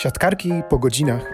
Siatkarki 0.00 0.62
po 0.68 0.78
godzinach, 0.78 1.32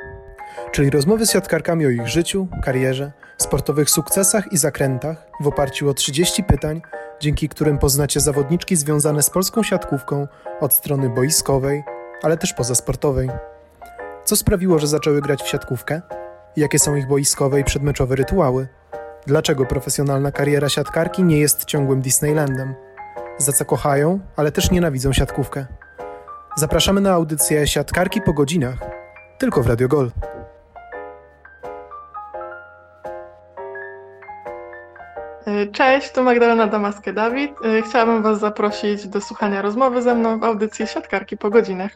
czyli 0.72 0.90
rozmowy 0.90 1.26
z 1.26 1.30
siatkarkami 1.30 1.86
o 1.86 1.90
ich 1.90 2.08
życiu, 2.08 2.48
karierze, 2.64 3.12
sportowych 3.38 3.90
sukcesach 3.90 4.52
i 4.52 4.56
zakrętach 4.56 5.26
w 5.40 5.46
oparciu 5.46 5.88
o 5.90 5.94
30 5.94 6.44
pytań, 6.44 6.82
dzięki 7.20 7.48
którym 7.48 7.78
poznacie 7.78 8.20
zawodniczki 8.20 8.76
związane 8.76 9.22
z 9.22 9.30
polską 9.30 9.62
siatkówką 9.62 10.26
od 10.60 10.74
strony 10.74 11.08
boiskowej, 11.08 11.84
ale 12.22 12.36
też 12.36 12.52
pozasportowej. 12.52 13.30
Co 14.24 14.36
sprawiło, 14.36 14.78
że 14.78 14.86
zaczęły 14.86 15.20
grać 15.20 15.42
w 15.42 15.48
siatkówkę? 15.48 16.00
Jakie 16.56 16.78
są 16.78 16.96
ich 16.96 17.08
boiskowe 17.08 17.60
i 17.60 17.64
przedmeczowe 17.64 18.16
rytuały? 18.16 18.68
Dlaczego 19.26 19.66
profesjonalna 19.66 20.32
kariera 20.32 20.68
siatkarki 20.68 21.24
nie 21.24 21.38
jest 21.38 21.64
ciągłym 21.64 22.00
Disneylandem? 22.00 22.74
Za 23.38 23.52
co 23.52 23.64
kochają, 23.64 24.20
ale 24.36 24.52
też 24.52 24.70
nienawidzą 24.70 25.12
siatkówkę? 25.12 25.66
Zapraszamy 26.58 27.00
na 27.00 27.12
audycję 27.12 27.66
Siatkarki 27.66 28.20
po 28.20 28.32
godzinach, 28.32 28.78
tylko 29.38 29.62
w 29.62 29.66
Radio 29.66 29.88
Gol. 29.88 30.10
Cześć, 35.72 36.12
to 36.12 36.22
Magdalena 36.22 36.66
Damaskie-Dawid. 36.66 37.54
Chciałabym 37.88 38.22
Was 38.22 38.38
zaprosić 38.40 39.06
do 39.06 39.20
słuchania 39.20 39.62
rozmowy 39.62 40.02
ze 40.02 40.14
mną 40.14 40.40
w 40.40 40.44
audycji 40.44 40.86
Siatkarki 40.86 41.36
po 41.36 41.50
godzinach. 41.50 41.92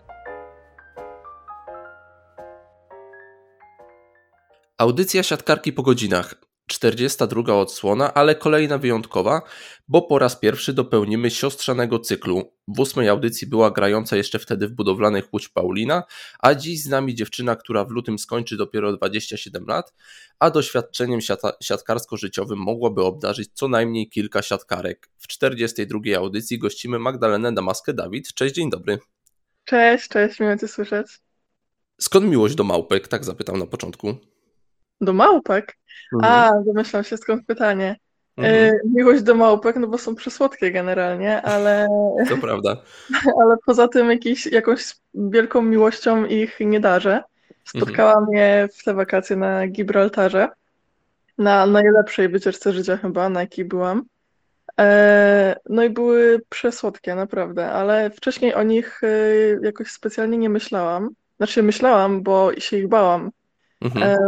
Audycja 4.78 5.22
Siatkarki 5.22 5.72
po 5.72 5.82
godzinach. 5.82 6.34
42 6.70 7.54
odsłona, 7.54 8.14
ale 8.14 8.34
kolejna 8.34 8.78
wyjątkowa, 8.78 9.42
bo 9.88 10.02
po 10.02 10.18
raz 10.18 10.36
pierwszy 10.36 10.72
dopełnimy 10.72 11.30
siostrzanego 11.30 11.98
cyklu. 11.98 12.52
W 12.68 12.80
ósmej 12.80 13.08
audycji 13.08 13.46
była 13.46 13.70
grająca 13.70 14.16
jeszcze 14.16 14.38
wtedy 14.38 14.68
w 14.68 14.72
budowlanej 14.72 15.22
Łódź 15.32 15.48
Paulina, 15.48 16.02
a 16.38 16.54
dziś 16.54 16.82
z 16.82 16.88
nami 16.88 17.14
dziewczyna, 17.14 17.56
która 17.56 17.84
w 17.84 17.90
lutym 17.90 18.18
skończy 18.18 18.56
dopiero 18.56 18.96
27 18.96 19.66
lat, 19.66 19.94
a 20.38 20.50
doświadczeniem 20.50 21.20
siatkarsko-życiowym 21.62 22.58
mogłaby 22.58 23.02
obdarzyć 23.02 23.50
co 23.54 23.68
najmniej 23.68 24.08
kilka 24.08 24.42
siatkarek. 24.42 25.08
W 25.18 25.26
42 25.26 26.00
audycji 26.16 26.58
gościmy 26.58 26.98
Magdalenę 26.98 27.52
Damaskę-Dawid. 27.52 28.34
Cześć, 28.34 28.54
dzień 28.54 28.70
dobry. 28.70 28.98
Cześć, 29.64 30.08
cześć, 30.08 30.40
miło 30.40 30.56
Cię 30.56 30.68
słyszeć. 30.68 31.06
Skąd 32.00 32.26
miłość 32.26 32.54
do 32.54 32.64
małpek? 32.64 33.08
Tak 33.08 33.24
zapytam 33.24 33.58
na 33.58 33.66
początku. 33.66 34.14
Do 35.00 35.12
małpek? 35.12 35.79
Mhm. 36.12 36.32
A, 36.32 36.62
domyślam 36.66 37.04
się 37.04 37.16
skąd 37.16 37.46
pytanie. 37.46 37.96
Mhm. 38.36 38.74
E, 38.74 38.78
miłość 38.94 39.22
do 39.22 39.34
małpek, 39.34 39.76
no 39.76 39.86
bo 39.86 39.98
są 39.98 40.14
przysłodkie 40.14 40.72
generalnie, 40.72 41.42
ale, 41.42 41.88
To 42.28 42.36
prawda. 42.36 42.76
ale 43.42 43.56
poza 43.66 43.88
tym 43.88 44.10
jakiś, 44.10 44.46
jakąś 44.46 44.94
wielką 45.14 45.62
miłością 45.62 46.24
ich 46.24 46.56
nie 46.60 46.80
darzę. 46.80 47.22
Spotkałam 47.64 48.26
je 48.32 48.68
w 48.78 48.84
te 48.84 48.94
wakacje 48.94 49.36
na 49.36 49.66
Gibraltarze, 49.66 50.48
na 51.38 51.66
najlepszej 51.66 52.28
wycieczce 52.28 52.72
życia 52.72 52.96
chyba, 52.96 53.28
na 53.28 53.40
jakiej 53.40 53.64
byłam. 53.64 54.02
E, 54.80 55.56
No 55.68 55.84
i 55.84 55.90
były 55.90 56.40
przesłodkie, 56.48 57.14
naprawdę, 57.14 57.72
ale 57.72 58.10
wcześniej 58.10 58.54
o 58.54 58.62
nich 58.62 59.00
e, 59.04 59.08
jakoś 59.62 59.90
specjalnie 59.90 60.38
nie 60.38 60.48
myślałam. 60.48 61.08
Znaczy 61.36 61.62
myślałam, 61.62 62.22
bo 62.22 62.60
się 62.60 62.76
ich 62.78 62.88
bałam. 62.88 63.30
Mhm. 63.80 64.18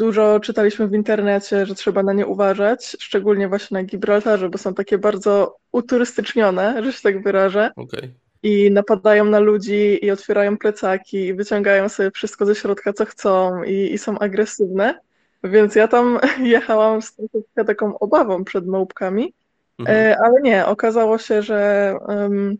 Dużo 0.00 0.40
czytaliśmy 0.40 0.88
w 0.88 0.94
internecie, 0.94 1.66
że 1.66 1.74
trzeba 1.74 2.02
na 2.02 2.12
nie 2.12 2.26
uważać, 2.26 2.96
szczególnie 3.00 3.48
właśnie 3.48 3.74
na 3.74 3.82
Gibraltarze, 3.82 4.48
bo 4.48 4.58
są 4.58 4.74
takie 4.74 4.98
bardzo 4.98 5.56
uturystycznione, 5.72 6.82
że 6.84 6.92
się 6.92 7.02
tak 7.02 7.22
wyrażę, 7.22 7.70
Okej. 7.76 8.14
i 8.42 8.70
napadają 8.70 9.24
na 9.24 9.38
ludzi 9.38 10.04
i 10.04 10.10
otwierają 10.10 10.58
plecaki 10.58 11.26
i 11.26 11.34
wyciągają 11.34 11.88
sobie 11.88 12.10
wszystko 12.10 12.46
ze 12.46 12.54
środka, 12.54 12.92
co 12.92 13.04
chcą 13.04 13.62
i, 13.62 13.92
i 13.92 13.98
są 13.98 14.18
agresywne. 14.18 15.00
Więc 15.44 15.74
ja 15.74 15.88
tam 15.88 16.18
jechałam 16.56 17.02
z 17.02 17.16
taką 17.66 17.98
obawą 17.98 18.44
przed 18.44 18.66
małpkami, 18.66 19.34
Mhm. 19.80 19.98
E, 19.98 20.16
Ale 20.24 20.40
nie, 20.40 20.66
okazało 20.66 21.18
się, 21.18 21.42
że 21.42 21.94
em, 22.08 22.56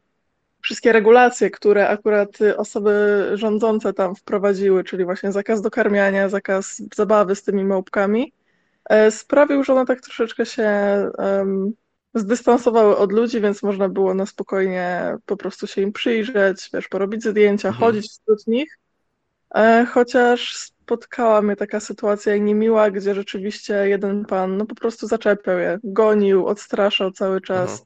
wszystkie 0.63 0.93
regulacje, 0.93 1.51
które 1.51 1.89
akurat 1.89 2.41
y, 2.41 2.57
osoby 2.57 3.25
rządzące 3.35 3.93
tam 3.93 4.15
wprowadziły, 4.17 4.85
czyli 4.85 5.05
właśnie 5.05 5.33
zakaz 5.33 5.63
dokarmiania, 5.63 6.29
zakaz 6.29 6.83
zabawy 6.95 7.35
z 7.35 7.43
tymi 7.43 7.65
małpkami, 7.65 8.33
e, 8.91 9.11
sprawił, 9.11 9.65
że 9.65 9.73
one 9.73 9.87
tak 9.87 10.01
troszeczkę 10.01 10.47
się 10.47 10.65
em, 11.19 11.73
zdystansowały 12.15 12.97
od 12.97 13.13
ludzi, 13.13 13.41
więc 13.41 13.63
można 13.63 13.89
było 13.89 14.15
na 14.15 14.27
spokojnie 14.27 15.17
po 15.27 15.37
prostu 15.37 15.67
się 15.67 15.83
im 15.83 15.93
przyjrzeć, 15.93 16.71
wiesz, 16.75 16.89
porobić 16.89 17.25
zdjęcia, 17.25 17.69
Mhm. 17.69 17.81
chodzić 17.87 18.11
wśród 18.11 18.47
nich. 18.47 18.79
E, 19.55 19.87
Chociaż 19.93 20.57
spotkała 20.57 21.43
mnie 21.43 21.57
taka 21.57 21.81
sytuacja 21.81 22.37
niemiła, 22.37 22.91
gdzie 22.91 23.15
rzeczywiście 23.15 23.75
jeden 23.89 24.25
pan 24.25 24.57
no 24.57 24.67
po 24.67 24.75
prostu 24.75 25.07
zaczepiał 25.07 25.59
je, 25.59 25.79
gonił, 25.85 26.47
odstraszał 26.47 27.11
cały 27.13 27.41
czas. 27.41 27.85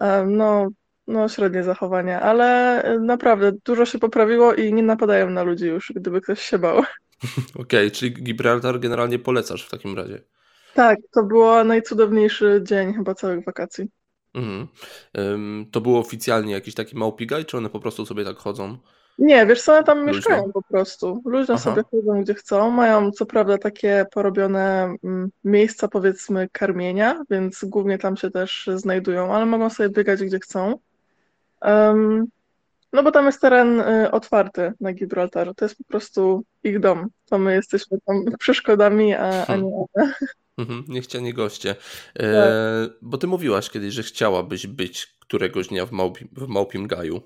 E, 0.00 0.26
No, 0.26 0.68
no 1.12 1.28
średnie 1.28 1.62
zachowanie, 1.62 2.20
ale 2.20 2.82
e, 2.82 2.98
naprawdę 2.98 3.52
dużo 3.64 3.86
się 3.86 3.98
poprawiło 3.98 4.54
i 4.54 4.72
nie 4.72 4.82
napadają 4.82 5.30
na 5.30 5.42
ludzi 5.42 5.66
już, 5.66 5.92
gdyby 5.96 6.20
ktoś 6.20 6.42
się 6.42 6.58
bał. 6.58 6.82
Okej, 7.62 7.90
czyli 7.90 8.12
Gibraltar 8.12 8.80
generalnie 8.80 9.18
polecasz 9.18 9.66
w 9.66 9.70
takim 9.70 9.96
razie. 9.96 10.22
Tak, 10.74 10.98
to 11.12 11.22
był 11.22 11.64
najcudowniejszy 11.64 12.60
dzień 12.64 12.94
chyba 12.94 13.14
całych 13.14 13.44
wakacji. 13.44 13.88
Mhm. 14.34 14.68
To 15.70 15.80
było 15.80 15.98
oficjalnie 15.98 16.52
jakiś 16.52 16.74
taki 16.74 16.96
małpigaj, 16.96 17.44
czy 17.44 17.56
one 17.56 17.70
po 17.70 17.80
prostu 17.80 18.06
sobie 18.06 18.24
tak 18.24 18.36
chodzą? 18.36 18.78
Nie, 19.18 19.46
wiesz 19.46 19.62
co, 19.62 19.72
one 19.72 19.84
tam 19.84 19.98
Luźno. 19.98 20.12
mieszkają 20.12 20.52
po 20.52 20.62
prostu. 20.62 21.22
Luźno 21.24 21.54
Aha. 21.54 21.64
sobie 21.64 21.82
chodzą 21.90 22.22
gdzie 22.22 22.34
chcą. 22.34 22.70
Mają 22.70 23.10
co 23.10 23.26
prawda 23.26 23.58
takie 23.58 24.06
porobione 24.12 24.94
mm, 25.04 25.30
miejsca 25.44 25.88
powiedzmy 25.88 26.48
karmienia, 26.52 27.22
więc 27.30 27.64
głównie 27.64 27.98
tam 27.98 28.16
się 28.16 28.30
też 28.30 28.70
znajdują, 28.74 29.34
ale 29.34 29.46
mogą 29.46 29.70
sobie 29.70 29.88
biegać 29.88 30.24
gdzie 30.24 30.38
chcą. 30.38 30.78
Em, 31.62 32.26
no 32.92 33.02
bo 33.02 33.10
tam 33.10 33.26
jest 33.26 33.40
teren 33.40 33.80
y, 33.80 34.10
otwarty 34.10 34.72
na 34.80 34.92
Gibraltarze. 34.92 35.54
To 35.54 35.64
jest 35.64 35.78
po 35.78 35.84
prostu 35.84 36.44
ich 36.64 36.80
dom. 36.80 37.08
To 37.30 37.38
my 37.38 37.54
jesteśmy 37.54 37.98
tam 38.06 38.24
przeszkodami, 38.38 39.14
a, 39.14 39.28
a 39.28 39.44
Hmm. 39.44 39.66
nie 39.66 39.74
one. 39.96 40.12
Mhm, 40.58 40.84
Niechciani 40.88 41.34
goście. 41.34 41.74
E, 42.18 42.88
bo 43.02 43.18
ty 43.18 43.26
mówiłaś 43.26 43.70
kiedyś, 43.70 43.94
że 43.94 44.02
chciałabyś 44.02 44.66
być 44.66 45.16
któregoś 45.20 45.68
dnia 45.68 45.86
w, 45.86 45.92
małpi, 45.92 46.28
w 46.32 46.48
Małpim 46.48 46.86
Gaju. 46.86 47.20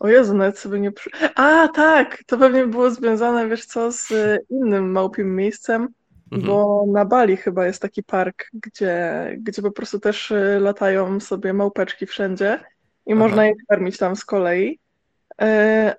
O 0.00 0.08
Jezu, 0.08 0.34
nawet 0.34 0.58
sobie 0.58 0.80
nie 0.80 0.92
przy... 0.92 1.10
A, 1.34 1.68
tak! 1.68 2.22
To 2.26 2.38
pewnie 2.38 2.66
było 2.66 2.90
związane, 2.90 3.48
wiesz 3.48 3.64
co, 3.66 3.92
z 3.92 4.10
y, 4.10 4.38
innym 4.50 4.90
małpim 4.92 5.36
miejscem, 5.36 5.88
Mhm. 6.32 6.46
bo 6.52 6.84
na 6.92 7.04
Bali 7.04 7.36
chyba 7.36 7.66
jest 7.66 7.82
taki 7.82 8.02
park, 8.02 8.44
gdzie, 8.52 9.26
gdzie 9.40 9.62
po 9.62 9.70
prostu 9.70 10.00
też 10.00 10.30
y, 10.30 10.58
latają 10.60 11.20
sobie 11.20 11.52
małpeczki 11.52 12.06
wszędzie 12.06 12.60
i 13.06 13.12
Aha. 13.12 13.20
można 13.20 13.46
je 13.46 13.54
karmić 13.68 13.98
tam 13.98 14.16
z 14.16 14.24
kolei. 14.24 14.78
Y, 15.42 15.44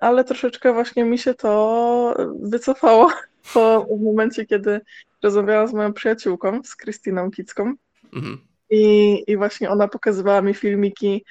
Ale 0.00 0.24
troszeczkę 0.24 0.72
właśnie 0.72 1.04
mi 1.04 1.18
się 1.18 1.34
to 1.34 2.14
wycofało 2.40 3.12
po 3.54 3.86
w 3.98 4.02
momencie, 4.02 4.46
kiedy 4.46 4.80
rozmawiałam 5.22 5.68
z 5.68 5.72
moją 5.72 5.92
przyjaciółką, 5.92 6.62
z 6.64 6.76
Krystyną 6.76 7.30
Kicką 7.30 7.74
Mhm. 8.12 8.38
i, 8.70 9.24
i 9.26 9.36
właśnie 9.36 9.70
ona 9.70 9.88
pokazywała 9.88 10.42
mi 10.42 10.54
filmiki 10.54 11.24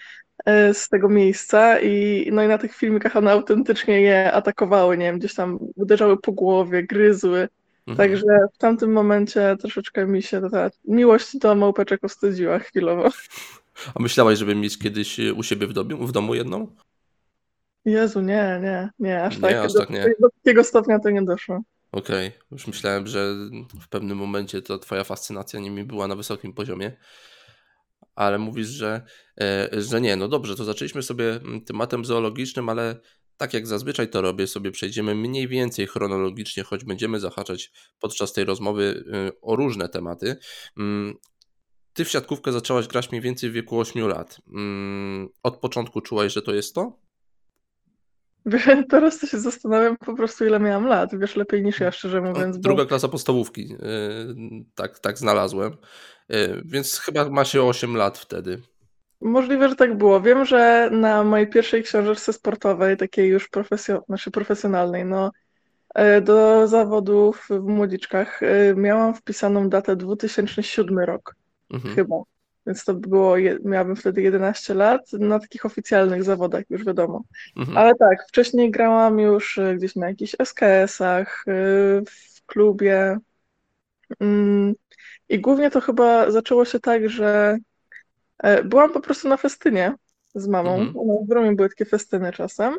e, 0.46 0.74
z 0.74 0.90
tego 0.90 1.10
miejsca 1.10 1.80
i 1.80 2.30
no 2.32 2.44
i 2.44 2.48
na 2.48 2.58
tych 2.58 2.76
filmikach 2.76 3.16
one 3.16 3.32
autentycznie 3.32 4.02
je 4.02 4.32
atakowały, 4.32 4.98
nie 4.98 5.06
wiem, 5.06 5.20
gdzieś 5.20 5.34
tam 5.34 5.60
uderzały 5.76 6.18
po 6.22 6.32
głowie, 6.32 6.84
gryzły. 6.84 7.50
Mhm. 7.88 7.98
Także 7.98 8.48
w 8.54 8.58
tamtym 8.58 8.92
momencie 8.92 9.56
troszeczkę 9.60 10.08
mi 10.08 10.22
się 10.24 10.50
ta 10.52 10.70
miłość 10.86 11.38
do 11.38 11.56
małpeczek 11.56 12.04
ostudziła 12.04 12.60
chwilowo. 12.60 13.10
A 13.95 14.01
myślałaś, 14.01 14.39
żeby 14.39 14.56
mieć 14.56 14.79
kiedyś 14.79 15.19
e, 15.19 15.33
u 15.33 15.44
siebie 15.44 15.68
w 15.68 15.74
domu, 15.74 16.07
w 16.07 16.12
domu 16.12 16.35
jedną? 16.35 16.75
Jezu, 17.85 18.21
nie, 18.21 18.59
nie, 18.63 18.89
nie, 19.00 19.24
aż 19.24 19.35
Nie, 19.35 19.41
tak. 19.41 19.56
aż 19.56 19.74
do, 19.74 19.79
tak 19.79 19.89
nie. 19.89 20.03
do 20.19 20.29
takiego 20.44 20.63
stopnia 20.63 21.00
to 21.00 21.09
nie 21.09 21.21
doszło. 21.21 21.62
Okej, 21.91 22.31
już 22.51 22.68
myślałem, 22.68 23.07
że 23.07 23.35
w 23.81 23.89
pewnym 23.89 24.18
momencie 24.18 24.62
to 24.62 24.79
twoja 24.79 25.03
fascynacja 25.03 25.59
nimi 25.59 25.83
była 25.83 26.07
na 26.07 26.15
wysokim 26.15 26.53
poziomie. 26.53 26.91
Ale 28.15 28.38
mówisz, 28.38 28.68
że, 28.68 29.01
e, 29.41 29.69
że 29.71 30.01
nie. 30.01 30.15
No 30.15 30.27
dobrze, 30.27 30.56
to 30.56 30.63
zaczęliśmy 30.63 31.03
sobie 31.03 31.29
mm, 31.35 31.62
tematem 31.62 32.06
zoologicznym, 32.06 32.69
ale 32.69 32.95
tak 33.38 33.53
jak 33.53 33.68
zazwyczaj 33.68 34.09
to 34.09 34.21
robię, 34.21 34.47
sobie 34.47 34.71
przejdziemy 34.71 35.15
mniej 35.15 35.47
więcej 35.47 35.88
chronologicznie, 35.88 36.63
choć 36.63 36.83
będziemy 36.83 37.19
zahaczać 37.19 37.71
podczas 38.00 38.33
tej 38.33 38.45
rozmowy 38.45 39.03
e, 39.13 39.31
o 39.41 39.56
różne 39.56 39.89
tematy. 39.89 40.35
Ty 41.98 42.06
w 42.06 42.10
siatkówkę 42.10 42.52
zaczęłaś 42.52 42.88
grać 42.88 43.12
mniej 43.12 43.22
więcej 43.22 43.50
w 43.50 43.54
wieku 43.54 43.80
8 43.80 44.08
lat. 44.08 44.38
Mm, 44.54 45.30
Od 45.44 45.58
początku 45.58 46.02
czułaś, 46.02 46.34
że 46.34 46.42
to 46.42 46.54
jest 46.54 46.76
to? 46.76 46.98
Teraz 48.90 49.20
to 49.20 49.28
się 49.28 49.40
zastanawiam 49.40 49.98
po 49.98 50.16
prostu, 50.16 50.46
ile 50.46 50.60
miałam 50.60 50.86
lat. 50.86 51.20
Wiesz, 51.20 51.36
lepiej 51.36 51.64
niż 51.64 51.80
ja, 51.80 51.92
szczerze 51.92 52.22
No, 52.22 52.30
mówiąc, 52.30 52.58
bo 52.58 52.64
Druga 52.64 52.86
klasa 52.86 53.08
podstawówki, 53.08 53.76
e, 53.82 53.88
tak, 54.76 55.00
tak 55.00 55.18
znalazłem. 55.18 55.78
E, 56.30 56.62
Więc 56.66 57.00
chyba 57.00 57.30
ma 57.30 57.46
się 57.46 57.64
8 57.64 57.96
lat 57.96 58.18
wtedy. 58.18 58.62
Możliwe, 59.22 59.70
że 59.70 59.76
tak 59.76 59.98
było. 59.98 60.22
Wiem, 60.22 60.46
że 60.46 60.90
na 60.92 61.24
mojej 61.24 61.50
pierwszej 61.50 61.84
książeczce 61.84 62.34
sportowej, 62.34 62.98
takiej 62.98 63.30
już 63.30 63.50
profesjo 63.50 64.04
znaczy 64.08 64.32
profesjonalnej, 64.32 65.06
no, 65.06 65.32
e, 65.96 66.22
do 66.22 66.68
zawodów 66.68 67.48
w 67.50 67.68
młodziczkach 67.68 68.44
e, 68.44 68.76
miałam 68.76 69.16
wpisaną 69.16 69.70
datę 69.70 69.96
2007 69.96 71.00
rok, 71.00 71.36
mhm. 71.69 71.96
chyba. 71.96 72.16
Więc 72.68 72.84
to 72.84 72.94
było, 72.94 73.36
miałabym 73.64 73.96
wtedy 73.96 74.22
11 74.22 74.74
lat, 74.74 75.14
na 75.14 75.40
takich 75.40 75.66
oficjalnych 75.66 76.24
zawodach 76.24 76.64
już 76.69 76.86
wiadomo. 76.86 77.24
Mhm. 77.58 77.78
Ale 77.78 77.96
tak, 77.96 78.28
wcześniej 78.28 78.72
grałam 78.72 79.19
już 79.19 79.58
e, 79.58 79.75
gdzieś 79.75 79.96
na 79.96 80.08
jakichś 80.08 80.36
SKS-ach, 80.40 81.44
w 82.06 82.46
klubie. 82.46 83.18
Mm, 84.19 84.74
I 85.30 85.40
głównie 85.40 85.72
to 85.72 85.81
chyba 85.81 86.31
zaczęło 86.31 86.66
się 86.66 86.80
tak, 86.80 87.10
że 87.10 87.58
E, 88.38 88.63
byłam 88.63 88.94
po 88.94 89.00
prostu 89.00 89.28
na 89.30 89.38
festynie 89.38 89.96
z 90.36 90.48
mamą. 90.48 90.80
Mhm. 90.80 91.25
W 91.28 91.31
Romie 91.31 91.56
były 91.56 91.70
takie 91.70 91.86
festyny 91.86 92.31
czasem. 92.31 92.78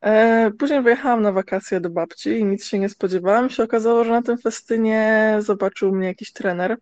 E, 0.00 0.50
później 0.58 0.82
wyjechałam 0.82 1.22
na 1.22 1.32
wakacje 1.32 1.80
do 1.80 1.90
babci 1.90 2.30
i 2.30 2.44
nic 2.44 2.64
się 2.64 2.78
nie 2.78 2.88
spodziewałam. 2.88 3.50
Się 3.50 3.62
okazało, 3.62 4.04
że 4.04 4.10
na 4.10 4.22
tym 4.22 4.38
festynie 4.38 5.36
zobaczył 5.40 5.92
mnie 5.92 6.06
jakiś 6.06 6.32
trener. 6.32 6.76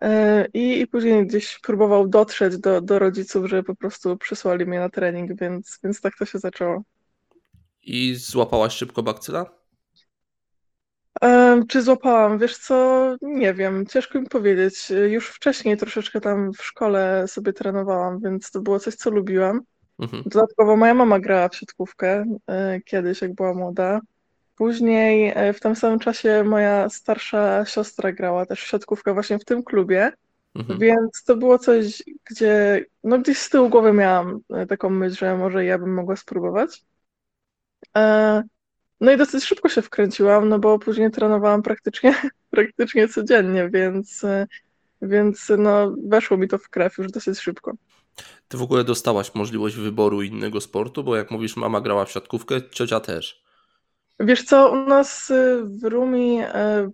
E, 0.00 0.46
I, 0.54 0.80
I 0.80 0.86
później 0.86 1.26
gdzieś 1.26 1.58
próbował 1.58 2.08
dotrzeć 2.08 2.58
do, 2.58 2.80
do 2.80 2.98
rodziców, 2.98 3.46
że 3.46 3.62
po 3.62 3.76
prostu 3.76 4.16
przysłali 4.16 4.66
mnie 4.66 4.78
na 4.78 4.88
trening, 4.88 5.40
więc, 5.40 5.78
więc 5.84 6.00
tak 6.00 6.16
to 6.18 6.24
się 6.24 6.38
zaczęło. 6.38 6.82
I 7.82 8.14
złapałaś 8.14 8.72
szybko 8.76 9.02
bakcyla? 9.02 9.46
Czy 11.68 11.82
złapałam? 11.82 12.38
Wiesz 12.38 12.58
co, 12.58 13.16
nie 13.22 13.54
wiem, 13.54 13.86
ciężko 13.86 14.20
mi 14.20 14.26
powiedzieć. 14.26 14.92
Już 15.08 15.28
wcześniej 15.28 15.76
troszeczkę 15.76 16.20
tam 16.20 16.52
w 16.52 16.64
szkole 16.64 17.24
sobie 17.28 17.52
trenowałam, 17.52 18.20
więc 18.20 18.50
to 18.50 18.60
było 18.60 18.80
coś, 18.80 18.94
co 18.94 19.10
lubiłam. 19.10 19.60
Mhm. 19.98 20.22
Dodatkowo 20.26 20.76
moja 20.76 20.94
mama 20.94 21.20
grała 21.20 21.48
w 21.48 21.56
siatkówkę 21.56 22.24
e, 22.46 22.80
kiedyś, 22.80 23.22
jak 23.22 23.34
była 23.34 23.54
młoda. 23.54 24.00
Później 24.56 25.32
e, 25.34 25.52
w 25.52 25.60
tym 25.60 25.76
samym 25.76 25.98
czasie 25.98 26.44
moja 26.44 26.88
starsza 26.88 27.64
siostra 27.64 28.12
grała 28.12 28.46
też 28.46 28.62
w 28.62 28.66
siatkówkę 28.66 29.14
właśnie 29.14 29.38
w 29.38 29.44
tym 29.44 29.62
klubie, 29.62 30.12
mhm. 30.54 30.78
więc 30.78 31.24
to 31.24 31.36
było 31.36 31.58
coś, 31.58 32.02
gdzie 32.30 32.84
no 33.04 33.18
gdzieś 33.18 33.38
z 33.38 33.50
tyłu 33.50 33.68
głowy 33.68 33.92
miałam 33.92 34.40
e, 34.50 34.66
taką 34.66 34.90
myśl, 34.90 35.16
że 35.16 35.36
może 35.36 35.64
ja 35.64 35.78
bym 35.78 35.94
mogła 35.94 36.16
spróbować. 36.16 36.84
No 39.00 39.12
i 39.12 39.16
dosyć 39.16 39.44
szybko 39.44 39.68
się 39.68 39.82
wkręciłam, 39.82 40.48
no 40.48 40.58
bo 40.58 40.78
później 40.78 41.10
trenowałam 41.10 41.62
praktycznie, 41.62 42.14
praktycznie 42.50 43.08
codziennie, 43.08 43.70
więc, 43.72 44.22
więc 45.02 45.52
no, 45.58 45.94
weszło 46.06 46.36
mi 46.36 46.48
to 46.48 46.58
w 46.58 46.68
krew 46.68 46.98
już 46.98 47.10
dosyć 47.10 47.40
szybko. 47.40 47.72
Ty 48.48 48.56
w 48.56 48.62
ogóle 48.62 48.84
dostałaś 48.84 49.34
możliwość 49.34 49.76
wyboru 49.76 50.22
innego 50.22 50.60
sportu, 50.60 51.04
bo 51.04 51.16
jak 51.16 51.30
mówisz, 51.30 51.56
mama 51.56 51.80
grała 51.80 52.04
w 52.04 52.10
siatkówkę, 52.10 52.70
ciocia 52.70 53.00
też. 53.00 53.45
Wiesz 54.20 54.44
co, 54.44 54.72
u 54.72 54.76
nas 54.76 55.30
y, 55.30 55.62
w 55.64 55.84
Rumi 55.84 56.42
y, 56.42 56.46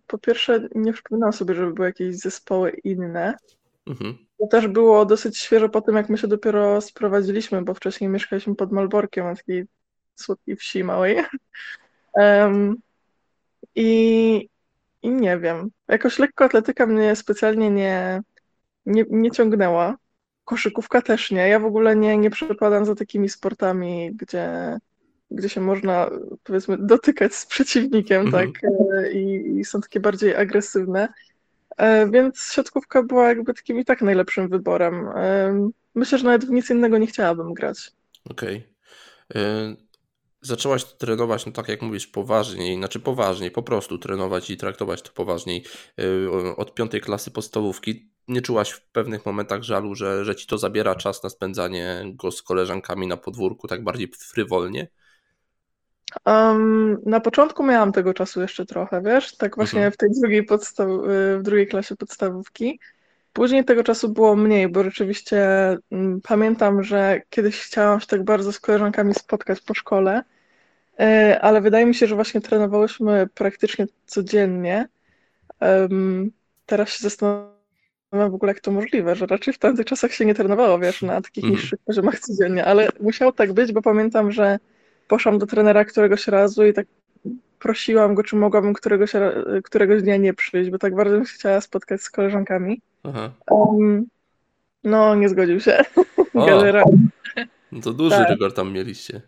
po 0.06 0.18
pierwsze 0.18 0.68
nie 0.74 0.92
przypominam 0.92 1.32
sobie, 1.32 1.54
żeby 1.54 1.72
były 1.72 1.88
jakieś 1.88 2.16
zespoły 2.16 2.70
inne. 2.84 3.36
Mhm. 3.86 4.18
To 4.38 4.46
też 4.46 4.68
było 4.68 5.06
dosyć 5.06 5.38
świeżo 5.38 5.68
po 5.68 5.80
tym, 5.80 5.96
jak 5.96 6.08
my 6.08 6.18
się 6.18 6.28
dopiero 6.28 6.80
sprowadziliśmy, 6.80 7.62
bo 7.62 7.74
wcześniej 7.74 8.10
mieszkaliśmy 8.10 8.54
pod 8.54 8.72
Malborkiem, 8.72 9.24
na 9.24 9.36
takiej 9.36 9.66
słodkiej 10.14 10.56
wsi 10.56 10.84
małej. 10.84 11.16
Um, 12.14 12.76
i, 13.74 14.48
I 15.02 15.10
nie 15.10 15.38
wiem. 15.38 15.70
Jakoś 15.88 16.18
lekkoatletyka 16.18 16.86
mnie 16.86 17.16
specjalnie 17.16 17.70
nie, 17.70 18.22
nie, 18.86 19.04
nie 19.10 19.30
ciągnęła. 19.30 19.96
Koszykówka 20.44 21.02
też 21.02 21.30
nie. 21.30 21.48
Ja 21.48 21.60
w 21.60 21.64
ogóle 21.64 21.96
nie, 21.96 22.18
nie 22.18 22.30
przepadam 22.30 22.84
za 22.84 22.94
takimi 22.94 23.28
sportami, 23.28 24.10
gdzie, 24.14 24.78
gdzie 25.34 25.48
się 25.48 25.60
można, 25.60 26.10
powiedzmy, 26.44 26.76
dotykać 26.78 27.34
z 27.34 27.46
przeciwnikiem, 27.46 28.26
mhm. 28.26 28.52
tak? 28.52 28.64
E, 28.64 29.12
I, 29.12 29.58
I, 29.58 29.64
są 29.64 29.80
takie 29.80 30.00
bardziej 30.00 30.36
agresywne. 30.36 31.08
E, 31.76 32.10
więc 32.10 32.52
siatkówka 32.52 33.02
była 33.02 33.28
jakby 33.28 33.54
takim 33.54 33.80
i 33.80 33.84
tak 33.84 34.02
najlepszym 34.02 34.48
wyborem. 34.48 35.08
E, 35.16 35.70
myślę, 35.94 36.18
że 36.18 36.24
nawet 36.24 36.44
w 36.44 36.50
nic 36.50 36.70
innego 36.70 36.98
nie 36.98 37.06
chciałabym 37.06 37.54
grać. 37.54 37.92
Okej. 38.30 38.56
Okay 38.56 39.82
zaczęłaś 40.42 40.84
trenować, 40.84 41.46
no 41.46 41.52
tak 41.52 41.68
jak 41.68 41.82
mówisz, 41.82 42.06
poważniej, 42.06 42.76
znaczy 42.76 43.00
poważniej, 43.00 43.50
po 43.50 43.62
prostu 43.62 43.98
trenować 43.98 44.50
i 44.50 44.56
traktować 44.56 45.02
to 45.02 45.12
poważniej 45.12 45.64
od 46.56 46.74
piątej 46.74 47.00
klasy 47.00 47.30
podstawówki, 47.30 48.12
nie 48.28 48.42
czułaś 48.42 48.70
w 48.70 48.80
pewnych 48.80 49.26
momentach 49.26 49.62
żalu, 49.62 49.94
że, 49.94 50.24
że 50.24 50.36
ci 50.36 50.46
to 50.46 50.58
zabiera 50.58 50.94
czas 50.94 51.22
na 51.22 51.30
spędzanie 51.30 52.02
go 52.06 52.30
z 52.30 52.42
koleżankami 52.42 53.06
na 53.06 53.16
podwórku 53.16 53.68
tak 53.68 53.84
bardziej 53.84 54.12
frywolnie? 54.18 54.88
Um, 56.26 56.98
na 57.06 57.20
początku 57.20 57.62
miałam 57.62 57.92
tego 57.92 58.14
czasu 58.14 58.40
jeszcze 58.40 58.66
trochę, 58.66 59.02
wiesz, 59.02 59.36
tak 59.36 59.56
właśnie 59.56 59.78
mhm. 59.78 59.92
w 59.92 59.96
tej 59.96 60.10
drugiej, 60.20 60.44
podstaw, 60.44 60.88
y, 60.88 61.38
w 61.38 61.42
drugiej 61.42 61.66
klasie 61.66 61.96
podstawówki. 61.96 62.80
Później 63.32 63.64
tego 63.64 63.84
czasu 63.84 64.08
było 64.08 64.36
mniej, 64.36 64.68
bo 64.68 64.84
rzeczywiście 64.84 65.46
mm, 65.90 66.20
pamiętam, 66.20 66.82
że 66.82 67.20
kiedyś 67.30 67.60
chciałam 67.60 68.00
się 68.00 68.06
tak 68.06 68.24
bardzo 68.24 68.52
z 68.52 68.60
koleżankami 68.60 69.14
spotkać 69.14 69.60
po 69.60 69.74
szkole, 69.74 70.22
e, 71.00 71.38
ale 71.40 71.60
wydaje 71.60 71.86
mi 71.86 71.94
się, 71.94 72.06
że 72.06 72.14
właśnie 72.14 72.40
trenowałyśmy 72.40 73.28
praktycznie 73.34 73.86
codziennie. 74.06 74.88
teraz 76.66 76.88
się 76.88 77.02
zastanawiam 77.02 77.52
w 78.12 78.34
ogóle, 78.34 78.52
jak 78.52 78.60
to 78.60 78.70
możliwe, 78.70 79.16
że 79.16 79.26
raczej 79.26 79.54
w 79.54 79.58
tamtych 79.58 79.86
czasach 79.86 80.12
się 80.12 80.24
nie 80.24 80.34
trenowało, 80.34 80.78
wiesz, 80.78 81.02
na 81.02 81.20
takich 81.20 81.44
mhm. 81.44 81.60
niższych 81.60 81.78
poziomach 81.84 82.20
codziennie, 82.20 82.64
ale 82.64 82.88
musiało 83.00 83.32
tak 83.32 83.52
być, 83.52 83.72
bo 83.72 83.82
pamiętam, 83.82 84.32
że 84.32 84.58
poszłam 85.08 85.38
do 85.38 85.46
trenera 85.46 85.84
któregoś 85.84 86.28
razu 86.28 86.66
i 86.66 86.72
tak 86.72 86.86
prosiłam 87.58 88.14
go, 88.14 88.22
czy 88.22 88.36
mogłabym 88.36 88.72
któregoś, 88.72 89.12
któregoś 89.64 90.02
dnia 90.02 90.16
nie 90.16 90.34
przyjść, 90.34 90.70
bo 90.70 90.78
tak 90.78 90.94
bardzo 90.94 91.16
bym 91.16 91.24
chciała 91.24 91.60
spotkać 91.60 92.02
z 92.02 92.10
koleżankami. 92.10 92.80
Um, 93.50 94.06
no, 94.84 95.14
nie 95.14 95.28
zgodził 95.28 95.60
się. 95.60 95.78
No 97.72 97.80
to 97.80 97.92
duży 97.92 98.16
tak. 98.16 98.28
rygor 98.28 98.54
tam 98.54 98.72
mieliście. 98.72 99.20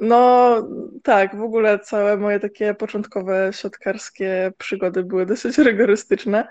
No 0.00 0.54
tak, 1.02 1.36
w 1.36 1.42
ogóle 1.42 1.78
całe 1.78 2.16
moje 2.16 2.40
takie 2.40 2.74
początkowe 2.74 3.50
siatkarskie 3.52 4.52
przygody 4.58 5.02
były 5.02 5.26
dosyć 5.26 5.58
rygorystyczne. 5.58 6.48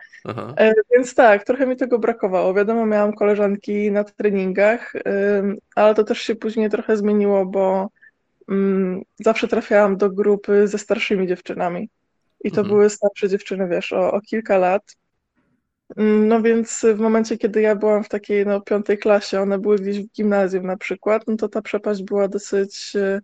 E, 0.58 0.74
więc 0.92 1.16
tak, 1.16 1.44
trochę 1.44 1.68
mi 1.68 1.76
tego 1.76 2.00
brakowało. 2.00 2.54
Wiadomo, 2.54 2.86
miałam 2.86 3.14
koleżanki 3.14 3.92
na 3.92 4.04
treningach, 4.04 4.94
ale 5.76 5.96
to 5.96 6.04
też 6.04 6.22
się 6.22 6.36
później 6.36 6.70
trochę 6.70 6.98
zmieniło, 6.98 7.46
bo 7.46 7.90
zawsze 9.20 9.48
trafiałam 9.48 9.98
do 9.98 10.10
grupy 10.10 10.68
ze 10.68 10.78
starszymi 10.78 11.28
dziewczynami. 11.28 11.90
I 12.44 12.52
to 12.52 12.62
mhm. 12.62 12.68
były 12.68 12.90
starsze 12.90 13.30
dziewczyny, 13.30 13.68
wiesz, 13.68 13.94
o, 13.94 14.12
o 14.12 14.22
kilka 14.22 14.58
lat. 14.58 14.96
Mm, 15.98 16.28
no 16.28 16.42
więc 16.42 16.86
w 16.96 17.00
momencie, 17.00 17.38
kiedy 17.38 17.62
ja 17.62 17.76
byłam 17.76 18.04
w 18.04 18.10
takiej 18.10 18.46
no, 18.46 18.62
piątej 18.62 18.98
klasie, 18.98 19.42
one 19.42 19.60
były 19.60 19.76
gdzieś 19.76 20.00
w 20.00 20.12
gimnazjum 20.12 20.66
na 20.66 20.78
przykład, 20.78 21.24
no 21.28 21.36
to 21.36 21.50
ta 21.50 21.62
przepaść 21.62 22.04
była 22.04 22.28
dosyć 22.28 22.96
e, 22.96 23.22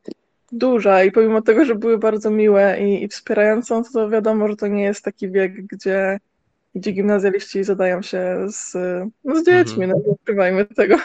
duża 0.52 1.04
i 1.04 1.12
pomimo 1.12 1.42
tego, 1.42 1.66
że 1.66 1.76
były 1.76 1.98
bardzo 1.98 2.32
miłe 2.32 2.78
i, 2.82 3.04
i 3.04 3.08
wspierające, 3.08 3.82
to 3.94 4.10
wiadomo, 4.10 4.48
że 4.48 4.56
to 4.56 4.68
nie 4.68 4.84
jest 4.84 5.04
taki 5.04 5.32
wiek, 5.32 5.66
gdzie, 5.66 6.20
gdzie 6.76 6.92
gimnazjaliści 6.92 7.64
zadają 7.64 8.02
się 8.02 8.46
z, 8.48 8.74
no, 9.24 9.36
z 9.36 9.46
dziećmi, 9.46 9.84
mhm. 9.84 9.90
no 9.90 9.98
nie 9.98 10.12
ukrywajmy 10.12 10.66
tego. 10.66 10.96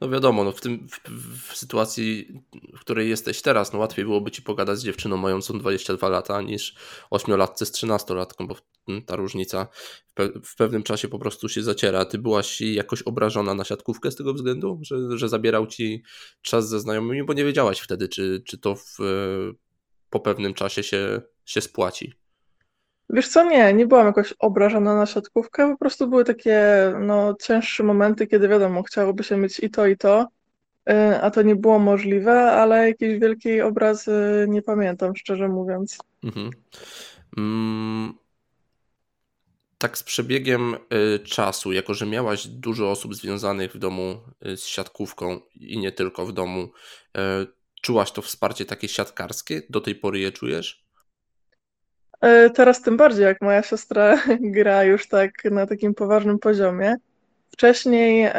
No 0.00 0.08
wiadomo, 0.08 0.44
no 0.44 0.52
w, 0.52 0.60
tym, 0.60 0.88
w, 0.88 1.50
w, 1.50 1.56
sytuacji, 1.56 2.42
w 2.76 2.80
której 2.80 3.08
jesteś 3.08 3.42
teraz, 3.42 3.72
no 3.72 3.78
łatwiej 3.78 4.04
byłoby 4.04 4.30
ci 4.30 4.42
pogadać 4.42 4.78
z 4.78 4.84
dziewczyną 4.84 5.16
mającą 5.16 5.58
22 5.58 6.08
lata 6.08 6.42
niż 6.42 6.74
8-latce 7.10 7.66
z 7.66 7.72
13-latką, 7.72 8.46
bo 8.46 8.56
ta 9.06 9.16
różnica 9.16 9.66
w, 10.06 10.14
pe 10.14 10.28
w, 10.44 10.56
pewnym 10.56 10.82
czasie 10.82 11.08
po 11.08 11.18
prostu 11.18 11.48
się 11.48 11.62
zaciera. 11.62 12.04
Ty 12.04 12.18
byłaś 12.18 12.60
jakoś 12.60 13.02
obrażona 13.02 13.54
na 13.54 13.64
siatkówkę 13.64 14.10
z 14.10 14.16
tego 14.16 14.34
względu, 14.34 14.78
że, 14.82 15.18
że 15.18 15.28
zabierał 15.28 15.66
ci 15.66 16.02
czas 16.42 16.68
ze 16.68 16.80
znajomymi, 16.80 17.24
bo 17.24 17.32
nie 17.32 17.44
wiedziałaś 17.44 17.80
wtedy, 17.80 18.08
czy, 18.08 18.42
czy 18.46 18.58
to 18.58 18.76
w, 18.76 18.98
po 20.10 20.20
pewnym 20.20 20.54
czasie 20.54 20.82
się, 20.82 21.22
się 21.44 21.60
spłaci. 21.60 22.23
Wiesz 23.10 23.28
co, 23.28 23.44
nie, 23.44 23.74
nie 23.74 23.86
byłam 23.86 24.06
jakoś 24.06 24.34
obrażona 24.38 24.96
na 24.96 25.06
siatkówkę, 25.06 25.70
po 25.70 25.78
prostu 25.78 26.08
były 26.08 26.24
takie 26.24 26.62
no, 27.00 27.34
cięższe 27.42 27.82
momenty, 27.82 28.26
kiedy 28.26 28.48
wiadomo, 28.48 28.82
chciałoby 28.82 29.24
się 29.24 29.36
mieć 29.36 29.60
i 29.60 29.70
to, 29.70 29.86
i 29.86 29.96
to, 29.96 30.28
y, 30.90 31.20
a 31.22 31.30
to 31.30 31.42
nie 31.42 31.56
było 31.56 31.78
możliwe, 31.78 32.52
ale 32.52 32.88
jakiejś 32.88 33.20
wielkiej 33.20 33.62
obrazy 33.62 34.46
nie 34.48 34.62
pamiętam, 34.62 35.16
szczerze 35.16 35.48
mówiąc. 35.48 35.98
Mhm. 36.24 36.50
Mm, 37.36 38.14
tak 39.78 39.98
z 39.98 40.02
przebiegiem 40.02 40.74
y, 40.74 41.18
czasu, 41.18 41.72
jako 41.72 41.94
że 41.94 42.06
miałaś 42.06 42.46
dużo 42.46 42.90
osób 42.90 43.14
związanych 43.14 43.72
w 43.72 43.78
domu 43.78 44.20
y, 44.46 44.56
z 44.56 44.66
siatkówką 44.66 45.40
i 45.54 45.78
nie 45.78 45.92
tylko 45.92 46.26
w 46.26 46.32
domu, 46.32 46.68
czułaś 47.82 48.12
to 48.12 48.22
wsparcie 48.22 48.64
takie 48.64 48.88
siatkarskie? 48.88 49.62
Do 49.70 49.80
tej 49.80 49.94
pory 49.94 50.18
je 50.18 50.32
czujesz? 50.32 50.83
E, 52.24 52.50
teraz 52.50 52.82
tym 52.82 52.96
bardziej, 52.96 53.24
jak 53.24 53.40
moja 53.40 53.62
siostra 53.62 54.18
gra 54.56 54.84
już 54.84 55.08
tak 55.08 55.44
na 55.44 55.66
takim 55.66 55.94
poważnym 55.94 56.38
poziomie. 56.38 56.96
Wcześniej 57.50 58.30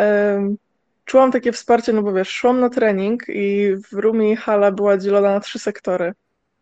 czułam 1.05 1.31
takie 1.31 1.51
wsparcie, 1.51 1.93
no 1.93 2.01
bo 2.01 2.13
wiesz, 2.13 2.29
szłam 2.29 2.59
na 2.59 2.69
trening 2.69 3.23
i 3.29 3.75
w 3.91 3.93
Rumi 3.93 4.35
hala 4.35 4.71
była 4.71 4.97
dzielona 4.97 5.31
na 5.31 5.39
trzy 5.39 5.59
sektory. 5.59 6.13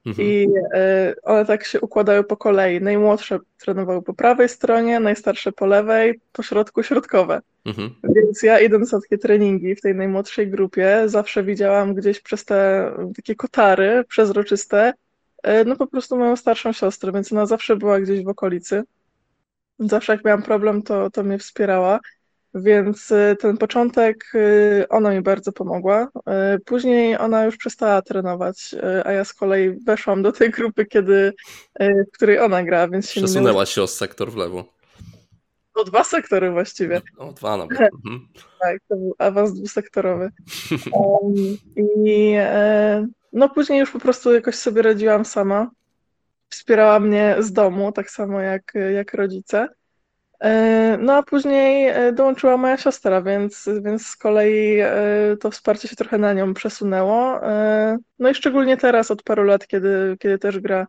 Mhm. 0.05 0.27
I 0.27 0.47
y, 1.09 1.21
one 1.23 1.45
tak 1.45 1.65
się 1.65 1.81
układają 1.81 2.23
po 2.23 2.37
kolei. 2.37 2.81
Najmłodsze 2.81 3.39
trenowały 3.57 4.01
po 4.01 4.13
prawej 4.13 4.49
stronie, 4.49 4.99
najstarsze 4.99 5.51
po 5.51 5.65
lewej, 5.65 6.19
po 6.33 6.43
środku 6.43 6.83
środkowe. 6.83 7.41
Mhm. 7.65 7.95
Więc 8.03 8.43
ja 8.43 8.59
idąc 8.59 8.91
na 8.91 9.01
takie 9.01 9.17
treningi 9.17 9.75
w 9.75 9.81
tej 9.81 9.95
najmłodszej 9.95 10.47
grupie, 10.47 11.01
zawsze 11.05 11.43
widziałam 11.43 11.93
gdzieś 11.93 12.19
przez 12.19 12.45
te 12.45 12.91
takie 13.15 13.35
kotary 13.35 14.03
przezroczyste, 14.07 14.93
no 15.65 15.75
po 15.75 15.87
prostu 15.87 16.17
moją 16.17 16.35
starszą 16.35 16.73
siostrę, 16.73 17.11
więc 17.11 17.31
ona 17.31 17.45
zawsze 17.45 17.75
była 17.75 17.99
gdzieś 17.99 18.23
w 18.23 18.27
okolicy. 18.27 18.83
Zawsze 19.79 20.13
jak 20.13 20.25
miałam 20.25 20.43
problem, 20.43 20.81
to, 20.81 21.09
to 21.09 21.23
mnie 21.23 21.37
wspierała. 21.37 21.99
Więc 22.55 23.11
y, 23.11 23.35
ten 23.39 23.57
początek 23.57 24.31
y, 24.35 24.85
ona 24.89 25.11
mi 25.11 25.21
bardzo 25.21 25.51
pomogła. 25.51 26.07
Później 26.65 27.17
ona 27.17 27.45
już 27.45 27.57
przestała 27.57 28.01
trenować, 28.01 28.75
a 29.05 29.11
ja 29.11 29.25
z 29.25 29.33
kolei 29.33 29.71
weszłam 29.85 30.23
do 30.23 30.31
tej 30.31 30.49
grupy, 30.51 30.85
kiedy, 30.85 31.33
w 31.79 32.11
której 32.13 32.39
ona 32.39 32.63
gra, 32.63 32.87
więc 32.87 33.09
się 33.09 33.21
Przesunęła 33.21 33.65
się 33.65 33.83
o 33.83 33.87
sektor 33.87 34.31
w 34.31 34.35
lewo. 34.35 34.65
O 35.73 35.83
dwa 35.83 36.03
sektory 36.03 36.51
właściwie. 36.51 37.01
O 37.17 37.31
dwa 37.33 37.57
nawet. 37.57 37.79
Mhm. 37.81 38.27
tak, 38.59 38.77
to 38.89 38.95
był 38.95 39.15
awans 39.17 39.53
dwusektorowy. 39.53 40.29
Um, 40.91 41.57
I 41.75 42.33
e, 42.37 43.07
no 43.33 43.49
później 43.49 43.79
już 43.79 43.91
po 43.91 43.99
prostu 43.99 44.33
jakoś 44.33 44.55
sobie 44.55 44.81
radziłam 44.81 45.25
sama. 45.25 45.71
Wspierała 46.49 46.99
mnie 46.99 47.35
z 47.39 47.53
domu, 47.53 47.91
tak 47.91 48.11
samo 48.11 48.41
jak, 48.41 48.73
jak 48.93 49.13
rodzice. 49.13 49.69
E, 50.43 50.97
no 51.01 51.13
a 51.13 51.23
później 51.23 51.87
e, 51.87 52.13
dołączyła 52.13 52.57
moja 52.57 52.77
siostra, 52.77 53.21
więc, 53.21 53.69
więc 53.81 54.07
z 54.07 54.15
kolei 54.15 54.79
e, 54.79 54.91
to 55.39 55.51
wsparcie 55.51 55.87
się 55.87 55.95
trochę 55.95 56.17
na 56.17 56.33
nią 56.33 56.53
przesunęło. 56.53 57.39
No 58.19 58.29
i 58.29 58.35
szczególnie 58.35 58.77
teraz 58.77 59.11
od 59.11 59.23
paru 59.23 59.43
lat, 59.43 59.67
kiedy, 59.67 60.17
kiedy 60.19 60.39
też 60.39 60.59
gra 60.59 60.87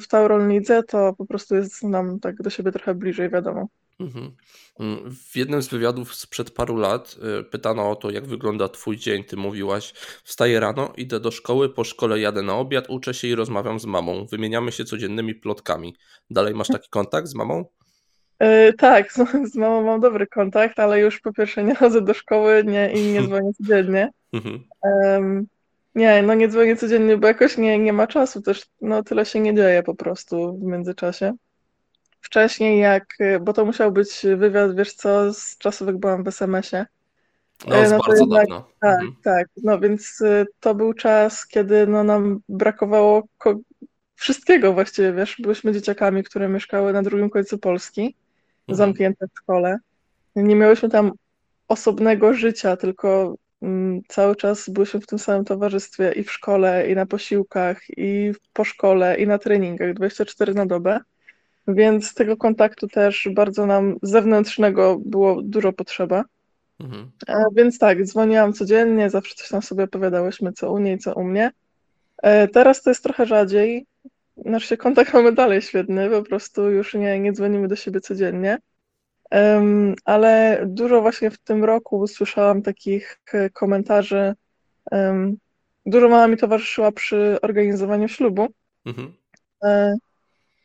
w 0.00 0.08
Tauron 0.08 0.48
Lidze, 0.48 0.82
to 0.82 1.14
po 1.18 1.26
prostu 1.26 1.54
jest 1.54 1.82
nam 1.82 2.20
tak 2.20 2.36
do 2.36 2.50
siebie 2.50 2.72
trochę 2.72 2.94
bliżej, 2.94 3.30
wiadomo. 3.30 3.68
Mhm. 4.00 4.36
Mm, 4.80 5.10
w 5.10 5.36
jednym 5.36 5.62
z 5.62 5.68
wywiadów 5.68 6.14
sprzed 6.14 6.50
paru 6.50 6.76
lat 6.76 7.16
pytano 7.50 7.90
o 7.90 7.96
to, 7.96 8.10
jak 8.10 8.26
wygląda 8.26 8.68
Twój 8.68 8.96
dzień. 8.96 9.24
Ty 9.24 9.36
mówiłaś: 9.36 9.92
Wstaję 10.24 10.60
rano, 10.60 10.92
idę 10.96 11.20
do 11.20 11.30
szkoły, 11.30 11.68
po 11.68 11.84
szkole 11.84 12.20
jadę 12.20 12.42
na 12.42 12.54
obiad, 12.54 12.84
uczę 12.88 13.14
się 13.14 13.28
i 13.28 13.34
rozmawiam 13.34 13.80
z 13.80 13.86
mamą. 13.86 14.26
Wymieniamy 14.26 14.72
się 14.72 14.84
codziennymi 14.84 15.34
plotkami. 15.34 15.96
Dalej 16.30 16.54
masz 16.54 16.68
taki 16.68 16.88
kontakt 16.90 17.28
z 17.28 17.34
mamą? 17.34 17.64
Yy, 18.40 18.72
tak, 18.72 19.12
z, 19.12 19.16
z, 19.52 19.54
mamą 19.54 19.82
mam 19.82 20.00
dobry 20.00 20.26
kontakt, 20.26 20.78
ale 20.78 21.00
już 21.00 21.20
po 21.20 21.32
pierwsze 21.32 21.64
nie 21.64 21.74
chodzę 21.74 22.00
do 22.00 22.14
szkoły 22.14 22.64
nie, 22.66 22.92
i 22.92 23.12
nie 23.12 23.22
dzwonię 23.26 23.52
codziennie. 23.52 24.10
Um, 24.82 25.46
nie, 25.94 26.22
no 26.22 26.34
nie 26.34 26.48
dzwonię 26.48 26.76
codziennie, 26.76 27.16
bo 27.16 27.26
jakoś 27.26 27.58
nie, 27.58 27.78
nie 27.78 27.92
ma 27.92 28.06
czasu 28.06 28.42
też, 28.42 28.66
no 28.80 29.02
tyle 29.02 29.26
się 29.26 29.40
nie 29.40 29.54
dzieje 29.54 29.82
po 29.82 29.94
prostu 29.94 30.58
w 30.58 30.62
międzyczasie. 30.62 31.32
Wcześniej 32.24 32.80
jak, 32.80 33.04
bo 33.40 33.52
to 33.52 33.64
musiał 33.64 33.92
być 33.92 34.26
wywiad, 34.36 34.76
wiesz 34.76 34.94
co, 34.94 35.32
z 35.32 35.58
czasów 35.58 35.86
jak 35.86 35.98
byłam 35.98 36.24
w 36.24 36.28
SMS-ie. 36.28 36.86
No, 37.66 37.76
no 37.90 37.98
bardzo 37.98 38.12
jednak, 38.12 38.48
dawno. 38.48 38.68
Tak, 38.80 39.00
mhm. 39.00 39.16
tak, 39.22 39.46
no 39.62 39.78
więc 39.78 40.20
y, 40.20 40.46
to 40.60 40.74
był 40.74 40.92
czas, 40.92 41.46
kiedy 41.46 41.86
no, 41.86 42.04
nam 42.04 42.40
brakowało 42.48 43.22
wszystkiego 44.14 44.72
właściwie, 44.72 45.12
wiesz, 45.12 45.36
byliśmy 45.42 45.72
dzieciakami, 45.72 46.24
które 46.24 46.48
mieszkały 46.48 46.92
na 46.92 47.02
drugim 47.02 47.30
końcu 47.30 47.58
Polski 47.58 48.16
mhm. 48.68 48.76
zamknięte 48.76 49.26
w 49.26 49.38
szkole. 49.38 49.78
Nie 50.36 50.56
miałyśmy 50.56 50.88
tam 50.88 51.12
osobnego 51.68 52.34
życia, 52.34 52.76
tylko 52.76 53.36
mm, 53.62 54.02
cały 54.08 54.36
czas 54.36 54.68
byliśmy 54.68 55.00
w 55.00 55.06
tym 55.06 55.18
samym 55.18 55.44
towarzystwie 55.44 56.12
i 56.12 56.24
w 56.24 56.32
szkole, 56.32 56.90
i 56.90 56.94
na 56.94 57.06
posiłkach, 57.06 57.82
i 57.96 58.32
po 58.52 58.64
szkole, 58.64 59.16
i 59.16 59.26
na 59.26 59.38
treningach 59.38 59.94
24 59.94 60.54
na 60.54 60.66
dobę. 60.66 61.00
Więc 61.68 62.14
tego 62.14 62.36
kontaktu 62.36 62.88
też 62.88 63.28
bardzo 63.34 63.66
nam 63.66 63.96
zewnętrznego 64.02 64.98
było 65.04 65.42
dużo 65.42 65.72
potrzeba. 65.72 66.24
Mhm. 66.80 67.10
E, 67.28 67.44
więc 67.56 67.78
tak, 67.78 68.04
dzwoniłam 68.04 68.52
codziennie, 68.52 69.10
zawsze 69.10 69.34
coś 69.34 69.48
tam 69.48 69.62
sobie 69.62 69.84
opowiadałyśmy, 69.84 70.52
co 70.52 70.72
u 70.72 70.78
niej, 70.78 70.98
co 70.98 71.14
u 71.14 71.24
mnie. 71.24 71.50
E, 72.22 72.48
teraz 72.48 72.82
to 72.82 72.90
jest 72.90 73.02
trochę 73.02 73.26
rzadziej, 73.26 73.86
nasz 74.36 74.68
się 74.68 74.76
kontakt 74.76 75.14
mamy 75.14 75.32
dalej 75.32 75.62
świetny, 75.62 76.10
po 76.10 76.22
prostu 76.22 76.70
już 76.70 76.94
nie, 76.94 77.20
nie 77.20 77.32
dzwonimy 77.32 77.68
do 77.68 77.76
siebie 77.76 78.00
codziennie. 78.00 78.58
Ale 80.04 80.62
dużo 80.66 81.00
właśnie 81.00 81.30
w 81.30 81.38
tym 81.38 81.64
roku 81.64 81.98
usłyszałam 81.98 82.62
takich 82.62 83.20
e, 83.32 83.50
komentarzy. 83.50 84.34
Dużo 85.86 86.08
mama 86.08 86.28
mi 86.28 86.36
towarzyszyła 86.36 86.92
przy 86.92 87.38
organizowaniu 87.42 88.08
ślubu. 88.08 88.48
Mhm. 88.86 89.12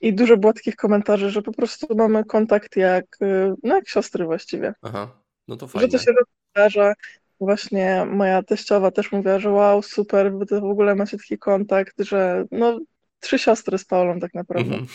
I 0.01 0.13
dużo 0.13 0.37
było 0.37 0.53
takich 0.53 0.75
komentarzy, 0.75 1.29
że 1.29 1.41
po 1.41 1.51
prostu 1.51 1.95
mamy 1.95 2.25
kontakt 2.25 2.75
jak, 2.75 3.05
e, 3.21 3.55
no 3.63 3.75
jak 3.75 3.89
siostry 3.89 4.25
właściwie. 4.25 4.73
Aha, 4.81 5.21
no 5.47 5.55
to 5.55 5.67
fajnie. 5.67 5.87
Że 5.87 5.97
to 5.97 6.03
się 6.03 6.11
zdarza. 6.51 6.93
Właśnie 7.39 8.05
moja 8.05 8.43
teściowa 8.43 8.91
też 8.91 9.11
mówiła, 9.11 9.39
że 9.39 9.49
wow, 9.49 9.81
super, 9.81 10.33
wy 10.33 10.45
to 10.45 10.61
w 10.61 10.65
ogóle 10.71 10.95
macie 10.95 11.17
taki 11.17 11.37
kontakt, 11.37 11.95
że 11.99 12.45
no 12.51 12.79
trzy 13.19 13.39
siostry 13.39 13.77
z 13.77 13.85
Paulą 13.85 14.19
tak 14.19 14.33
naprawdę. 14.33 14.75
Mhm. 14.75 14.87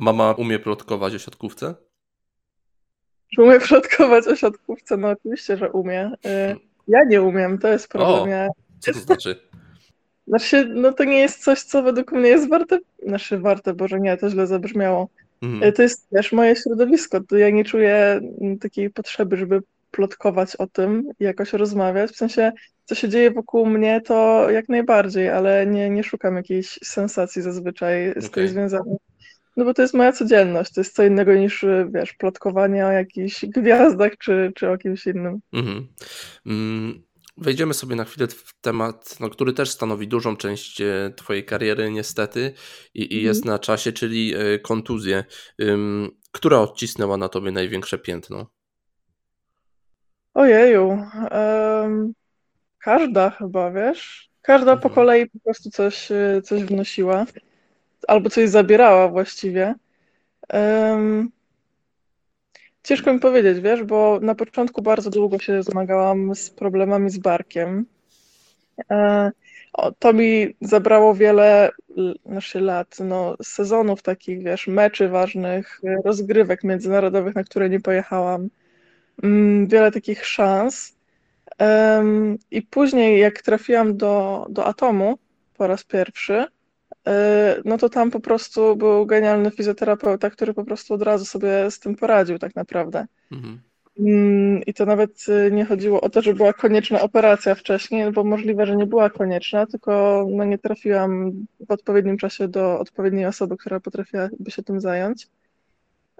A 0.00 0.04
mama 0.04 0.32
umie 0.32 0.58
plotkować 0.58 1.14
o 1.14 1.18
siatkówce? 1.18 1.74
Czy 3.34 3.42
umie 3.42 3.60
plotkować 3.60 4.26
o 4.26 4.36
siatkówce? 4.36 4.96
No 4.96 5.08
oczywiście, 5.08 5.56
że 5.56 5.72
umie. 5.72 6.06
Y, 6.06 6.28
hmm. 6.28 6.58
Ja 6.88 7.04
nie 7.04 7.22
umiem, 7.22 7.58
to 7.58 7.68
jest 7.68 7.88
problem. 7.88 8.48
O. 8.48 8.52
Co 8.80 8.92
to 8.92 8.98
znaczy? 8.98 9.45
Znaczy, 10.26 10.68
no 10.74 10.92
to 10.92 11.04
nie 11.04 11.18
jest 11.18 11.44
coś, 11.44 11.62
co 11.62 11.82
według 11.82 12.12
mnie 12.12 12.28
jest 12.28 12.48
warte, 12.48 12.78
znaczy 13.06 13.38
warte, 13.38 13.74
Boże 13.74 14.00
nie, 14.00 14.16
to 14.16 14.30
źle 14.30 14.46
zabrzmiało. 14.46 15.08
Mhm. 15.42 15.62
Y, 15.62 15.72
to 15.72 15.82
jest 15.82 16.10
też 16.10 16.32
moje 16.32 16.56
środowisko, 16.56 17.20
to 17.20 17.36
ja 17.36 17.50
nie 17.50 17.64
czuję 17.64 18.20
mm, 18.40 18.58
takiej 18.58 18.90
potrzeby, 18.90 19.36
żeby 19.36 19.60
plotkować 19.90 20.56
o 20.56 20.66
tym 20.66 21.08
i 21.20 21.24
jakoś 21.24 21.52
rozmawiać. 21.52 22.10
W 22.10 22.16
sensie, 22.16 22.52
co 22.84 22.94
się 22.94 23.08
dzieje 23.08 23.30
wokół 23.30 23.66
mnie, 23.66 24.00
to 24.00 24.50
jak 24.50 24.68
najbardziej, 24.68 25.28
ale 25.28 25.66
nie, 25.66 25.90
nie 25.90 26.04
szukam 26.04 26.36
jakiejś 26.36 26.78
sensacji 26.84 27.42
zazwyczaj 27.42 28.12
z 28.16 28.26
okay. 28.26 28.30
tej 28.30 28.48
związanej. 28.48 28.96
No 29.56 29.64
bo 29.64 29.74
to 29.74 29.82
jest 29.82 29.94
moja 29.94 30.12
codzienność, 30.12 30.72
to 30.72 30.80
jest 30.80 30.94
co 30.94 31.04
innego 31.04 31.34
niż, 31.34 31.64
wiesz, 31.90 32.12
plotkowanie 32.12 32.86
o 32.86 32.92
jakichś 32.92 33.44
gwiazdach 33.44 34.12
czy, 34.18 34.52
czy 34.54 34.70
o 34.70 34.78
kimś 34.78 35.06
innym. 35.06 35.40
Mhm. 35.52 35.86
Mm, 36.46 37.02
wejdziemy 37.38 37.74
sobie 37.74 37.96
na 37.96 38.04
chwilę 38.04 38.26
w 38.26 38.60
temat, 38.60 39.20
no, 39.20 39.30
który 39.30 39.52
też 39.52 39.70
stanowi 39.70 40.08
dużą 40.08 40.36
część 40.36 40.80
e, 40.80 41.12
Twojej 41.16 41.44
kariery, 41.44 41.90
niestety, 41.90 42.52
i, 42.94 43.00
i 43.00 43.04
mhm. 43.04 43.22
jest 43.24 43.44
na 43.44 43.58
czasie, 43.58 43.92
czyli 43.92 44.34
e, 44.34 44.58
kontuzje. 44.58 45.24
Która 46.32 46.58
odcisnęła 46.58 47.16
na 47.16 47.28
Tobie 47.28 47.52
największe 47.52 47.98
piętno? 47.98 48.46
Ojeju. 50.34 50.98
Um, 51.30 52.12
każda 52.78 53.30
chyba, 53.30 53.70
wiesz? 53.70 54.30
Każda 54.42 54.76
po 54.76 54.88
mhm. 54.88 54.94
kolei 54.94 55.30
po 55.30 55.38
prostu 55.38 55.70
coś, 55.70 56.10
y, 56.10 56.42
coś 56.44 56.62
wnosiła. 56.62 57.26
Albo 58.08 58.30
coś 58.30 58.48
zabierała 58.48 59.08
właściwie. 59.08 59.74
Um, 60.52 61.30
ciężko 62.86 63.12
mi 63.12 63.20
powiedzieć, 63.20 63.60
wiesz, 63.60 63.84
bo 63.84 64.18
na 64.22 64.34
początku 64.34 64.82
bardzo 64.82 65.10
długo 65.10 65.38
się 65.38 65.62
zmagałam 65.62 66.34
z 66.34 66.50
problemami 66.50 67.10
z 67.10 67.18
barkiem. 67.18 67.86
E, 68.90 69.30
to 69.98 70.12
mi 70.12 70.54
zabrało 70.60 71.14
wiele 71.14 71.70
znaczy 72.26 72.60
lat, 72.60 72.96
no, 73.00 73.36
sezonów 73.42 74.02
takich, 74.02 74.42
wiesz, 74.42 74.66
meczy 74.66 75.08
ważnych, 75.08 75.80
rozgrywek 76.04 76.64
międzynarodowych, 76.64 77.34
na 77.34 77.44
które 77.44 77.70
nie 77.70 77.80
pojechałam. 77.80 78.48
Mm, 79.22 79.66
wiele 79.66 79.92
takich 79.92 80.26
szans. 80.26 80.96
I 82.50 82.62
później, 82.62 83.20
jak 83.20 83.42
trafiłam 83.42 83.96
do, 83.96 84.46
do 84.50 84.66
Atomu 84.66 85.18
po 85.56 85.66
raz 85.66 85.84
pierwszy, 85.84 86.44
no 87.64 87.78
to 87.78 87.88
tam 87.88 88.10
po 88.10 88.20
prostu 88.20 88.76
był 88.76 89.06
genialny 89.06 89.50
fizjoterapeuta, 89.50 90.30
który 90.30 90.54
po 90.54 90.64
prostu 90.64 90.94
od 90.94 91.02
razu 91.02 91.24
sobie 91.24 91.70
z 91.70 91.80
tym 91.80 91.96
poradził, 91.96 92.38
tak 92.38 92.56
naprawdę. 92.56 93.06
Mhm. 93.32 93.60
Mm, 93.98 94.62
I 94.66 94.74
to 94.74 94.86
nawet 94.86 95.24
e, 95.28 95.50
nie 95.50 95.64
chodziło 95.64 96.00
o 96.00 96.10
to, 96.10 96.22
że 96.22 96.34
była 96.34 96.52
konieczna 96.52 97.00
operacja 97.00 97.54
wcześniej, 97.54 98.12
bo 98.12 98.24
możliwe, 98.24 98.66
że 98.66 98.76
nie 98.76 98.86
była 98.86 99.10
konieczna, 99.10 99.66
tylko 99.66 100.26
no 100.30 100.44
nie 100.44 100.58
trafiłam 100.58 101.32
w 101.60 101.70
odpowiednim 101.70 102.18
czasie 102.18 102.48
do 102.48 102.78
odpowiedniej 102.78 103.26
osoby, 103.26 103.56
która 103.56 103.80
potrafiłaby 103.80 104.50
się 104.50 104.62
tym 104.62 104.80
zająć. 104.80 105.28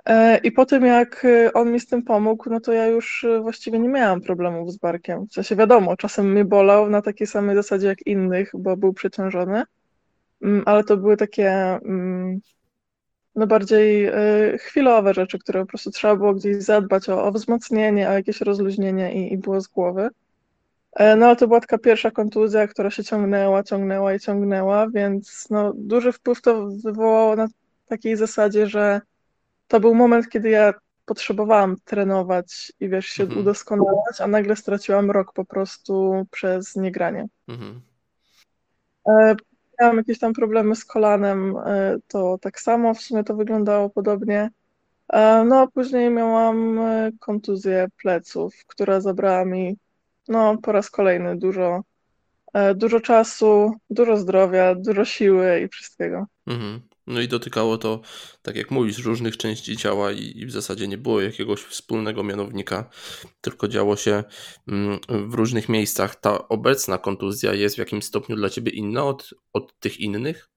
E, 0.07 0.39
I 0.39 0.53
po 0.53 0.67
tym, 0.67 0.85
jak 0.87 1.25
e, 1.25 1.53
on 1.53 1.73
mi 1.73 1.81
z 1.81 1.87
tym 1.87 2.03
pomógł, 2.03 2.51
no 2.51 2.61
to 2.61 2.73
ja 2.73 2.87
już 2.87 3.25
e, 3.25 3.41
właściwie 3.41 3.79
nie 3.79 3.89
miałam 3.89 4.21
problemów 4.21 4.73
z 4.73 4.77
barkiem. 4.77 5.27
W 5.27 5.33
sensie 5.33 5.57
wiadomo, 5.57 5.97
czasem 5.97 6.33
mnie 6.33 6.45
bolał 6.45 6.91
na 6.91 7.03
takiej 7.03 7.27
samej 7.27 7.57
zasadzie 7.57 7.87
jak 7.87 8.07
innych, 8.07 8.51
bo 8.55 8.77
był 8.77 8.93
przeciążony, 8.93 9.63
ale 10.67 10.85
to 10.85 10.97
były 10.97 11.17
takie, 11.17 11.51
mm, 11.53 12.41
no 13.35 13.47
bardziej 13.47 14.07
y, 14.55 14.59
chwilowe 14.59 15.15
rzeczy, 15.15 15.39
które 15.39 15.61
po 15.61 15.67
prostu 15.67 15.91
trzeba 15.91 16.17
było 16.17 16.35
gdzieś 16.35 16.57
zadbać 16.57 17.09
o, 17.09 17.25
o 17.25 17.33
wzmocnienie, 17.33 18.09
o 18.09 18.13
jakieś 18.13 18.41
rozluźnienie 18.41 19.15
i, 19.15 19.33
i 19.33 19.39
było 19.39 19.61
z 19.61 19.69
głowy. 19.69 20.09
E, 20.93 21.17
no 21.17 21.27
ale 21.27 21.37
to 21.37 21.47
była 21.47 21.61
taka 21.61 21.79
pierwsza 21.79 22.11
kontuzja, 22.11 22.69
która 22.69 22.91
się 22.91 23.05
ciągnęła, 23.05 23.63
ciągnęła 23.63 24.15
i 24.15 24.21
ciągnęła, 24.21 24.91
więc 24.91 25.47
no, 25.51 25.73
duży 25.77 26.13
wpływ 26.13 26.43
to 26.43 26.67
wywołało 26.85 27.37
na 27.37 27.49
takiej 27.89 28.17
zasadzie, 28.17 28.67
że 28.67 29.01
to 29.69 29.81
był 29.81 29.95
moment, 29.95 30.29
kiedy 30.29 30.51
ja 30.51 30.75
potrzebowałam 31.05 31.77
trenować 31.85 32.73
i 32.81 32.89
wiesz, 32.89 33.07
się 33.07 33.23
Mhm. 33.23 33.41
udoskonalać, 33.41 34.21
a 34.21 34.27
nagle 34.27 34.57
straciłam 34.57 35.11
rok 35.11 35.33
po 35.33 35.45
prostu 35.45 36.27
przez 36.31 36.77
niegranie. 36.77 37.27
Mhm. 37.49 37.81
Miałam 39.81 39.97
jakieś 39.97 40.19
tam 40.19 40.33
problemy 40.33 40.77
z 40.77 40.85
kolanem, 40.85 41.57
e, 41.57 41.97
to 42.09 42.39
tak 42.41 42.61
samo 42.61 42.95
w 42.95 43.01
sumie 43.01 43.25
to 43.25 43.37
wyglądało 43.37 43.91
podobnie. 43.91 44.51
E, 45.09 45.45
No 45.45 45.61
a 45.61 45.67
później 45.67 46.11
miałam 46.11 46.79
e, 46.79 47.11
kontuzję 47.21 47.87
pleców, 48.03 48.55
która 48.67 49.01
zabrała 49.01 49.45
mi 49.45 49.77
no, 50.29 50.59
po 50.59 50.73
raz 50.73 50.91
kolejny 50.91 51.37
dużo, 51.39 51.83
dużo 52.75 53.01
czasu, 53.01 53.73
dużo 53.91 54.17
zdrowia, 54.17 54.75
dużo 54.75 55.05
siły 55.05 55.61
i 55.61 55.69
wszystkiego. 55.69 56.27
Mhm. 56.47 56.81
No 57.07 57.21
i 57.21 57.29
dotykało 57.29 57.79
to, 57.79 58.01
tak 58.43 58.57
jak 58.57 58.71
mówisz, 58.71 59.05
różnych 59.05 59.37
części 59.37 59.77
ciała 59.77 60.13
i, 60.13 60.39
i 60.39 60.47
w 60.47 60.53
zasadzie 60.53 60.89
nie 60.89 60.99
było 60.99 61.21
jakiegoś 61.21 61.63
wspólnego 61.63 62.25
mianownika, 62.25 62.91
tylko 63.41 63.69
działo 63.69 63.97
się 63.97 64.25
mm, 64.69 64.99
w 65.09 65.35
różnych 65.35 65.69
miejscach. 65.69 66.17
Ta 66.17 66.49
obecna 66.49 66.99
kontuzja 66.99 67.55
jest 67.55 67.75
w 67.77 67.79
jakimś 67.79 68.05
stopniu 68.05 68.37
dla 68.37 68.51
ciebie 68.51 68.73
inna 68.73 69.05
od, 69.05 69.31
od 69.53 69.79
tych 69.79 70.01
innych? 70.01 70.49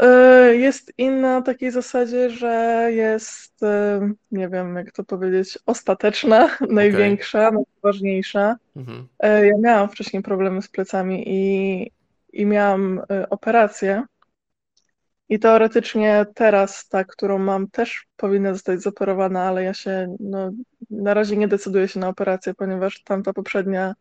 E, 0.00 0.56
Jest 0.56 0.92
inna 0.98 1.20
na 1.38 1.42
takiej 1.42 1.70
zasadzie, 1.70 2.30
że 2.30 2.86
jest, 2.92 3.62
e, 3.62 4.00
nie 4.30 4.48
wiem 4.48 4.76
jak 4.76 4.92
to 4.92 5.04
powiedzieć, 5.04 5.58
ostateczna, 5.66 6.56
największa, 6.70 7.50
najważniejsza. 7.50 8.56
Mhm. 8.76 9.08
E, 9.18 9.46
Ja 9.46 9.58
miałam 9.58 9.88
wcześniej 9.88 10.22
problemy 10.22 10.62
z 10.62 10.68
plecami 10.68 11.24
i, 11.26 11.90
i 12.32 12.46
miałam 12.46 13.00
operację. 13.30 14.02
I 15.30 15.38
teoretycznie 15.38 16.26
teraz 16.34 16.88
ta, 16.88 17.04
którą 17.04 17.38
mam, 17.38 17.68
też 17.68 18.06
powinna 18.16 18.52
zostać 18.52 18.82
zoperowana, 18.82 19.42
ale 19.42 19.64
ja 19.64 19.74
się 19.74 20.16
no, 20.20 20.50
na 20.90 21.14
razie 21.14 21.36
nie 21.36 21.48
decyduję 21.48 21.88
się 21.88 22.00
na 22.00 22.08
operację, 22.08 22.54
ponieważ 22.54 23.02
tamta 23.02 23.32
poprzednia 23.32 23.94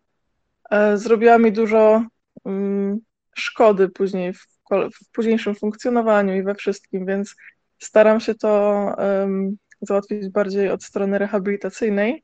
e, 0.72 0.98
zrobiła 0.98 1.38
mi 1.38 1.52
dużo 1.52 2.04
mm, 2.46 3.00
szkody 3.36 3.90
później 3.90 4.34
w, 4.34 4.48
w 4.72 5.12
późniejszym 5.12 5.56
funkcjonowaniu 5.56 6.36
i 6.36 6.44
we 6.44 6.56
wszystkim, 6.56 7.06
więc 7.06 7.36
staram 7.80 8.20
się 8.20 8.36
to 8.36 8.86
em, 8.98 9.58
załatwić 9.82 10.30
bardziej 10.30 10.70
od 10.70 10.84
strony 10.84 11.18
rehabilitacyjnej, 11.18 12.24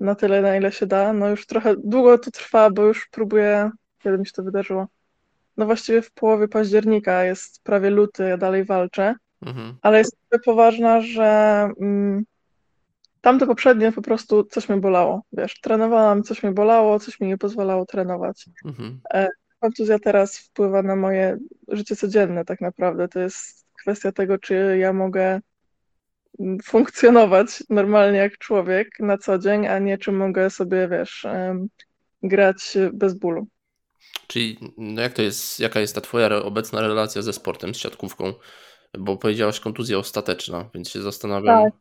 na 0.00 0.14
tyle, 0.14 0.42
na 0.42 0.56
ile 0.56 0.72
się 0.72 0.86
da. 0.86 1.12
No 1.12 1.28
już 1.28 1.46
trochę 1.46 1.74
długo 1.84 2.18
to 2.18 2.30
trwa, 2.30 2.70
bo 2.70 2.84
już 2.84 3.08
próbuję, 3.10 3.70
kiedy 3.98 4.18
mi 4.18 4.26
się 4.26 4.32
to 4.32 4.42
wydarzyło. 4.42 4.86
No 5.56 5.66
właściwie 5.66 6.02
w 6.02 6.10
połowie 6.10 6.48
października, 6.48 7.24
jest 7.24 7.62
prawie 7.62 7.90
luty, 7.90 8.22
ja 8.22 8.36
dalej 8.36 8.64
walczę, 8.64 9.14
Mhm. 9.46 9.76
ale 9.82 9.98
jest 9.98 10.16
poważna, 10.44 11.00
że 11.00 11.24
mm, 11.80 12.24
tamte 13.20 13.46
poprzednie 13.46 13.92
po 13.92 14.02
prostu 14.02 14.44
coś 14.44 14.68
mnie 14.68 14.78
bolało, 14.78 15.22
wiesz, 15.32 15.60
trenowałam, 15.60 16.22
coś 16.22 16.42
mnie 16.42 16.52
bolało, 16.52 16.98
coś 16.98 17.20
mi 17.20 17.28
nie 17.28 17.38
pozwalało 17.38 17.86
trenować. 17.86 18.46
Mhm. 18.64 19.00
Kontuzja 19.60 19.98
teraz 19.98 20.38
wpływa 20.38 20.82
na 20.82 20.96
moje 20.96 21.38
życie 21.68 21.96
codzienne 21.96 22.44
tak 22.44 22.60
naprawdę, 22.60 23.08
to 23.08 23.20
jest 23.20 23.66
kwestia 23.80 24.12
tego, 24.12 24.38
czy 24.38 24.76
ja 24.78 24.92
mogę 24.92 25.40
mm, 26.40 26.58
funkcjonować 26.64 27.64
normalnie 27.70 28.18
jak 28.18 28.38
człowiek 28.38 28.88
na 28.98 29.18
co 29.18 29.38
dzień, 29.38 29.66
a 29.66 29.78
nie 29.78 29.98
czy 29.98 30.12
mogę 30.12 30.50
sobie, 30.50 30.88
wiesz, 30.88 31.26
grać 32.22 32.78
bez 32.92 33.14
bólu. 33.14 33.46
Czyli 34.26 34.58
no 34.78 35.02
jak 35.02 35.12
to 35.12 35.22
jest, 35.22 35.60
jaka 35.60 35.80
jest 35.80 35.94
ta 35.94 36.00
twoja 36.00 36.42
obecna 36.42 36.80
relacja 36.80 37.22
ze 37.22 37.32
sportem, 37.32 37.74
z 37.74 37.78
siatkówką? 37.78 38.32
Bo 38.98 39.16
powiedziałaś 39.16 39.60
kontuzja 39.60 39.98
ostateczna, 39.98 40.64
więc 40.74 40.88
się 40.90 41.02
zastanawiam. 41.02 41.64
Tak. 41.64 41.72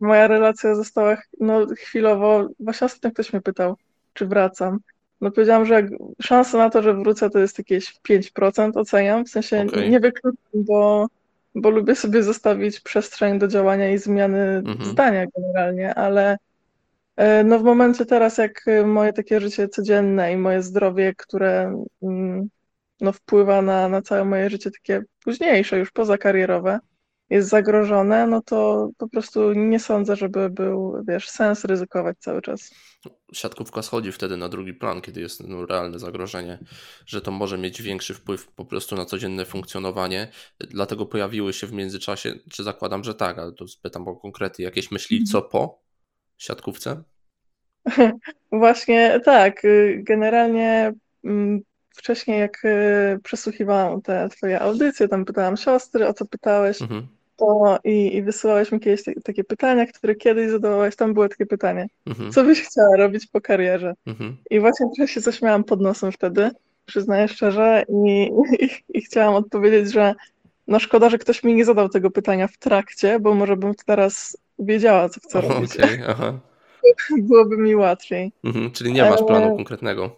Moja 0.00 0.28
relacja 0.28 0.74
została 0.74 1.16
no, 1.40 1.66
chwilowo. 1.78 2.48
Właśnie 2.60 2.84
ostatnio 2.84 3.10
ktoś 3.10 3.32
mnie 3.32 3.42
pytał, 3.42 3.76
czy 4.14 4.26
wracam. 4.26 4.78
No 5.20 5.30
powiedziałam, 5.30 5.66
że 5.66 5.88
szansa 6.22 6.58
na 6.58 6.70
to, 6.70 6.82
że 6.82 6.94
wrócę, 6.94 7.30
to 7.30 7.38
jest 7.38 7.58
jakieś 7.58 7.94
5% 8.08 8.70
oceniam. 8.74 9.24
W 9.24 9.28
sensie 9.28 9.66
Okej. 9.68 9.90
nie 9.90 10.00
wykluczam, 10.00 10.36
bo, 10.54 11.06
bo 11.54 11.70
lubię 11.70 11.94
sobie 11.94 12.22
zostawić 12.22 12.80
przestrzeń 12.80 13.38
do 13.38 13.48
działania 13.48 13.90
i 13.90 13.98
zmiany 13.98 14.38
Mhm. 14.40 14.84
zdania 14.84 15.26
generalnie, 15.36 15.94
ale 15.94 16.36
no 17.44 17.58
w 17.58 17.62
momencie 17.62 18.06
teraz, 18.06 18.38
jak 18.38 18.68
e, 18.68 18.86
moje 18.86 19.12
takie 19.12 19.40
życie 19.40 19.68
codzienne 19.68 20.32
i 20.32 20.36
moje 20.36 20.62
zdrowie, 20.62 21.14
które 21.16 21.84
mm, 22.02 22.48
no, 23.00 23.12
wpływa 23.12 23.62
na, 23.62 23.88
na 23.88 24.02
całe 24.02 24.24
moje 24.24 24.50
życie 24.50 24.70
takie 24.70 25.02
późniejsze, 25.24 25.78
już 25.78 25.90
pozakarierowe, 25.90 26.78
jest 27.30 27.48
zagrożone, 27.48 28.26
no 28.26 28.42
to 28.42 28.88
po 28.98 29.08
prostu 29.08 29.52
nie 29.52 29.80
sądzę, 29.80 30.16
żeby 30.16 30.50
był, 30.50 31.04
wiesz, 31.08 31.28
sens 31.28 31.64
ryzykować 31.64 32.16
cały 32.18 32.42
czas. 32.42 32.70
Siatkówka 33.32 33.82
schodzi 33.82 34.12
wtedy 34.12 34.36
na 34.36 34.48
drugi 34.48 34.74
plan, 34.74 35.00
kiedy 35.00 35.20
jest 35.20 35.48
no, 35.48 35.66
realne 35.66 35.98
zagrożenie, 35.98 36.58
że 37.06 37.20
to 37.20 37.30
może 37.30 37.58
mieć 37.58 37.82
większy 37.82 38.14
wpływ 38.14 38.52
po 38.52 38.64
prostu 38.64 38.96
na 38.96 39.04
codzienne 39.04 39.44
funkcjonowanie. 39.44 40.28
Dlatego 40.58 41.06
pojawiły 41.06 41.52
się 41.52 41.66
w 41.66 41.72
międzyczasie, 41.72 42.34
czy 42.50 42.64
zakładam, 42.64 43.04
że 43.04 43.14
tak, 43.14 43.38
ale 43.38 43.52
to 43.52 43.68
spytam 43.68 44.08
o 44.08 44.16
konkrety, 44.16 44.62
jakieś 44.62 44.90
myśli 44.90 45.24
co 45.24 45.42
po 45.42 45.81
siatkówce? 46.38 47.02
Właśnie 48.52 49.20
tak, 49.24 49.64
y, 49.64 50.00
generalnie 50.06 50.92
mm, 51.24 51.60
wcześniej 51.90 52.40
jak 52.40 52.64
y, 52.64 53.18
przesłuchiwałam 53.22 54.02
te 54.02 54.28
twoje 54.28 54.60
audycje, 54.60 55.08
tam 55.08 55.24
pytałam 55.24 55.56
siostry, 55.56 56.06
o 56.08 56.14
co 56.14 56.26
pytałeś, 56.26 56.82
Mhm. 56.82 57.06
to 57.36 57.78
i, 57.84 58.16
i 58.16 58.22
wysyłałeś 58.22 58.72
mi 58.72 58.80
kiedyś 58.80 59.04
te- 59.04 59.20
takie 59.24 59.44
pytania, 59.44 59.86
które 59.86 60.14
kiedyś 60.14 60.50
zadawałeś, 60.50 60.96
tam 60.96 61.14
było 61.14 61.28
takie 61.28 61.46
pytanie, 61.46 61.86
Mhm. 62.06 62.32
co 62.32 62.44
byś 62.44 62.62
chciała 62.62 62.96
robić 62.96 63.26
po 63.26 63.40
karierze? 63.40 63.94
Mhm. 64.06 64.36
I 64.50 64.60
właśnie 64.60 64.86
trochę 64.96 65.08
się 65.12 65.20
zaśmiałam 65.20 65.64
pod 65.64 65.80
nosem 65.80 66.12
wtedy, 66.12 66.50
przyznaję 66.86 67.28
szczerze, 67.28 67.84
i, 67.88 68.30
i, 68.60 68.68
i 68.88 69.00
chciałam 69.00 69.34
odpowiedzieć, 69.34 69.92
że 69.92 70.14
no 70.66 70.78
szkoda, 70.78 71.10
że 71.10 71.18
ktoś 71.18 71.44
mi 71.44 71.54
nie 71.54 71.64
zadał 71.64 71.88
tego 71.88 72.10
pytania 72.10 72.48
w 72.48 72.58
trakcie, 72.58 73.20
bo 73.20 73.34
może 73.34 73.56
bym 73.56 73.72
teraz 73.86 74.36
wiedziała, 74.58 75.08
co 75.08 75.20
chcę 75.20 75.40
robić. 75.40 75.72
Okej, 75.76 76.00
aha. 76.08 76.38
Byłoby 77.18 77.56
mi 77.56 77.76
łatwiej. 77.76 78.32
Mhm. 78.44 78.70
Czyli 78.70 78.92
nie 78.92 79.04
masz 79.04 79.22
planu 79.22 79.56
konkretnego. 79.56 80.16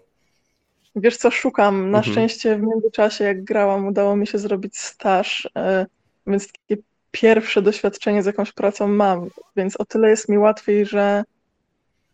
Wiesz 0.97 1.16
co, 1.16 1.31
szukam. 1.31 1.90
Na 1.90 1.99
Mhm. 1.99 2.12
szczęście 2.12 2.57
w 2.57 2.62
międzyczasie, 2.62 3.25
jak 3.25 3.44
grałam, 3.44 3.87
udało 3.87 4.16
mi 4.16 4.27
się 4.27 4.38
zrobić 4.38 4.79
staż, 4.79 5.49
e, 5.57 5.87
więc 6.27 6.49
takie 6.53 6.83
pierwsze 7.11 7.62
doświadczenie 7.62 8.23
z 8.23 8.27
jakąś 8.27 8.53
pracą 8.53 8.88
mam, 8.88 9.29
więc 9.57 9.81
o 9.81 9.85
tyle 9.85 10.11
jest 10.11 10.29
mi 10.29 10.38
łatwiej, 10.38 10.87
że 10.87 11.25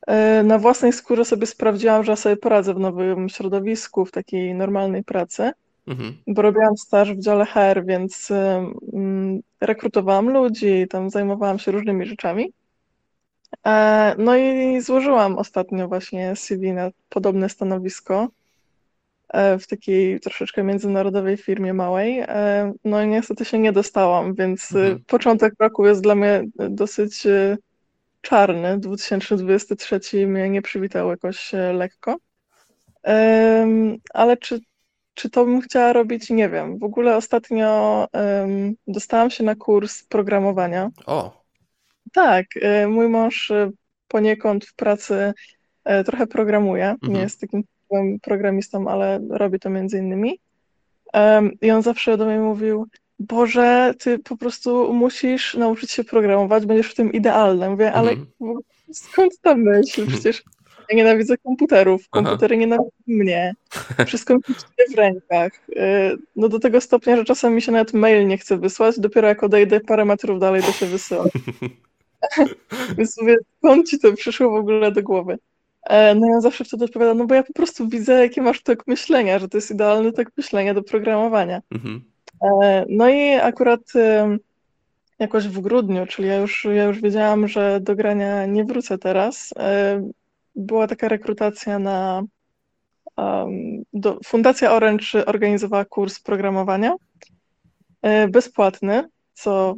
e, 0.06 0.42
na 0.42 0.59
własnej 0.59 0.92
skórze 0.92 1.24
sobie 1.24 1.46
sprawdziłam, 1.46 2.04
że 2.04 2.16
sobie 2.16 2.37
poradzę 2.37 2.74
w 2.74 2.78
nowym 2.78 3.28
środowisku, 3.28 4.04
w 4.04 4.11
takiej 4.12 4.54
normalnej 4.54 5.04
pracy, 5.04 5.52
Mhm. 5.90 6.14
bo 6.26 6.42
robiłam 6.42 6.76
staż 6.76 7.12
w 7.12 7.20
dziale 7.20 7.46
HR, 7.46 7.85
więc 7.87 8.29
rekrutowałam 9.61 10.31
ludzi, 10.31 10.87
tam 10.90 11.11
zajmowałam 11.11 11.59
się 11.59 11.72
różnymi 11.72 12.07
rzeczami. 12.07 12.53
E, 13.66 14.14
No 14.18 14.37
i 14.37 14.81
złożyłam 14.81 15.38
ostatnio 15.38 15.88
właśnie 15.88 16.37
CV 16.37 16.72
na 16.72 16.90
podobne 17.09 17.48
stanowisko 17.48 18.29
e, 19.29 19.59
w 19.59 19.66
takiej 19.66 20.20
troszeczkę 20.20 20.62
międzynarodowej 20.62 21.37
firmie 21.37 21.74
małej. 21.74 22.20
E, 22.20 22.72
No 22.85 23.03
i 23.03 23.09
niestety 23.09 23.44
się 23.44 23.59
nie 23.59 23.72
dostałam, 23.72 24.35
więc 24.35 24.72
e, 24.72 24.79
Mhm. 24.79 25.05
początek 25.07 25.55
roku 25.59 25.87
jest 25.87 26.03
dla 26.03 26.14
mnie 26.14 26.44
dosyć 26.70 27.26
e, 27.26 27.57
czarny. 28.20 28.79
2023 28.79 30.26
mnie 30.26 30.50
nie 30.50 30.62
przywitał 30.62 31.11
jakoś 31.11 31.55
e, 31.55 31.72
lekko. 31.72 32.16
Ale 34.14 34.37
czy, 34.37 34.61
czy 35.20 35.30
to 35.30 35.44
bym 35.44 35.61
chciała 35.61 35.92
robić? 35.92 36.30
Nie 36.30 36.48
wiem. 36.48 36.78
W 36.78 36.85
ogóle 36.85 37.16
ostatnio 37.16 38.06
em, 38.12 38.74
dostałam 38.87 39.30
się 39.30 39.44
na 39.44 39.54
kurs 39.54 40.02
programowania. 40.04 40.90
O, 41.06 41.42
Tak, 42.12 42.46
e, 42.62 42.88
mój 42.88 43.09
mąż 43.09 43.50
e, 43.50 43.70
poniekąd 44.09 44.64
w 44.66 44.74
pracy 44.74 45.33
e, 45.85 46.04
trochę 46.04 46.26
programuje. 46.26 46.88
Mhm. 46.88 47.12
Nie 47.12 47.20
jest 47.20 47.40
takim 47.40 47.64
programistą, 48.22 48.88
ale 48.88 49.20
robi 49.30 49.59
to 49.61 49.70
między 49.70 49.98
innymi. 49.98 50.40
Em, 51.12 51.50
I 51.62 51.70
on 51.70 51.83
zawsze 51.83 52.16
do 52.16 52.26
mnie 52.26 52.38
mówił: 52.38 52.87
Boże, 53.18 53.94
ty 53.98 54.18
po 54.18 54.37
prostu 54.37 54.94
musisz 54.94 55.54
nauczyć 55.54 55.90
się 55.90 56.04
programować, 56.04 56.66
będziesz 56.66 56.90
w 56.90 56.94
tym 56.94 57.12
idealny. 57.12 57.70
Mówię, 57.70 57.92
ale 57.92 58.11
Mhm. 58.11 58.59
skąd 58.92 59.40
ta 59.40 59.54
myśl? 59.54 60.06
Przecież 60.06 60.42
Ja 60.90 60.96
nienawidzę 60.96 61.38
komputerów, 61.38 62.09
komputery 62.09 62.55
Aha. 62.55 62.61
nienawidzą 62.61 62.90
mnie. 63.07 63.55
Wszystko 64.07 64.35
mi 64.35 64.42
się 64.42 64.94
w 64.94 64.94
rękach. 64.94 65.53
Y, 65.68 66.16
no 66.37 66.48
do 66.48 66.59
tego 66.59 66.81
stopnia, 66.81 67.16
że 67.16 67.24
czasem 67.24 67.55
mi 67.55 67.62
się 67.62 67.72
nawet 67.72 67.92
mail 67.92 68.26
nie 68.26 68.38
chce 68.38 68.59
wysłać, 68.59 69.00
dopiero 69.00 69.29
jak 69.29 69.42
odejdę 69.42 69.81
parę 69.81 70.05
metrów 70.05 70.40
dalej, 70.40 70.62
to 70.62 70.72
się 70.72 70.87
wysyła. 70.87 71.24
Więc 72.98 73.20
mówię, 73.20 73.37
skąd 73.59 73.88
ci 73.88 73.98
to 73.98 74.12
przyszło 74.12 74.50
w 74.50 74.55
ogóle 74.55 74.92
do 74.92 75.03
głowy? 75.03 75.38
E, 75.83 76.14
no 76.14 76.26
ja 76.26 76.40
zawsze 76.40 76.64
wtedy 76.64 76.85
odpowiadam, 76.85 77.18
no 77.18 77.26
bo 77.26 77.35
ja 77.35 77.42
po 77.42 77.53
prostu 77.53 77.88
widzę, 77.88 78.12
jaki 78.12 78.40
masz 78.40 78.62
tok 78.62 78.87
myślenia, 78.87 79.38
że 79.38 79.48
to 79.48 79.57
jest 79.57 79.70
idealny 79.70 80.12
tok 80.12 80.29
myślenia 80.37 80.74
do 80.74 80.83
programowania. 80.83 81.62
Mhm. 81.70 82.05
E, 82.62 82.85
no 82.88 83.09
i 83.09 83.33
akurat 83.33 83.81
jakoś 85.18 85.48
w 85.48 85.61
grudniu, 85.61 86.07
czyli 86.07 86.29
ja 86.29 86.37
już, 86.37 86.64
ja 86.64 86.85
już 86.85 87.00
wiedziałam, 87.00 87.48
że 87.48 87.81
do 87.81 87.96
grania 87.96 88.46
nie 88.46 88.64
wrócę 88.64 88.98
teraz. 88.98 89.55
E, 90.56 90.60
była 90.60 90.86
taka 90.86 91.08
rekrutacja 91.08 91.78
na. 91.78 92.22
Um, 93.16 93.82
do, 93.92 94.18
Fundacja 94.24 94.72
Orange 94.72 95.26
organizowała 95.26 95.84
kurs 95.84 96.20
programowania 96.20 96.94
e, 98.02 98.28
bezpłatny, 98.28 99.08
co 99.34 99.76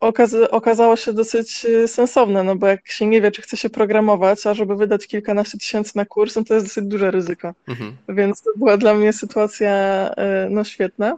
okaz 0.00 0.34
okazało 0.50 0.96
się 0.96 1.12
dosyć 1.12 1.64
e, 1.64 1.88
sensowne, 1.88 2.42
no 2.42 2.56
bo 2.56 2.66
jak 2.66 2.88
się 2.88 3.06
nie 3.06 3.20
wie, 3.20 3.30
czy 3.30 3.42
chce 3.42 3.56
się 3.56 3.70
programować, 3.70 4.46
a 4.46 4.54
żeby 4.54 4.76
wydać 4.76 5.06
kilkanaście 5.06 5.58
tysięcy 5.58 5.92
na 5.96 6.04
kurs, 6.04 6.36
no 6.36 6.44
to 6.44 6.54
jest 6.54 6.66
dosyć 6.66 6.84
duże 6.84 7.10
ryzyko. 7.10 7.54
Mhm. 7.68 7.96
Więc 8.08 8.42
to 8.42 8.50
była 8.56 8.76
dla 8.76 8.94
mnie 8.94 9.12
sytuacja 9.12 9.70
no 10.50 10.64
świetna. 10.64 11.16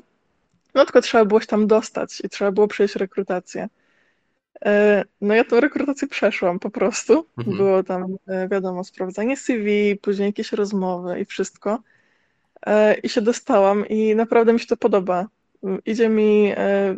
No 0.75 0.85
tylko 0.85 1.01
trzeba 1.01 1.25
było 1.25 1.41
się 1.41 1.47
tam 1.47 1.67
dostać 1.67 2.21
i 2.25 2.29
trzeba 2.29 2.53
było 2.53 2.69
przejść 2.69 2.97
rekrutację. 2.97 3.69
E, 4.65 5.05
no 5.21 5.35
ja 5.35 5.45
tą 5.45 5.61
rekrutację 5.61 6.09
przeszłam 6.09 6.59
po 6.59 6.71
prostu. 6.71 7.27
Mhm. 7.39 7.57
Było 7.57 7.83
tam, 7.83 8.17
e, 8.27 8.49
wiadomo, 8.49 8.85
sprawdzanie 8.85 9.37
CV, 9.37 9.97
później 10.03 10.27
jakieś 10.27 10.53
rozmowy 10.53 11.21
i 11.21 11.25
wszystko. 11.25 11.79
E, 12.67 12.95
I 12.95 13.09
się 13.09 13.21
dostałam 13.21 13.89
i 13.89 14.15
naprawdę 14.15 14.53
mi 14.53 14.61
się 14.61 14.67
to 14.67 14.77
podoba. 14.77 15.27
Idzie 15.87 16.09
mi, 16.09 16.53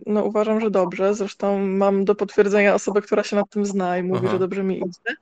no 0.06 0.24
uważam, 0.24 0.60
że 0.60 0.70
dobrze. 0.70 1.14
Zresztą 1.14 1.58
mam 1.58 2.04
do 2.04 2.14
potwierdzenia 2.14 2.74
osobę, 2.74 3.02
która 3.02 3.22
się 3.22 3.36
nad 3.36 3.50
tym 3.50 3.66
zna 3.66 3.98
i 3.98 4.02
mówi, 4.02 4.20
Aha. 4.22 4.32
że 4.32 4.38
dobrze 4.38 4.62
mi 4.62 4.78
idzie. 4.78 5.16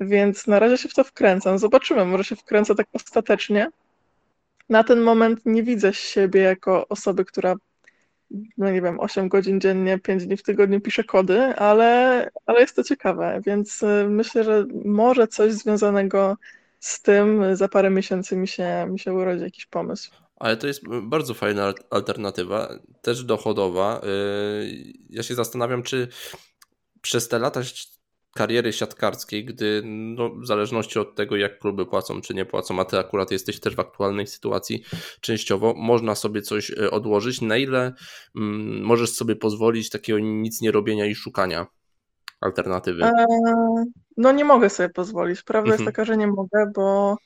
Więc 0.00 0.46
na 0.46 0.58
razie 0.58 0.78
się 0.78 0.88
w 0.88 0.94
to 0.94 1.04
wkręcam. 1.04 1.58
Zobaczymy, 1.58 2.04
może 2.04 2.24
się 2.24 2.36
wkręcę 2.36 2.74
tak 2.74 2.86
ostatecznie. 2.92 3.68
Na 4.68 4.84
ten 4.84 5.00
moment 5.00 5.40
nie 5.44 5.62
widzę 5.62 5.94
siebie 5.94 6.40
jako 6.40 6.88
osoby, 6.88 7.24
która 7.24 7.54
no 8.58 8.70
nie 8.70 8.82
wiem, 8.82 9.00
8 9.00 9.28
godzin 9.28 9.60
dziennie, 9.60 9.98
5 9.98 10.26
dni 10.26 10.36
w 10.36 10.42
tygodniu 10.42 10.80
piszę 10.80 11.04
kody, 11.04 11.40
ale, 11.40 12.30
ale 12.46 12.60
jest 12.60 12.76
to 12.76 12.84
ciekawe, 12.84 13.40
więc 13.46 13.82
y, 13.82 14.06
myślę, 14.08 14.44
że 14.44 14.66
może 14.84 15.28
coś 15.28 15.52
związanego 15.52 16.36
z 16.80 17.02
tym 17.02 17.56
za 17.56 17.68
parę 17.68 17.90
miesięcy 17.90 18.36
mi 18.36 18.48
się, 18.48 18.86
mi 18.88 18.98
się 18.98 19.12
urodzi 19.12 19.42
jakiś 19.42 19.66
pomysł. 19.66 20.10
Ale 20.36 20.56
to 20.56 20.66
jest 20.66 20.82
bardzo 21.02 21.34
fajna 21.34 21.74
alternatywa, 21.90 22.68
też 23.02 23.24
dochodowa. 23.24 24.00
Y, 24.04 24.92
ja 25.10 25.22
się 25.22 25.34
zastanawiam, 25.34 25.82
czy 25.82 26.08
przez 27.00 27.28
te 27.28 27.38
lata 27.38 27.60
kariery 28.34 28.72
siatkarskiej, 28.72 29.44
gdy 29.44 29.82
no, 29.84 30.30
w 30.30 30.46
zależności 30.46 30.98
od 30.98 31.14
tego, 31.14 31.36
jak 31.36 31.58
kluby 31.58 31.86
płacą 31.86 32.20
czy 32.20 32.34
nie 32.34 32.44
płacą, 32.44 32.80
a 32.80 32.84
ty 32.84 32.98
akurat 32.98 33.30
jesteś 33.30 33.60
też 33.60 33.76
w 33.76 33.80
aktualnej 33.80 34.26
sytuacji 34.26 34.82
częściowo, 35.20 35.74
można 35.76 36.14
sobie 36.14 36.42
coś 36.42 36.70
e, 36.70 36.90
odłożyć. 36.90 37.40
Na 37.40 37.56
ile 37.56 37.92
mm, 38.36 38.82
możesz 38.82 39.14
sobie 39.14 39.36
pozwolić 39.36 39.90
takiego 39.90 40.18
nic 40.18 40.60
nie 40.60 40.72
robienia 40.72 41.06
i 41.06 41.14
szukania 41.14 41.66
alternatywy? 42.40 43.04
E, 43.04 43.26
no 44.16 44.32
nie 44.32 44.44
mogę 44.44 44.70
sobie 44.70 44.88
pozwolić. 44.88 45.42
Prawda 45.42 45.70
mhm. 45.70 45.80
jest 45.80 45.96
taka, 45.96 46.04
że 46.04 46.16
nie 46.16 46.26
mogę, 46.26 46.70
bo 46.74 47.16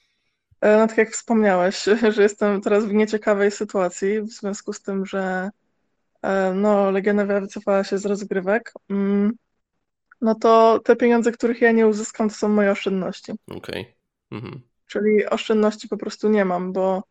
e, 0.60 0.78
no 0.78 0.88
tak 0.88 0.98
jak 0.98 1.10
wspomniałeś, 1.10 1.84
że 2.14 2.22
jestem 2.22 2.60
teraz 2.60 2.84
w 2.84 2.92
nieciekawej 2.92 3.50
sytuacji 3.50 4.20
w 4.20 4.30
związku 4.30 4.72
z 4.72 4.82
tym, 4.82 5.06
że 5.06 5.50
no, 6.54 6.90
Legionowa 6.90 7.40
wycofała 7.40 7.84
się 7.84 7.98
z 7.98 8.06
rozgrywek. 8.06 8.72
Mm 8.90 9.32
no 10.22 10.34
to 10.34 10.80
te 10.84 10.96
pieniądze, 10.96 11.32
których 11.32 11.60
ja 11.60 11.72
nie 11.72 11.86
uzyskam, 11.86 12.28
to 12.28 12.34
są 12.34 12.48
moje 12.48 12.70
oszczędności. 12.70 13.32
Okej. 13.48 13.80
Okay. 13.80 13.94
Mhm. 14.30 14.62
Czyli 14.86 15.26
oszczędności 15.26 15.88
po 15.88 15.96
prostu 15.96 16.28
nie 16.28 16.44
mam, 16.44 16.72
bo 16.72 17.02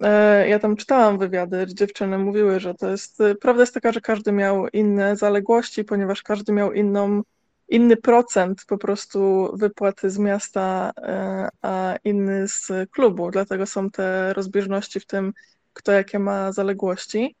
e, 0.00 0.48
ja 0.48 0.58
tam 0.58 0.76
czytałam 0.76 1.18
wywiady, 1.18 1.66
dziewczyny 1.74 2.18
mówiły, 2.18 2.60
że 2.60 2.74
to 2.74 2.90
jest, 2.90 3.20
e, 3.20 3.34
prawda 3.34 3.62
jest 3.62 3.74
taka, 3.74 3.92
że 3.92 4.00
każdy 4.00 4.32
miał 4.32 4.68
inne 4.68 5.16
zaległości, 5.16 5.84
ponieważ 5.84 6.22
każdy 6.22 6.52
miał 6.52 6.72
inną, 6.72 7.22
inny 7.68 7.96
procent 7.96 8.64
po 8.66 8.78
prostu 8.78 9.50
wypłaty 9.56 10.10
z 10.10 10.18
miasta, 10.18 10.92
e, 10.96 11.48
a 11.62 11.96
inny 12.04 12.48
z 12.48 12.90
klubu, 12.90 13.30
dlatego 13.30 13.66
są 13.66 13.90
te 13.90 14.32
rozbieżności 14.32 15.00
w 15.00 15.06
tym, 15.06 15.32
kto 15.72 15.92
jakie 15.92 16.18
ma 16.18 16.52
zaległości. 16.52 17.36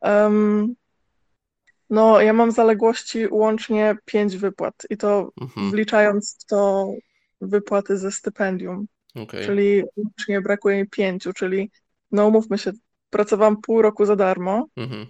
Um, 0.00 0.74
no, 1.90 2.20
ja 2.20 2.32
mam 2.32 2.50
zaległości 2.50 3.26
łącznie 3.30 3.96
pięć 4.04 4.36
wypłat 4.36 4.74
i 4.90 4.96
to 4.96 5.32
mhm. 5.40 5.70
wliczając 5.70 6.44
to 6.46 6.92
wypłaty 7.40 7.98
ze 7.98 8.12
stypendium. 8.12 8.86
Okay. 9.14 9.44
Czyli 9.44 9.82
łącznie 9.96 10.40
brakuje 10.40 10.76
mi 10.76 10.88
pięciu, 10.88 11.32
czyli 11.32 11.70
no 12.12 12.26
umówmy 12.26 12.58
się, 12.58 12.72
pracowałam 13.10 13.56
pół 13.56 13.82
roku 13.82 14.06
za 14.06 14.16
darmo. 14.16 14.66
Mhm. 14.76 15.06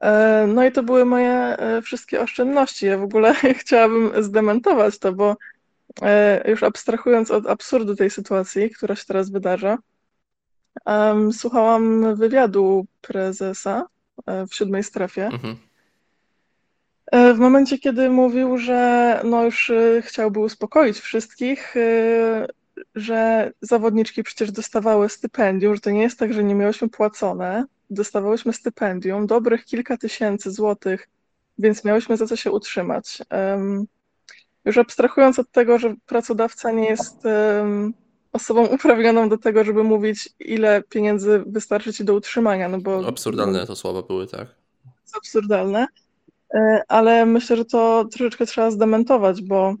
E, 0.00 0.46
no 0.46 0.64
i 0.64 0.72
to 0.72 0.82
były 0.82 1.04
moje 1.04 1.32
e, 1.32 1.82
wszystkie 1.82 2.20
oszczędności. 2.20 2.86
Ja 2.86 2.98
w 2.98 3.02
ogóle 3.02 3.34
chciałabym 3.60 4.22
zdementować 4.22 4.98
to, 4.98 5.12
bo 5.12 5.36
e, 6.02 6.50
już 6.50 6.62
abstrahując 6.62 7.30
od 7.30 7.46
absurdu 7.46 7.96
tej 7.96 8.10
sytuacji, 8.10 8.70
która 8.70 8.96
się 8.96 9.04
teraz 9.06 9.30
wydarza, 9.30 9.78
słuchałam 11.32 12.14
wywiadu 12.16 12.86
prezesa 13.00 13.86
w 14.48 14.54
siódmej 14.54 14.84
strefie. 14.84 15.26
Mhm. 15.26 15.56
E, 17.06 17.34
w 17.34 17.38
momencie, 17.38 17.78
kiedy 17.78 18.10
mówił, 18.10 18.58
że 18.58 19.20
no 19.24 19.44
już 19.44 19.70
e, 19.70 20.02
chciałby 20.02 20.40
uspokoić 20.40 20.98
wszystkich, 20.98 21.74
że 22.94 23.52
zawodniczki 23.60 24.22
przecież 24.22 24.52
dostawały 24.52 25.08
stypendium, 25.08 25.74
że 25.74 25.80
to 25.80 25.90
nie 25.90 26.02
jest 26.02 26.18
tak, 26.18 26.32
że 26.32 26.44
nie 26.44 26.54
miałyśmy 26.54 26.88
płacone. 26.88 27.64
Dostawałyśmy 27.90 28.52
stypendium, 28.52 29.26
dobrych 29.26 29.64
kilka 29.64 29.96
tysięcy 29.96 30.50
złotych, 30.50 31.08
więc 31.58 31.84
miałyśmy 31.84 32.16
za 32.16 32.26
co 32.26 32.36
się 32.36 32.50
utrzymać. 32.50 33.18
Już 34.64 34.78
abstrahując 34.78 35.38
od 35.38 35.50
tego, 35.50 35.78
że 35.78 35.94
pracodawca 36.06 36.70
nie 36.70 36.88
jest 36.88 37.22
osobą 38.32 38.66
uprawnioną 38.66 39.28
do 39.28 39.38
tego, 39.38 39.64
żeby 39.64 39.84
mówić, 39.84 40.28
ile 40.40 40.82
pieniędzy 40.82 41.42
wystarczy 41.46 41.92
ci 41.92 42.04
do 42.04 42.14
utrzymania, 42.14 42.68
no 42.68 42.78
bo... 42.78 43.06
Absurdalne 43.08 43.66
to 43.66 43.76
słowa 43.76 44.02
były, 44.02 44.26
tak? 44.26 44.48
Jest 45.02 45.16
absurdalne, 45.16 45.86
e, 46.54 46.82
ale 46.88 47.26
myślę, 47.26 47.56
że 47.56 47.64
to 47.64 48.04
troszeczkę 48.04 48.46
trzeba 48.46 48.70
zdementować, 48.70 49.42
bo 49.42 49.74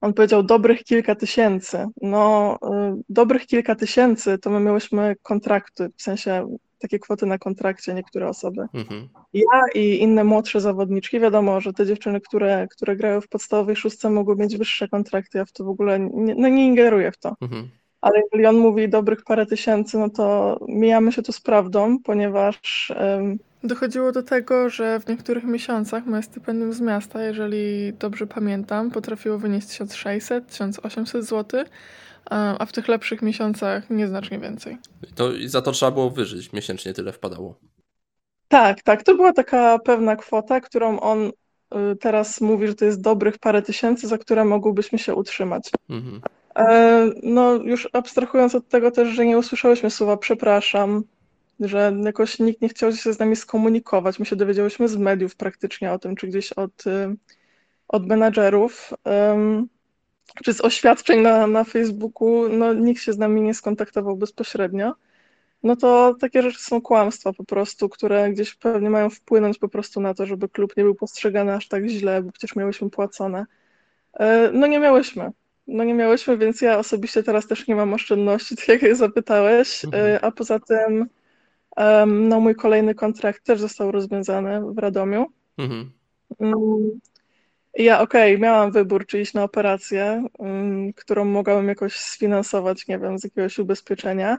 on 0.00 0.14
powiedział 0.14 0.42
dobrych 0.42 0.84
kilka 0.84 1.14
tysięcy. 1.14 1.86
No, 2.02 2.58
e, 2.62 3.00
dobrych 3.08 3.46
kilka 3.46 3.74
tysięcy 3.74 4.38
to 4.38 4.50
my 4.50 4.60
miałyśmy 4.60 5.16
kontrakty, 5.22 5.90
w 5.96 6.02
sensie 6.02 6.56
takie 6.82 6.98
kwoty 6.98 7.26
na 7.26 7.38
kontrakcie 7.38 7.94
niektóre 7.94 8.28
osoby. 8.28 8.66
Mhm. 8.74 9.08
Ja 9.32 9.62
i 9.74 9.98
inne 10.02 10.24
młodsze 10.24 10.60
zawodniczki, 10.60 11.20
wiadomo, 11.20 11.60
że 11.60 11.72
te 11.72 11.86
dziewczyny, 11.86 12.20
które, 12.20 12.68
które 12.70 12.96
grają 12.96 13.20
w 13.20 13.28
podstawowej 13.28 13.76
szóstce 13.76 14.10
mogły 14.10 14.36
mieć 14.36 14.56
wyższe 14.56 14.88
kontrakty, 14.88 15.38
ja 15.38 15.44
w 15.44 15.52
to 15.52 15.64
w 15.64 15.68
ogóle 15.68 16.00
nie, 16.00 16.34
no 16.34 16.48
nie 16.48 16.66
ingeruję 16.66 17.12
w 17.12 17.18
to. 17.18 17.36
Mhm. 17.40 17.68
Ale 18.00 18.20
jeżeli 18.20 18.46
on 18.46 18.56
mówi 18.56 18.88
dobrych 18.88 19.24
parę 19.24 19.46
tysięcy, 19.46 19.98
no 19.98 20.10
to 20.10 20.58
mijamy 20.68 21.12
się 21.12 21.22
tu 21.22 21.32
z 21.32 21.40
prawdą, 21.40 21.98
ponieważ 21.98 22.92
um, 23.00 23.38
dochodziło 23.64 24.12
do 24.12 24.22
tego, 24.22 24.70
że 24.70 25.00
w 25.00 25.08
niektórych 25.08 25.44
miesiącach 25.44 26.06
moje 26.06 26.22
stypendium 26.22 26.72
z 26.72 26.80
miasta, 26.80 27.22
jeżeli 27.22 27.92
dobrze 27.92 28.26
pamiętam, 28.26 28.90
potrafiło 28.90 29.38
wynieść 29.38 29.68
1600-1800 29.68 31.22
zł, 31.22 31.64
a 32.30 32.66
w 32.66 32.72
tych 32.72 32.88
lepszych 32.88 33.22
miesiącach 33.22 33.90
nieznacznie 33.90 34.38
więcej. 34.38 34.78
To 35.14 35.30
za 35.46 35.62
to 35.62 35.72
trzeba 35.72 35.92
było 35.92 36.10
wyżyć, 36.10 36.52
miesięcznie 36.52 36.92
tyle 36.92 37.12
wpadało. 37.12 37.58
Tak, 38.48 38.82
tak, 38.82 39.02
to 39.02 39.14
była 39.14 39.32
taka 39.32 39.78
pewna 39.78 40.16
kwota, 40.16 40.60
którą 40.60 41.00
on 41.00 41.26
y, 41.92 41.96
teraz 41.96 42.40
mówi, 42.40 42.66
że 42.66 42.74
to 42.74 42.84
jest 42.84 43.00
dobrych 43.00 43.38
parę 43.38 43.62
tysięcy, 43.62 44.08
za 44.08 44.18
które 44.18 44.44
mogłybyśmy 44.44 44.98
się 44.98 45.14
utrzymać. 45.14 45.70
Mhm. 45.90 46.20
E, 46.56 47.10
no 47.22 47.54
już 47.54 47.88
abstrahując 47.92 48.54
od 48.54 48.68
tego 48.68 48.90
też, 48.90 49.08
że 49.08 49.26
nie 49.26 49.38
usłyszałyśmy 49.38 49.90
słowa 49.90 50.16
przepraszam, 50.16 51.04
że 51.60 51.96
jakoś 52.04 52.38
nikt 52.38 52.60
nie 52.60 52.68
chciał 52.68 52.92
się 52.92 53.12
z 53.12 53.18
nami 53.18 53.36
skomunikować. 53.36 54.18
My 54.18 54.26
się 54.26 54.36
dowiedziałyśmy 54.36 54.88
z 54.88 54.96
mediów 54.96 55.36
praktycznie 55.36 55.92
o 55.92 55.98
tym, 55.98 56.16
czy 56.16 56.26
gdzieś 56.26 56.52
od, 56.52 56.86
y, 56.86 57.16
od 57.88 58.06
menadżerów 58.06 58.92
czy 60.44 60.52
z 60.54 60.60
oświadczeń 60.60 61.20
na, 61.20 61.46
na 61.46 61.64
Facebooku, 61.64 62.48
no 62.48 62.74
nikt 62.74 63.02
się 63.02 63.12
z 63.12 63.18
nami 63.18 63.42
nie 63.42 63.54
skontaktował 63.54 64.16
bezpośrednio, 64.16 64.94
no 65.62 65.76
to 65.76 66.14
takie 66.20 66.42
rzeczy 66.42 66.60
są 66.62 66.80
kłamstwa 66.80 67.32
po 67.32 67.44
prostu, 67.44 67.88
które 67.88 68.30
gdzieś 68.30 68.54
pewnie 68.54 68.90
mają 68.90 69.10
wpłynąć 69.10 69.58
po 69.58 69.68
prostu 69.68 70.00
na 70.00 70.14
to, 70.14 70.26
żeby 70.26 70.48
klub 70.48 70.76
nie 70.76 70.84
był 70.84 70.94
postrzegany 70.94 71.54
aż 71.54 71.68
tak 71.68 71.86
źle, 71.88 72.22
bo 72.22 72.32
przecież 72.32 72.56
miałyśmy 72.56 72.90
płacone. 72.90 73.46
E, 74.12 74.50
no 74.52 74.66
nie 74.66 74.78
miałyśmy. 74.80 75.30
no 75.66 75.84
nie 75.84 75.94
miałyśmy, 75.94 76.38
więc 76.38 76.60
ja 76.60 76.78
osobiście 76.78 77.22
teraz 77.22 77.46
też 77.46 77.68
nie 77.68 77.76
mam 77.76 77.94
oszczędności, 77.94 78.56
tak 78.66 78.82
jak 78.82 78.96
zapytałeś, 78.96 79.84
Mhm. 79.84 80.18
a 80.22 80.30
poza 80.32 80.58
tym 80.58 81.06
no 82.06 82.40
mój 82.40 82.54
kolejny 82.54 82.94
kontrakt 82.94 83.44
też 83.44 83.60
został 83.60 83.92
rozwiązany 83.92 84.72
w 84.74 84.78
Radomiu. 84.78 85.26
Mhm. 85.58 85.90
Ja 87.74 88.00
okej, 88.00 88.38
miałam 88.38 88.72
wybór, 88.72 89.06
czy 89.06 89.20
iść 89.20 89.34
na 89.34 89.42
operację, 89.42 90.24
mm, 90.38 90.92
którą 90.92 91.24
mogłabym 91.24 91.68
jakoś 91.68 91.96
sfinansować, 91.96 92.86
nie 92.86 92.98
wiem, 92.98 93.18
z 93.18 93.24
jakiegoś 93.24 93.58
ubezpieczenia, 93.58 94.38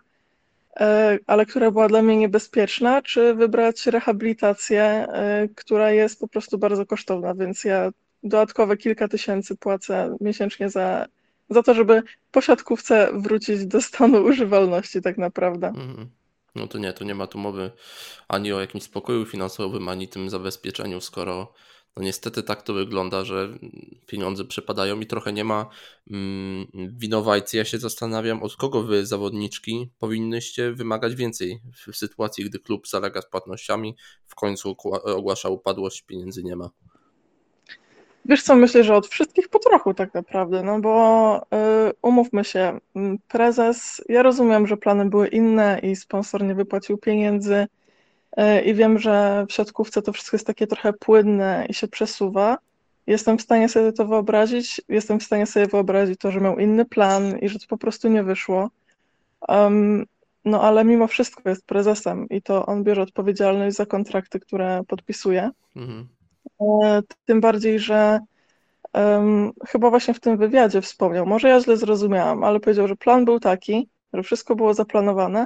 e, 0.79 1.19
ale 1.27 1.45
która 1.45 1.71
była 1.71 1.87
dla 1.87 2.01
mnie 2.01 2.17
niebezpieczna, 2.17 3.01
czy 3.01 3.33
wybrać 3.33 3.87
rehabilitację, 3.87 4.83
e, 4.83 5.47
która 5.55 5.91
jest 5.91 6.19
po 6.19 6.27
prostu 6.27 6.57
bardzo 6.57 6.85
kosztowna, 6.85 7.35
więc 7.35 7.63
ja 7.63 7.91
dodatkowe 8.23 8.77
kilka 8.77 9.07
tysięcy 9.07 9.57
płacę 9.57 10.17
miesięcznie 10.21 10.69
za, 10.69 11.05
za 11.49 11.63
to, 11.63 11.73
żeby 11.73 12.03
po 12.31 12.41
siatkówce 12.41 13.09
wrócić 13.13 13.65
do 13.65 13.81
stanu 13.81 14.23
używalności 14.23 15.01
tak 15.01 15.17
naprawdę. 15.17 15.67
Mhm. 15.67 16.09
No 16.55 16.67
to 16.67 16.77
nie, 16.77 16.93
to 16.93 17.03
nie 17.03 17.15
ma 17.15 17.27
tu 17.27 17.37
mowy 17.37 17.71
ani 18.27 18.53
o 18.53 18.61
jakimś 18.61 18.83
spokoju 18.83 19.25
finansowym, 19.25 19.89
ani 19.89 20.07
tym 20.07 20.29
zabezpieczeniu, 20.29 21.01
skoro 21.01 21.53
no 21.97 22.03
niestety 22.03 22.43
tak 22.43 22.62
to 22.62 22.73
wygląda, 22.73 23.25
że 23.25 23.49
pieniądze 24.06 24.45
przepadają 24.45 24.99
i 24.99 25.06
trochę 25.06 25.34
nie 25.34 25.43
ma 25.43 25.69
mm, 26.12 26.67
winowajcy. 26.73 27.58
Ja 27.58 27.65
się 27.65 27.77
zastanawiam, 27.77 28.43
od 28.43 28.56
kogo 28.56 28.84
wy, 28.84 29.06
zawodniczki, 29.06 29.89
powinnyście 29.99 30.71
wymagać 30.71 31.15
więcej 31.15 31.62
w 31.88 31.95
sytuacji, 31.95 32.45
gdy 32.45 32.60
klub 32.60 32.88
zalega 32.88 33.21
z 33.21 33.29
płatnościami, 33.29 33.95
w 34.27 34.36
końcu 34.36 34.75
ogłasza 35.03 35.49
upadłość, 35.49 36.01
pieniędzy 36.01 36.43
nie 36.43 36.56
ma. 36.56 36.69
Wiesz 38.25 38.43
co, 38.43 38.56
myślę, 38.56 38.84
że 38.84 38.95
od 38.95 39.08
wszystkich 39.08 39.49
po 39.49 39.60
trochu 39.60 39.93
tak 39.93 40.13
naprawdę, 40.13 40.63
no 40.63 40.79
bo 40.79 41.38
y, 41.38 41.91
umówmy 42.01 42.43
się, 42.43 42.79
mm, 42.95 43.19
prezes, 43.27 44.01
ja 44.10 44.23
rozumiem, 44.23 44.67
że 44.67 44.77
plany 44.77 45.06
były 45.06 45.27
inne 45.27 45.79
i 45.84 45.95
sponsor 45.95 46.43
nie 46.43 46.56
wypłacił 46.56 46.97
pieniędzy 46.97 47.67
i 48.65 48.73
wiem, 48.73 48.99
że 48.99 49.45
w 49.49 49.53
siatkówce 49.53 50.01
to 50.01 50.13
wszystko 50.13 50.35
jest 50.35 50.47
takie 50.47 50.67
trochę 50.67 50.93
płynne 50.93 51.65
i 51.69 51.73
się 51.73 51.87
przesuwa. 51.87 52.57
Jestem 53.07 53.37
w 53.37 53.41
stanie 53.41 53.69
sobie 53.69 53.93
to 53.93 54.05
wyobrazić, 54.05 54.81
jestem 54.89 55.19
w 55.19 55.23
stanie 55.23 55.45
sobie 55.45 55.67
wyobrazić 55.67 56.19
to, 56.19 56.31
że 56.31 56.41
miał 56.41 56.59
inny 56.59 56.85
plan 56.85 57.39
i 57.39 57.49
że 57.49 57.59
to 57.59 57.65
po 57.67 57.77
prostu 57.77 58.09
nie 58.09 58.23
wyszło. 58.23 58.69
Um, 59.47 60.05
no 60.45 60.61
ale 60.61 60.85
mimo 60.85 61.07
wszystko 61.07 61.49
jest 61.49 61.65
prezesem 61.65 62.29
i 62.29 62.41
to 62.41 62.65
on 62.65 62.83
bierze 62.83 63.01
odpowiedzialność 63.01 63.75
za 63.75 63.85
kontrakty, 63.85 64.39
które 64.39 64.81
podpisuje. 64.87 65.49
Mhm. 65.75 66.07
E, 66.83 67.01
Tym 67.25 67.41
bardziej, 67.41 67.79
że 67.79 68.19
em, 68.93 69.51
chyba 69.67 69.89
właśnie 69.89 70.13
w 70.13 70.19
tym 70.19 70.37
wywiadzie 70.37 70.81
wspomniał, 70.81 71.25
może 71.25 71.49
ja 71.49 71.59
źle 71.59 71.77
zrozumiałam, 71.77 72.43
ale 72.43 72.59
powiedział, 72.59 72.87
że 72.87 72.95
plan 72.95 73.25
był 73.25 73.39
taki, 73.39 73.87
że 74.13 74.23
wszystko 74.23 74.55
było 74.55 74.73
zaplanowane, 74.73 75.45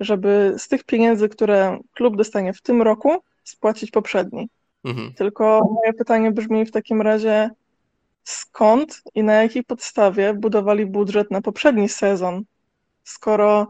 żeby 0.00 0.54
z 0.58 0.68
tych 0.68 0.84
pieniędzy, 0.84 1.28
które 1.28 1.78
klub 1.92 2.16
dostanie 2.16 2.52
w 2.52 2.62
tym 2.62 2.82
roku, 2.82 3.16
spłacić 3.44 3.90
poprzedni. 3.90 4.48
Mhm. 4.84 5.14
Tylko 5.14 5.68
moje 5.74 5.92
pytanie 5.92 6.32
brzmi 6.32 6.66
w 6.66 6.70
takim 6.70 7.02
razie, 7.02 7.50
skąd 8.24 9.02
i 9.14 9.22
na 9.22 9.32
jakiej 9.32 9.64
podstawie 9.64 10.34
budowali 10.34 10.86
budżet 10.86 11.30
na 11.30 11.42
poprzedni 11.42 11.88
sezon, 11.88 12.44
skoro 13.04 13.66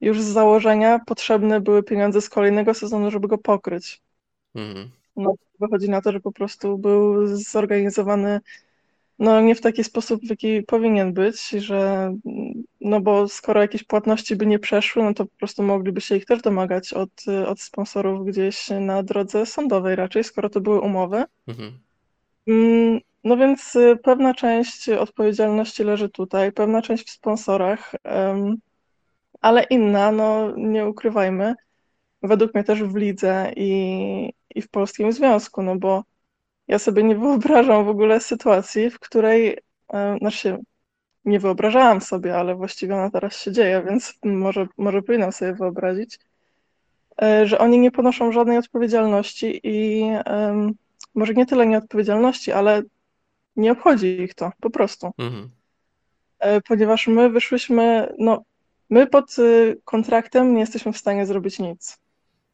już 0.00 0.22
z 0.22 0.26
założenia 0.26 0.98
potrzebne 0.98 1.60
były 1.60 1.82
pieniądze 1.82 2.20
z 2.20 2.28
kolejnego 2.28 2.74
sezonu, 2.74 3.10
żeby 3.10 3.28
go 3.28 3.38
pokryć. 3.38 4.02
Mhm. 4.54 4.90
No, 5.16 5.34
wychodzi 5.60 5.90
na 5.90 6.00
to, 6.00 6.12
że 6.12 6.20
po 6.20 6.32
prostu 6.32 6.78
był 6.78 7.26
zorganizowany 7.26 8.40
no, 9.18 9.40
nie 9.40 9.54
w 9.54 9.60
taki 9.60 9.84
sposób, 9.84 10.20
w 10.22 10.30
jaki 10.30 10.62
powinien 10.62 11.12
być, 11.12 11.48
że 11.48 12.14
no 12.80 13.00
bo 13.00 13.28
skoro 13.28 13.62
jakieś 13.62 13.84
płatności 13.84 14.36
by 14.36 14.46
nie 14.46 14.58
przeszły, 14.58 15.02
no 15.02 15.14
to 15.14 15.24
po 15.24 15.36
prostu 15.38 15.62
mogliby 15.62 16.00
się 16.00 16.16
ich 16.16 16.24
też 16.24 16.42
domagać 16.42 16.92
od, 16.92 17.10
od 17.46 17.60
sponsorów 17.60 18.26
gdzieś 18.26 18.68
na 18.80 19.02
drodze 19.02 19.46
sądowej 19.46 19.96
raczej, 19.96 20.24
skoro 20.24 20.50
to 20.50 20.60
były 20.60 20.80
umowy. 20.80 21.24
Mhm. 21.48 21.78
Mm, 22.46 23.00
No 23.24 23.36
więc 23.36 23.76
y, 23.76 23.98
pewna 24.02 24.34
część 24.34 24.88
odpowiedzialności 24.88 25.84
leży 25.84 26.08
tutaj, 26.08 26.52
pewna 26.52 26.82
część 26.82 27.06
w 27.06 27.10
sponsorach, 27.10 27.94
ale 29.40 29.62
inna, 29.62 30.12
no 30.12 30.56
nie 30.56 30.86
ukrywajmy, 30.86 31.54
według 32.22 32.54
mnie 32.54 32.64
też 32.64 32.82
w 32.82 32.96
lidze 32.96 33.52
i, 33.56 34.32
i 34.54 34.62
w 34.62 34.68
polskim 34.68 35.12
związku, 35.12 35.62
no 35.62 35.76
bo 35.76 36.04
ja 36.68 36.78
sobie 36.78 37.02
nie 37.02 37.16
wyobrażam 37.16 37.84
w 37.84 37.88
ogóle 37.88 38.20
sytuacji, 38.20 38.90
w 38.90 38.98
której, 38.98 39.58
e, 39.92 40.18
znaczy 40.18 40.58
nie 41.24 41.40
wyobrażałam 41.40 42.00
sobie, 42.00 42.36
ale 42.36 42.54
właściwie 42.54 42.94
ona 42.94 43.10
teraz 43.10 43.38
się 43.38 43.52
dzieje, 43.52 43.82
więc 43.86 44.14
może, 44.24 44.66
może 44.78 45.02
powinnam 45.02 45.32
sobie 45.32 45.54
wyobrazić, 45.54 46.18
e, 47.22 47.46
że 47.46 47.58
oni 47.58 47.78
nie 47.78 47.90
ponoszą 47.90 48.32
żadnej 48.32 48.58
odpowiedzialności 48.58 49.60
i 49.62 50.02
em, 50.24 50.74
może 51.14 51.34
nie 51.34 51.46
tyle 51.46 51.66
nieodpowiedzialności, 51.66 52.52
ale 52.52 52.82
nie 53.56 53.72
obchodzi 53.72 54.06
ich 54.06 54.34
to, 54.34 54.52
po 54.60 54.70
prostu. 54.70 55.10
Mhm. 55.18 55.50
E, 56.38 56.60
Ponieważ 56.60 57.06
my 57.06 57.30
wyszłyśmy, 57.30 58.14
no, 58.18 58.42
my 58.90 59.06
pod 59.06 59.38
y, 59.38 59.80
kontraktem 59.84 60.54
nie 60.54 60.60
jesteśmy 60.60 60.92
w 60.92 60.98
stanie 60.98 61.26
zrobić 61.26 61.58
nic. 61.58 61.98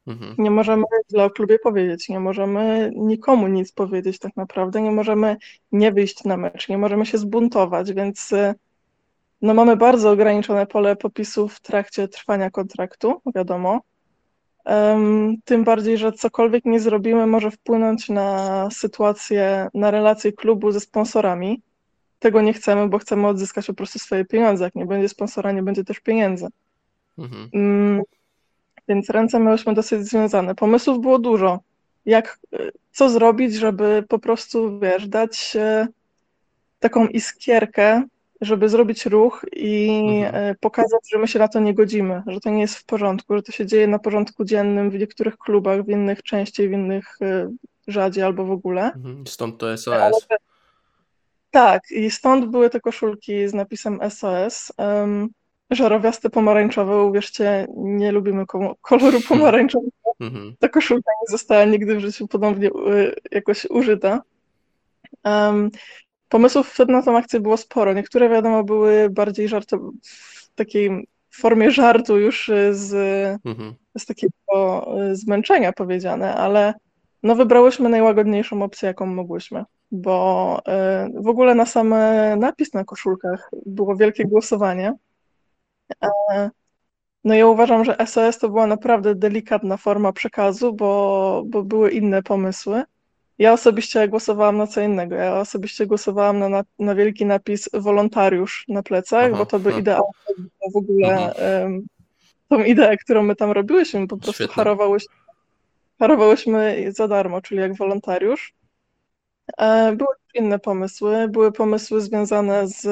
Mhm. 0.07 0.35
Nie 0.39 0.51
możemy 0.51 0.85
źle 1.11 1.25
o 1.25 1.31
klubie 1.31 1.59
powiedzieć, 1.59 2.09
nie 2.09 2.21
możemy 2.21 2.93
nikomu 2.97 3.49
nic 3.49 3.73
powiedzieć 3.73 4.19
tak 4.19 4.37
naprawdę, 4.37 4.83
nie 4.83 4.91
możemy 4.91 5.37
nie 5.73 5.93
wyjść 5.93 6.25
na 6.25 6.37
mecz, 6.37 6.69
nie 6.69 6.79
możemy 6.79 7.07
się 7.07 7.19
zbuntować, 7.19 7.93
więc 7.93 8.33
y, 8.33 8.55
no, 9.43 9.55
mamy 9.55 9.77
bardzo 9.77 10.11
ograniczone 10.11 10.67
pole 10.67 10.97
popisu 10.97 11.49
w 11.49 11.61
trakcie 11.61 12.09
trwania 12.09 12.51
kontraktu, 12.51 13.21
wiadomo. 13.35 13.81
Tym 15.45 15.65
bardziej, 15.65 15.99
że 15.99 16.13
cokolwiek 16.13 16.65
nie 16.65 16.81
zrobimy, 16.81 17.27
może 17.27 17.51
wpłynąć 17.51 18.09
na 18.09 18.69
sytuację, 18.71 19.69
na 19.75 19.91
relacje 19.91 20.33
klubu 20.33 20.73
ze 20.73 20.81
sponsorami. 20.81 21.63
Tego 22.19 22.43
nie 22.43 22.53
chcemy, 22.53 22.89
bo 22.89 22.99
chcemy 22.99 23.27
odzyskać 23.27 23.67
po 23.67 23.75
prostu 23.75 23.99
swoje 23.99 24.25
pieniądze. 24.25 24.65
Jak 24.65 24.75
nie 24.75 24.87
będzie 24.87 25.09
sponsora, 25.09 25.53
nie 25.53 25.63
będzie 25.63 25.85
też 25.85 26.01
pieniędzy. 26.01 26.47
Mhm. 27.19 27.49
Więc 28.89 29.11
ręce 29.11 29.41
miałyśmy 29.41 29.75
dosyć 29.75 30.03
związane. 30.03 30.55
Pomysłów 30.55 31.01
było 31.01 31.19
dużo. 31.19 31.61
Jak, 32.07 32.39
y, 32.55 32.73
co 32.93 33.11
zrobić, 33.11 33.55
żeby 33.55 34.05
po 34.09 34.19
prostu, 34.19 34.79
wiesz, 34.81 35.09
dać 35.09 35.57
e, 35.57 35.89
taką 36.79 37.07
iskierkę, 37.07 38.03
żeby 38.41 38.69
zrobić 38.69 39.07
ruch 39.07 39.45
i 39.53 39.89
Mhm. 40.25 40.35
e, 40.35 40.55
pokazać, 40.55 41.01
że 41.13 41.19
my 41.19 41.29
się 41.29 41.39
na 41.39 41.49
to 41.49 41.61
nie 41.61 41.75
godzimy, 41.75 42.23
że 42.27 42.41
to 42.41 42.51
nie 42.51 42.61
jest 42.61 42.77
w 42.77 42.85
porządku, 42.85 43.37
że 43.37 43.43
to 43.43 43.53
się 43.53 43.67
dzieje 43.67 43.87
na 43.87 43.99
porządku 43.99 44.45
dziennym 44.45 44.91
w 44.91 44.99
niektórych 44.99 45.39
klubach, 45.39 45.83
w 45.83 45.89
innych 45.89 46.23
częściej, 46.23 46.69
w 46.69 46.73
innych 46.73 47.17
e, 47.23 47.51
rzadziej 47.87 48.25
albo 48.25 48.45
w 48.45 48.51
ogóle. 48.51 48.83
Mhm. 48.83 49.27
Stąd 49.27 49.59
to 49.59 49.77
SOS. 49.77 50.27
Tak, 51.51 51.83
i 51.91 52.11
stąd 52.11 52.47
były 52.51 52.71
te 52.71 52.81
koszulki 52.81 53.49
z 53.49 53.55
napisem 53.55 53.99
SOS. 54.11 54.73
Um, 54.79 55.29
żarowiaste 55.71 56.31
pomarańczowe, 56.31 57.03
uwierzcie, 57.03 57.67
nie 57.77 58.13
lubimy 58.13 58.47
ko- 58.47 58.77
koloru 58.81 59.19
pomarańczowego. 59.29 59.91
Mhm. 60.21 60.55
Ta 60.59 60.69
koszulka 60.69 61.13
nie 61.23 61.31
została 61.33 61.65
nigdy 61.65 61.97
w 61.97 62.01
życiu 62.01 62.29
ponownie 62.29 62.69
y, 62.69 63.15
jakoś 63.31 63.65
użyta. 63.65 64.23
Um, 65.25 65.71
pomysłów 66.29 66.69
wtedy 66.69 66.93
na 66.93 67.03
tą 67.03 67.17
akcję 67.17 67.41
było 67.41 67.57
sporo. 67.57 67.93
Niektóre, 67.93 68.29
wiadomo, 68.29 68.65
były 68.65 69.11
bardziej 69.11 69.49
żarto 69.49 69.79
w 70.03 70.55
takiej 70.55 71.07
formie 71.31 71.71
żartu 71.71 72.19
już 72.19 72.49
y, 72.49 72.75
z, 72.75 72.95
Mhm. 73.45 73.75
z 73.99 74.07
takiego 74.07 74.87
y, 75.11 75.17
zmęczenia 75.17 75.73
powiedziane, 75.73 76.35
ale 76.35 76.75
no 77.23 77.35
wybrałyśmy 77.35 77.89
najłagodniejszą 77.89 78.63
opcję, 78.63 78.87
jaką 78.87 79.07
mogłyśmy, 79.07 79.65
bo 79.93 80.61
w 81.15 81.29
ogóle 81.29 81.55
na 81.55 81.67
sam 81.67 81.95
napis 82.37 82.75
na 82.75 82.85
koszulkach 82.85 83.51
było 83.67 83.97
wielkie 83.97 84.25
głosowanie. 84.25 84.95
E, 86.03 86.51
No 87.25 87.35
ja 87.35 87.47
uważam, 87.47 87.85
że 87.85 87.97
SOS 88.07 88.39
to 88.39 88.49
była 88.49 88.67
naprawdę 88.67 89.15
delikatna 89.15 89.77
forma 89.77 90.13
przekazu, 90.13 90.73
bo, 90.73 91.43
bo 91.47 91.63
były 91.63 91.91
inne 91.91 92.23
pomysły. 92.23 92.83
Ja 93.39 93.53
osobiście 93.53 94.09
głosowałam 94.09 94.57
na 94.57 94.67
co 94.67 94.81
innego. 94.81 95.15
Ja 95.15 95.41
osobiście 95.41 95.87
głosowałam 95.87 96.39
na, 96.39 96.49
na, 96.49 96.65
na 96.79 96.95
wielki 96.95 97.27
napis 97.27 97.69
wolontariusz 97.73 98.65
na 98.69 98.83
plecach, 98.83 99.25
Aha, 99.25 99.39
bo 99.39 99.47
to 99.47 99.59
by 99.59 99.73
ha. 99.73 99.79
idealnie 99.79 100.13
w 100.73 100.77
ogóle 100.77 101.35
em, 101.35 101.87
tą 102.49 102.65
ideę, 102.65 102.97
którą 102.97 103.23
my 103.23 103.37
tam 103.37 103.51
robiłyśmy, 103.51 104.09
po 104.09 104.17
prostu 104.17 104.49
harowałyśmy, 104.49 105.15
harowałyśmy 105.99 106.93
za 106.93 107.09
darmo, 107.09 107.43
czyli 107.43 107.61
jak 107.61 107.77
wolontariusz. 107.77 108.55
E, 109.59 109.93
Były 109.97 110.15
inne 110.35 110.59
pomysły. 110.59 111.29
Były 111.29 111.53
pomysły 111.53 112.01
związane 112.01 112.69
z. 112.69 112.85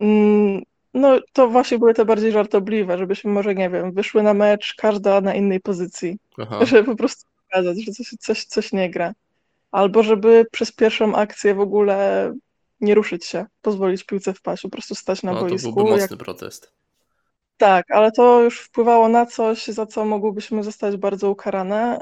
mm, 0.00 0.62
No, 0.94 1.20
to 1.32 1.48
właśnie 1.48 1.78
były 1.78 1.94
te 1.94 2.04
bardziej 2.04 2.32
żartobliwe, 2.32 2.98
żebyśmy 2.98 3.30
może, 3.30 3.54
nie 3.54 3.70
wiem, 3.70 3.92
wyszły 3.92 4.22
na 4.22 4.34
mecz, 4.34 4.74
każda 4.74 5.20
na 5.20 5.34
innej 5.34 5.60
pozycji, 5.60 6.18
Aha. 6.38 6.64
żeby 6.66 6.84
po 6.84 6.96
prostu 6.96 7.24
pokazać, 7.44 7.84
że 7.84 7.92
coś, 7.92 8.08
coś, 8.20 8.44
coś 8.44 8.72
nie 8.72 8.90
gra. 8.90 9.12
Albo 9.70 10.02
żeby 10.02 10.46
przez 10.52 10.72
pierwszą 10.72 11.14
akcję 11.14 11.54
w 11.54 11.60
ogóle 11.60 12.32
nie 12.80 12.94
ruszyć 12.94 13.24
się, 13.24 13.46
pozwolić 13.62 14.04
piłce 14.04 14.34
wpaść, 14.34 14.62
po 14.62 14.68
prostu 14.68 14.94
stać 14.94 15.22
na 15.22 15.32
no, 15.32 15.40
boisku. 15.40 15.68
To 15.68 15.74
byłby 15.74 15.90
mocny 15.90 16.06
jak... 16.10 16.16
protest. 16.16 16.72
Tak, 17.56 17.90
ale 17.90 18.12
to 18.12 18.42
już 18.42 18.60
wpływało 18.60 19.08
na 19.08 19.26
coś, 19.26 19.66
za 19.66 19.86
co 19.86 20.04
mogłybyśmy 20.04 20.62
zostać 20.62 20.96
bardzo 20.96 21.30
ukarane. 21.30 22.00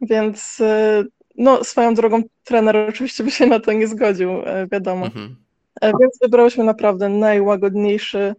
Więc 0.00 0.60
y, 0.60 1.06
no, 1.36 1.64
swoją 1.64 1.94
drogą 1.94 2.22
trener 2.44 2.76
oczywiście 2.76 3.24
by 3.24 3.30
się 3.30 3.46
na 3.46 3.60
to 3.60 3.72
nie 3.72 3.86
zgodził, 3.86 4.30
e, 4.30 4.66
wiadomo. 4.72 5.06
Mhm. 5.06 5.45
E, 5.80 5.92
więc 6.00 6.18
wybrałyśmy 6.22 6.64
naprawdę 6.64 7.08
najłagodniejszy 7.08 8.34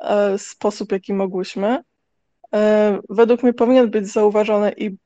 e, 0.00 0.38
sposób, 0.38 0.92
jaki 0.92 1.14
mogłyśmy. 1.14 1.82
Według 3.08 3.42
mnie 3.42 3.52
powinien 3.52 3.90
być 3.90 4.06
zauważony 4.06 4.72
i 4.76 4.96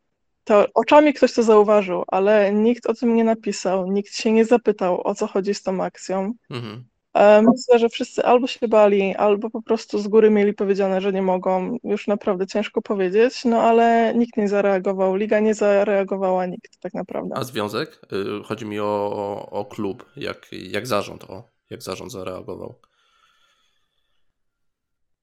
to 0.45 0.67
oczami 0.75 1.15
ktoś 1.15 1.33
to 1.33 1.43
zauważył, 1.43 2.05
ale 2.07 2.53
nikt 2.53 2.87
o 2.87 2.95
tym 2.95 3.17
nie 3.17 3.25
napisał, 3.25 3.93
nikt 3.93 4.15
się 4.15 4.33
nie 4.33 4.45
zapytał, 4.45 5.07
o 5.07 5.15
co 5.15 5.27
chodzi 5.27 5.55
z 5.55 5.63
tą 5.63 5.85
akcją. 5.85 6.33
Mhm. 6.51 6.85
E, 7.15 7.43
myślę, 7.43 7.79
że 7.79 7.89
wszyscy 7.89 8.25
albo 8.25 8.47
się 8.47 8.69
bali, 8.69 9.15
albo 9.15 9.51
po 9.51 9.63
prostu 9.63 9.99
z 9.99 10.09
góry 10.09 10.31
mieli 10.31 10.55
powiedziane, 10.55 11.01
że 11.01 11.13
nie 11.13 11.23
mogą. 11.23 11.77
Już 11.85 12.07
naprawdę 12.07 12.47
ciężko 12.47 12.83
powiedzieć, 12.83 13.45
no 13.45 13.63
ale 13.63 14.15
nikt 14.15 14.37
nie 14.37 14.49
zareagował. 14.49 15.17
Liga 15.17 15.41
nie 15.41 15.55
zareagowała, 15.55 16.47
nikt 16.47 16.81
tak 16.81 16.95
naprawdę. 16.95 17.35
A 17.37 17.45
związek? 17.45 18.01
Y, 18.13 18.45
chodzi 18.45 18.67
mi 18.67 18.81
o, 18.81 18.85
o, 18.85 19.51
o 19.51 19.65
klub, 19.65 20.05
jak, 20.17 20.47
jak 20.53 20.87
zarząd, 20.87 21.25
o, 21.25 21.43
jak 21.71 21.83
zarząd 21.83 22.13
zareagował. 22.13 22.75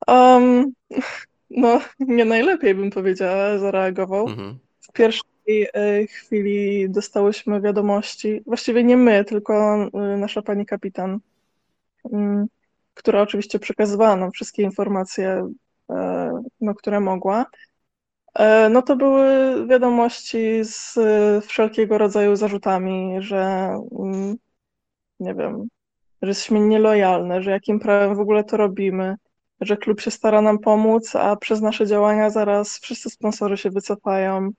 Um, 0.07 0.73
no, 1.49 1.81
nie 1.99 2.25
najlepiej 2.25 2.75
bym 2.75 2.91
powiedziała, 2.91 3.57
zareagował. 3.57 4.27
Mhm. 4.27 4.59
W 4.81 4.91
pierwszej 4.91 5.63
y, 5.63 6.07
chwili 6.07 6.89
dostałyśmy 6.89 7.61
wiadomości, 7.61 8.41
właściwie 8.45 8.83
nie 8.83 8.97
my, 8.97 9.25
tylko 9.25 9.83
y, 10.13 10.17
nasza 10.17 10.41
pani 10.41 10.65
kapitan 10.65 11.19
Mm, 12.11 12.47
która 12.93 13.21
oczywiście 13.21 13.59
przekazywała 13.59 14.15
nam 14.15 14.31
wszystkie 14.31 14.63
informacje, 14.63 15.49
e, 15.89 16.31
no, 16.61 16.75
które 16.75 16.99
mogła. 16.99 17.45
E, 18.35 18.69
no 18.69 18.81
to 18.81 18.95
były 18.95 19.27
wiadomości 19.67 20.63
z 20.63 20.95
wszelkiego 21.45 21.97
rodzaju 21.97 22.35
zarzutami, 22.35 23.15
że 23.19 23.69
mm, 23.99 24.35
nie 25.19 25.35
wiem, 25.35 25.67
że 26.23 26.29
jesteśmy 26.29 26.59
nielojalne, 26.59 27.41
że 27.41 27.51
jakim 27.51 27.79
prawem 27.79 28.15
w 28.15 28.19
ogóle 28.19 28.43
to 28.43 28.57
robimy, 28.57 29.15
że 29.61 29.77
klub 29.77 30.01
się 30.01 30.11
stara 30.11 30.41
nam 30.41 30.59
pomóc, 30.59 31.15
a 31.15 31.35
przez 31.35 31.61
nasze 31.61 31.87
działania 31.87 32.29
zaraz 32.29 32.79
wszyscy 32.79 33.09
sponsorzy 33.09 33.57
się 33.57 33.69
wycofają. 33.69 34.49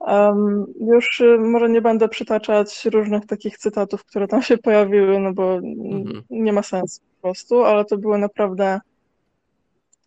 Um, 0.00 0.66
już 0.80 1.20
y, 1.20 1.38
może 1.38 1.68
nie 1.68 1.82
będę 1.82 2.08
przytaczać 2.08 2.84
różnych 2.84 3.26
takich 3.26 3.58
cytatów, 3.58 4.04
które 4.04 4.28
tam 4.28 4.42
się 4.42 4.58
pojawiły, 4.58 5.20
no 5.20 5.32
bo 5.32 5.54
mhm. 5.54 6.22
nie 6.30 6.52
ma 6.52 6.62
sensu 6.62 7.00
po 7.00 7.22
prostu, 7.22 7.64
ale 7.64 7.84
to 7.84 7.98
były 7.98 8.18
naprawdę 8.18 8.80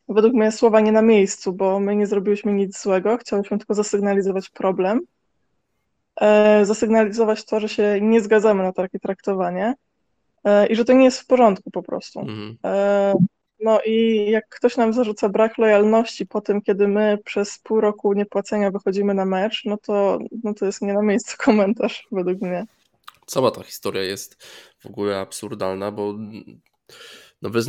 według 0.09 0.33
mnie 0.33 0.51
słowa 0.51 0.79
nie 0.79 0.91
na 0.91 1.01
miejscu, 1.01 1.53
bo 1.53 1.79
my 1.79 1.95
nie 1.95 2.07
zrobiliśmy 2.07 2.53
nic 2.53 2.81
złego, 2.81 3.17
chciałyśmy 3.17 3.57
tylko 3.57 3.73
zasygnalizować 3.73 4.49
problem, 4.49 4.99
e, 6.21 6.65
zasygnalizować 6.65 7.45
to, 7.45 7.59
że 7.59 7.69
się 7.69 7.99
nie 8.01 8.21
zgadzamy 8.21 8.63
na 8.63 8.73
takie 8.73 8.99
traktowanie 8.99 9.73
i 10.69 10.75
że 10.75 10.85
to 10.85 10.93
nie 10.93 11.03
jest 11.03 11.19
w 11.19 11.27
porządku 11.27 11.71
po 11.71 11.83
prostu. 11.83 12.19
Mhm. 12.19 12.57
E, 12.65 13.13
no 13.59 13.79
i 13.85 14.25
jak 14.31 14.49
ktoś 14.49 14.77
nam 14.77 14.93
zarzuca 14.93 15.29
brak 15.29 15.57
lojalności 15.57 16.25
po 16.25 16.41
tym, 16.41 16.61
kiedy 16.61 16.87
my 16.87 17.17
przez 17.25 17.59
pół 17.59 17.81
roku 17.81 18.13
niepłacenia 18.13 18.71
wychodzimy 18.71 19.13
na 19.13 19.25
mecz, 19.25 19.65
no 19.65 19.77
to, 19.77 20.19
no 20.43 20.53
to 20.53 20.65
jest 20.65 20.81
nie 20.81 20.93
na 20.93 21.01
miejscu 21.01 21.37
komentarz 21.45 22.07
według 22.11 22.41
mnie. 22.41 22.65
Cała 23.25 23.51
ta 23.51 23.63
historia 23.63 24.03
jest 24.03 24.43
w 24.79 24.85
ogóle 24.85 25.19
absurdalna, 25.19 25.91
bo 25.91 26.15
no 27.41 27.49
wy 27.49 27.61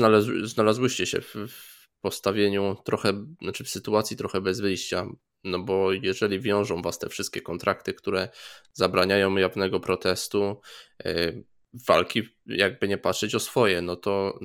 znalazłyście 0.44 1.06
się 1.06 1.20
w, 1.20 1.34
w 1.34 1.88
postawieniu 2.00 2.76
trochę, 2.84 3.12
znaczy 3.42 3.64
w 3.64 3.68
sytuacji 3.68 4.16
trochę 4.16 4.40
bez 4.40 4.60
wyjścia, 4.60 5.06
no 5.44 5.58
bo 5.58 5.92
jeżeli 5.92 6.40
wiążą 6.40 6.82
was 6.82 6.98
te 6.98 7.08
wszystkie 7.08 7.40
kontrakty, 7.40 7.94
które 7.94 8.28
zabraniają 8.72 9.36
jawnego 9.36 9.80
protestu, 9.80 10.60
yy, 11.04 11.44
walki, 11.74 12.22
jakby 12.46 12.88
nie 12.88 12.98
patrzeć 12.98 13.34
o 13.34 13.40
swoje, 13.40 13.82
no 13.82 13.96
to 13.96 14.38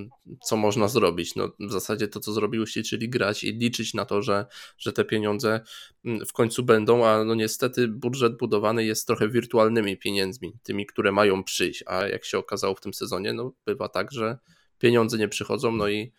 co 0.44 0.58
można 0.58 0.88
zrobić? 0.88 1.36
No 1.36 1.52
w 1.60 1.72
zasadzie 1.72 2.08
to, 2.08 2.20
co 2.20 2.34
zrobiłyście, 2.34 2.84
czyli 2.84 3.10
grać 3.10 3.44
i 3.44 3.54
liczyć 3.54 3.94
na 3.94 4.06
to, 4.06 4.22
że, 4.22 4.46
że 4.78 4.94
te 4.94 5.06
pieniądze 5.06 5.62
mm, 6.06 6.26
w 6.26 6.34
końcu 6.34 6.64
będą, 6.64 7.06
a 7.06 7.24
no 7.24 7.36
niestety 7.36 7.88
budżet 7.88 8.38
budowany 8.38 8.86
jest 8.86 9.08
trochę 9.08 9.30
wirtualnymi 9.30 9.98
pieniędzmi, 9.98 10.54
tymi, 10.64 10.86
które 10.86 11.12
mają 11.12 11.44
przyjść, 11.44 11.84
a 11.88 12.08
jak 12.08 12.26
się 12.26 12.38
okazało 12.38 12.76
w 12.76 12.82
tym 12.82 12.94
sezonie, 12.94 13.34
no 13.34 13.52
bywa 13.66 13.90
tak, 13.90 14.12
że 14.12 14.38
pieniądze 14.80 15.18
nie 15.18 15.28
przychodzą, 15.28 15.72
no 15.72 15.88
i 15.88 16.12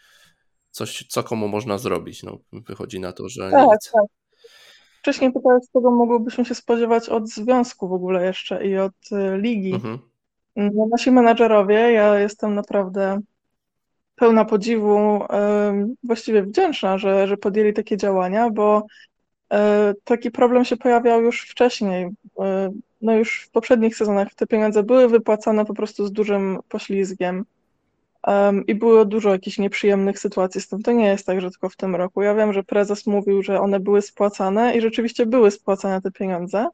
coś, 0.70 1.06
co 1.08 1.22
komu 1.22 1.48
można 1.48 1.78
zrobić, 1.78 2.22
no 2.22 2.38
wychodzi 2.52 3.00
na 3.00 3.12
to, 3.12 3.28
że 3.28 3.50
tak, 3.50 3.66
nic. 3.66 3.90
Tak. 3.92 4.04
Wcześniej 4.98 5.32
pytałeś, 5.32 5.64
czego 5.72 5.90
mogłybyśmy 5.90 6.44
się 6.44 6.54
spodziewać 6.54 7.08
od 7.08 7.28
związku 7.28 7.88
w 7.88 7.92
ogóle 7.92 8.26
jeszcze 8.26 8.66
i 8.66 8.76
od 8.76 8.92
y, 9.12 9.38
ligi. 9.38 9.74
Mhm. 9.74 9.98
No, 10.58 10.86
nasi 10.86 11.10
menadżerowie, 11.10 11.74
ja 11.74 12.18
jestem 12.18 12.54
naprawdę 12.54 13.20
pełna 14.16 14.44
podziwu, 14.44 15.20
właściwie 16.02 16.42
wdzięczna, 16.42 16.98
że, 16.98 17.26
że 17.26 17.36
podjęli 17.36 17.72
takie 17.72 17.96
działania, 17.96 18.50
bo 18.50 18.86
e, 19.52 19.94
taki 20.04 20.30
problem 20.30 20.64
się 20.64 20.76
pojawiał 20.76 21.22
już 21.22 21.42
wcześniej. 21.42 22.08
E, 22.40 22.70
no 23.02 23.14
już 23.14 23.42
w 23.42 23.50
poprzednich 23.50 23.96
sezonach 23.96 24.34
te 24.34 24.46
pieniądze 24.46 24.82
były 24.82 25.08
wypłacane 25.08 25.64
po 25.64 25.74
prostu 25.74 26.06
z 26.06 26.12
dużym 26.12 26.58
poślizgiem 26.68 27.44
i 28.66 28.74
było 28.74 29.04
dużo 29.04 29.30
jakichś 29.30 29.58
nieprzyjemnych 29.58 30.18
sytuacji 30.18 30.60
z 30.60 30.68
tym. 30.68 30.82
To 30.82 30.92
nie 30.92 31.06
jest 31.06 31.26
tak, 31.26 31.40
że 31.40 31.50
tylko 31.50 31.68
w 31.68 31.76
tym 31.76 31.96
roku. 31.96 32.22
Ja 32.22 32.34
wiem, 32.34 32.52
że 32.52 32.62
prezes 32.62 33.06
mówił, 33.06 33.42
że 33.42 33.60
one 33.60 33.80
były 33.80 34.02
spłacane 34.02 34.76
i 34.76 34.80
rzeczywiście 34.80 35.26
były 35.26 35.50
spłacane 35.50 36.02
te 36.02 36.10
pieniądze, 36.10 36.66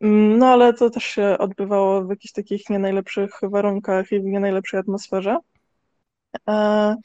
no 0.00 0.46
ale 0.46 0.74
to 0.74 0.90
też 0.90 1.04
się 1.04 1.38
odbywało 1.38 2.04
w 2.04 2.10
jakichś 2.10 2.32
takich 2.32 2.70
nie 2.70 2.78
najlepszych 2.78 3.30
warunkach 3.42 4.12
i 4.12 4.20
w 4.20 4.24
nie 4.24 4.40
najlepszej 4.40 4.80
atmosferze. 4.80 5.38
E, 6.48 6.96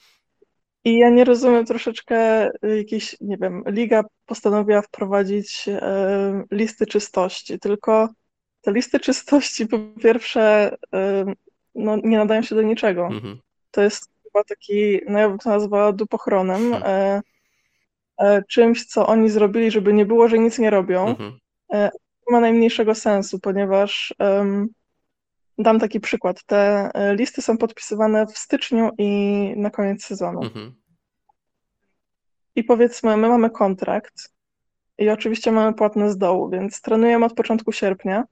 I 0.83 0.97
ja 0.97 1.09
nie 1.09 1.23
rozumiem 1.23 1.65
troszeczkę 1.65 2.49
jakiejś, 2.77 3.15
nie 3.21 3.37
wiem, 3.37 3.63
liga 3.67 4.03
postanowiła 4.25 4.81
wprowadzić 4.81 5.65
e, 5.67 6.43
listy 6.51 6.85
czystości, 6.85 7.59
tylko 7.59 8.09
te 8.61 8.71
listy 8.71 8.99
czystości 8.99 9.67
po 9.67 9.79
pierwsze 10.01 10.75
e, 10.93 11.25
no, 11.75 11.95
nie 12.03 12.17
nadają 12.17 12.41
się 12.41 12.55
do 12.55 12.61
niczego. 12.61 13.05
Mhm. 13.05 13.39
To 13.71 13.81
jest 13.81 14.09
chyba 14.23 14.43
taki, 14.43 14.99
no 15.09 15.19
ja 15.19 15.29
bym 15.29 15.37
to 15.37 15.49
nazwała 15.49 15.91
dupochronem, 15.91 16.73
mhm. 16.73 17.21
czymś, 18.49 18.85
co 18.85 19.07
oni 19.07 19.29
zrobili, 19.29 19.71
żeby 19.71 19.93
nie 19.93 20.05
było, 20.05 20.27
że 20.27 20.39
nic 20.39 20.59
nie 20.59 20.69
robią. 20.69 21.07
Mhm 21.07 21.39
ma 22.31 22.39
najmniejszego 22.39 22.95
sensu, 22.95 23.39
ponieważ 23.39 24.15
um, 24.19 24.67
dam 25.57 25.79
taki 25.79 25.99
przykład. 25.99 26.43
Te 26.43 26.89
e, 26.93 27.15
listy 27.15 27.41
są 27.41 27.57
podpisywane 27.57 28.27
w 28.27 28.37
styczniu 28.37 28.89
i 28.97 29.53
na 29.57 29.69
koniec 29.69 30.05
sezonu. 30.05 30.43
Mhm. 30.43 30.75
I 32.55 32.63
powiedzmy, 32.63 33.17
my 33.17 33.27
mamy 33.27 33.49
kontrakt 33.49 34.33
i 34.97 35.09
oczywiście 35.09 35.51
mamy 35.51 35.73
płatne 35.73 36.11
z 36.11 36.17
dołu, 36.17 36.49
więc 36.49 36.81
trenujemy 36.81 37.25
od 37.25 37.33
początku 37.33 37.71
sierpnia. 37.71 38.23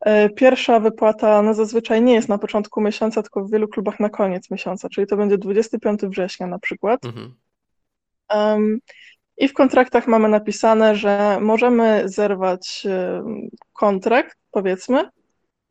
E, 0.00 0.30
pierwsza 0.30 0.80
wypłata 0.80 1.42
no 1.42 1.54
zazwyczaj 1.54 2.02
nie 2.02 2.14
jest 2.14 2.28
na 2.28 2.38
początku 2.38 2.80
miesiąca, 2.80 3.22
tylko 3.22 3.44
w 3.44 3.50
wielu 3.50 3.68
klubach 3.68 4.00
na 4.00 4.08
koniec 4.08 4.50
miesiąca, 4.50 4.88
czyli 4.88 5.06
to 5.06 5.16
będzie 5.16 5.38
25 5.38 6.00
września 6.00 6.46
na 6.46 6.58
przykład. 6.58 7.04
Mhm. 7.04 7.34
Um, 8.34 8.78
i 9.38 9.48
w 9.48 9.52
kontraktach 9.52 10.06
mamy 10.08 10.28
napisane, 10.28 10.96
że 10.96 11.38
możemy 11.40 12.02
zerwać 12.08 12.86
kontrakt, 13.72 14.38
powiedzmy, 14.50 15.10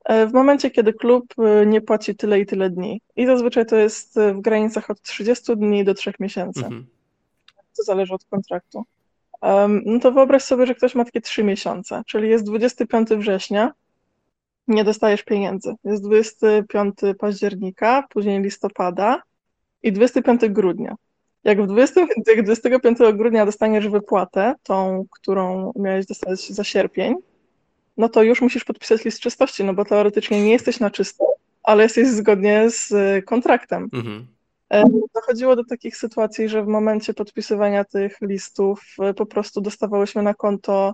e, 0.06 0.28
w 0.28 0.34
momencie, 0.34 0.71
kiedy 0.71 0.93
klub 0.93 1.34
e, 1.38 1.65
nie 1.65 1.82
płaci 1.82 2.15
tyle 2.15 2.39
i 2.39 2.45
tyle 2.45 2.69
dni. 2.69 3.01
I 3.15 3.25
zazwyczaj 3.25 3.65
to 3.65 3.75
jest 3.75 4.19
w 4.34 4.41
granicach 4.41 4.89
od 4.89 5.01
30 5.01 5.58
dni 5.58 5.84
do 5.84 5.93
3 5.93 6.13
miesięcy. 6.19 6.65
Mhm. 6.65 6.86
To 7.78 7.84
zależy 7.84 8.13
od 8.13 8.26
kontraktu. 8.26 8.84
no 9.86 9.99
to 9.99 10.11
wyobraź 10.11 10.43
sobie, 10.43 10.66
że 10.66 10.76
ktoś 10.76 10.95
ma 10.95 11.05
takie 11.05 11.22
3 11.22 11.43
miesiące, 11.43 12.03
czyli 12.07 12.30
jest 12.30 12.45
25 12.45 13.09
września, 13.09 13.72
nie 14.68 14.84
dostajesz 14.84 15.24
pieniędzy. 15.24 15.76
Jest 15.84 16.03
25 16.03 16.95
października, 17.20 18.03
później 18.09 18.41
listopada 18.41 19.22
i 19.84 19.91
25 19.91 20.41
grudnia. 20.49 20.95
Jak 21.45 21.61
w 21.61 21.67
20, 21.67 22.01
jak 22.27 22.43
25 22.43 22.97
grudnia 23.13 23.45
dostaniesz 23.45 23.87
wypłatę, 23.87 24.53
tą, 24.63 25.05
którą 25.11 25.71
miałeś 25.75 26.05
dostać 26.05 26.49
za 26.49 26.63
sierpień, 26.63 27.15
no 27.97 28.09
to 28.09 28.23
już 28.23 28.41
musisz 28.41 28.63
podpisać 28.63 29.05
list 29.05 29.19
czystości, 29.19 29.63
no 29.63 29.73
bo 29.73 29.85
teoretycznie 29.85 30.43
nie 30.43 30.51
jesteś 30.51 30.79
na 30.79 30.91
czysto, 30.91 31.25
ale 31.63 31.83
jesteś 31.83 32.07
zgodnie 32.07 32.69
z 32.69 32.93
kontraktem. 33.25 33.89
Mhm. 33.93 34.27
E, 34.69 34.83
dochodziło 35.15 35.55
do 35.55 35.63
takich 35.63 35.97
sytuacji, 35.97 36.49
że 36.49 36.63
w 36.63 36.67
momencie 36.67 37.13
podpisywania 37.13 37.83
tych 37.83 38.17
listów 38.21 38.81
e, 38.99 39.13
po 39.13 39.25
prostu 39.25 39.61
dostawałyśmy 39.61 40.23
na 40.23 40.33
konto 40.33 40.93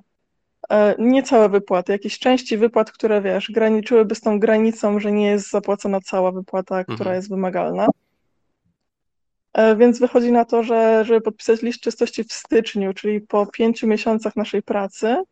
E, 0.70 0.96
nie 1.00 1.24
całe 1.24 1.50
wypłaty, 1.50 1.92
jakieś 1.92 2.20
części 2.20 2.58
wypłat, 2.58 2.92
które 2.92 3.22
wiesz, 3.22 3.52
graniczyłyby 3.52 4.16
z 4.16 4.22
tą 4.22 4.40
granicą, 4.40 5.00
że 5.00 5.12
nie 5.12 5.28
jest 5.28 5.52
zapłacona 5.52 6.00
cała 6.02 6.32
wypłata, 6.32 6.80
Mhm. 6.80 6.96
która 6.96 7.16
jest 7.16 7.30
wymagalna. 7.30 7.88
E, 9.54 9.76
Więc 9.76 10.00
wychodzi 10.00 10.32
na 10.32 10.46
to, 10.46 10.64
że 10.64 11.06
żeby 11.06 11.22
podpisać 11.22 11.62
list 11.62 11.80
czystości 11.80 12.24
w 12.24 12.34
styczniu, 12.34 12.94
czyli 12.94 13.22
po 13.22 13.46
pięciu 13.46 13.88
miesiącach 13.88 14.36
naszej 14.36 14.64
pracy, 14.64 15.24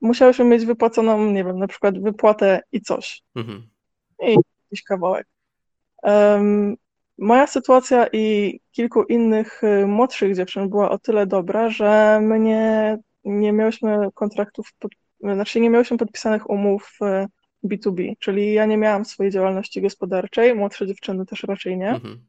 musiałyśmy 0.00 0.44
mieć 0.44 0.66
wypłaconą, 0.66 1.30
nie 1.30 1.44
wiem, 1.44 1.58
na 1.58 1.66
przykład 1.66 1.98
wypłatę 2.02 2.60
i 2.72 2.80
coś, 2.80 3.22
Mhm. 3.34 3.68
i 4.22 4.36
jakiś 4.64 4.82
kawałek. 4.84 5.26
Em, 6.02 6.76
Moja 7.18 7.46
sytuacja 7.46 8.06
i 8.12 8.60
kilku 8.72 9.02
innych 9.02 9.64
y, 9.64 9.86
młodszych 9.86 10.36
dziewczyn 10.36 10.68
była 10.68 10.90
o 10.90 10.98
tyle 10.98 11.26
dobra, 11.26 11.70
że 11.70 12.20
my 12.22 12.38
nie, 12.40 12.98
nie 13.24 13.52
miałyśmy 13.52 14.08
kontraktów, 14.14 14.72
pod, 14.78 14.92
znaczy 15.20 15.60
nie 15.60 15.70
miałyśmy 15.70 15.96
podpisanych 15.98 16.50
umów 16.50 16.98
y, 17.02 17.26
B2B, 17.68 18.12
czyli 18.18 18.52
ja 18.52 18.66
nie 18.66 18.76
miałam 18.76 19.04
swojej 19.04 19.32
działalności 19.32 19.82
gospodarczej, 19.82 20.54
młodsze 20.54 20.86
dziewczyny 20.86 21.26
też 21.26 21.42
raczej 21.42 21.76
nie. 21.78 21.90
Mhm. 21.90 22.26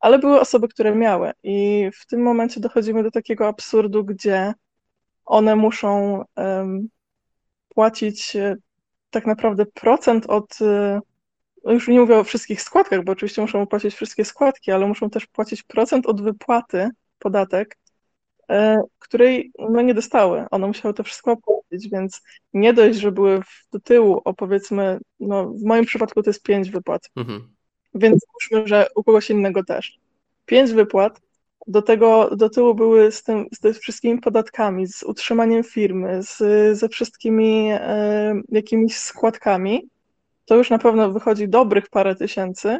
Ale 0.00 0.18
były 0.18 0.40
osoby, 0.40 0.68
które 0.68 0.94
miały. 0.94 1.32
I 1.42 1.90
w 1.94 2.06
tym 2.06 2.22
momencie 2.22 2.60
dochodzimy 2.60 3.02
do 3.02 3.10
takiego 3.10 3.48
absurdu, 3.48 4.04
gdzie 4.04 4.54
one 5.24 5.56
muszą 5.56 6.24
em, 6.36 6.88
płacić 7.68 8.36
e, 8.36 8.56
tak 9.10 9.26
naprawdę 9.26 9.66
procent 9.66 10.26
od. 10.26 10.62
e, 10.62 11.00
no 11.64 11.72
już 11.72 11.88
nie 11.88 12.00
mówię 12.00 12.18
o 12.18 12.24
wszystkich 12.24 12.62
składkach, 12.62 13.04
bo 13.04 13.12
oczywiście 13.12 13.42
muszą 13.42 13.66
płacić 13.66 13.94
wszystkie 13.94 14.24
składki, 14.24 14.72
ale 14.72 14.86
muszą 14.86 15.10
też 15.10 15.26
płacić 15.26 15.62
procent 15.62 16.06
od 16.06 16.22
wypłaty, 16.22 16.90
podatek, 17.18 17.78
e, 18.50 18.76
której 18.98 19.52
no, 19.58 19.82
nie 19.82 19.94
dostały. 19.94 20.46
One 20.50 20.66
musiały 20.66 20.94
to 20.94 21.04
wszystko 21.04 21.32
opłacić, 21.32 21.90
więc 21.90 22.22
nie 22.52 22.74
dość, 22.74 22.98
że 22.98 23.12
były 23.12 23.42
w, 23.42 23.68
do 23.72 23.80
tyłu 23.80 24.20
o 24.24 24.34
powiedzmy, 24.34 24.98
no 25.20 25.48
w 25.48 25.62
moim 25.62 25.84
przypadku 25.84 26.22
to 26.22 26.30
jest 26.30 26.42
pięć 26.42 26.70
wypłat. 26.70 27.10
Mhm. 27.16 27.57
Więc 27.94 28.22
załóżmy, 28.26 28.68
że 28.68 28.86
u 28.94 29.04
kogoś 29.04 29.30
innego 29.30 29.64
też. 29.64 29.98
Pięć 30.46 30.72
wypłat, 30.72 31.20
do 31.66 31.82
tego 31.82 32.36
do 32.36 32.50
tyłu 32.50 32.74
były 32.74 33.12
z, 33.12 33.22
tym, 33.22 33.46
z 33.62 33.78
wszystkimi 33.78 34.20
podatkami, 34.20 34.86
z 34.86 35.02
utrzymaniem 35.02 35.64
firmy, 35.64 36.22
z, 36.22 36.38
ze 36.78 36.88
wszystkimi 36.88 37.70
e, 37.72 38.40
jakimiś 38.48 38.96
składkami, 38.96 39.88
to 40.44 40.56
już 40.56 40.70
na 40.70 40.78
pewno 40.78 41.12
wychodzi 41.12 41.48
dobrych 41.48 41.88
parę 41.88 42.16
tysięcy. 42.16 42.78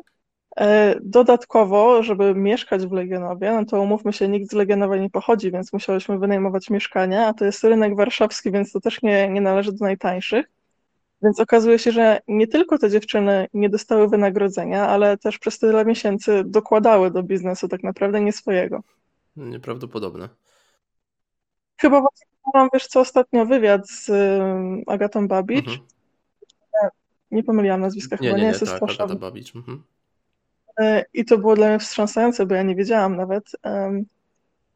E, 0.57 0.95
dodatkowo, 1.03 2.03
żeby 2.03 2.35
mieszkać 2.35 2.87
w 2.87 2.93
Legionowie, 2.93 3.53
no 3.53 3.65
to 3.65 3.81
umówmy 3.81 4.13
się, 4.13 4.29
nikt 4.29 4.51
z 4.51 4.55
Legionowa 4.55 4.97
nie 4.97 5.11
pochodzi, 5.11 5.53
więc 5.53 5.73
musiałyśmy 5.73 6.19
wynajmować 6.19 6.71
mieszkania, 6.71 7.27
a 7.27 7.35
to 7.35 7.45
jest 7.45 7.65
rynek 7.65 7.97
warszawski, 7.97 8.51
więc 8.51 8.73
to 8.73 8.81
też 8.81 9.03
nie, 9.03 9.29
nie 9.29 9.41
należy 9.41 9.73
do 9.73 9.85
najtańszych. 9.85 10.51
Więc 11.23 11.41
okazuje 11.41 11.79
się, 11.79 11.93
że 11.93 12.21
nie 12.29 12.47
tylko 12.47 12.79
te 12.79 12.91
dziewczyny 12.91 13.47
nie 13.55 13.69
dostały 13.69 14.09
wynagrodzenia, 14.09 14.89
ale 14.89 15.16
też 15.16 15.39
przez 15.39 15.59
tyle 15.59 15.85
miesięcy 15.85 16.43
dokładały 16.47 17.11
do 17.11 17.23
biznesu 17.23 17.69
tak 17.69 17.83
naprawdę 17.83 18.21
nie 18.21 18.33
swojego. 18.33 18.83
Nieprawdopodobne. 19.37 20.29
Chyba 21.81 22.01
właśnie 22.01 22.27
mam, 22.55 22.69
wiesz 22.75 22.87
co, 22.87 23.01
ostatnio 23.01 23.47
wywiad 23.47 23.91
z 23.91 24.11
Agatą 24.87 25.29
Babicz. 25.29 25.69
Mhm. 25.69 25.89
Nie 27.31 27.45
pomyliłam 27.45 27.81
nazwiska, 27.81 28.16
Nie, 28.21 28.29
chyba 28.29 28.39
nie, 28.39 28.45
nie, 28.45 28.53
nie, 28.53 28.59
jest 28.59 28.81
tak. 28.81 28.83
Agata 28.83 29.14
Babicz. 29.14 29.57
Mhm. 29.57 29.83
Y, 30.81 31.05
I 31.14 31.25
to 31.25 31.39
było 31.39 31.57
dla 31.57 31.69
mnie 31.69 31.79
wstrząsające, 31.79 32.47
bo 32.47 32.55
ja 32.55 32.62
nie 32.62 32.75
wiedziałam 32.75 33.16
nawet. 33.16 33.53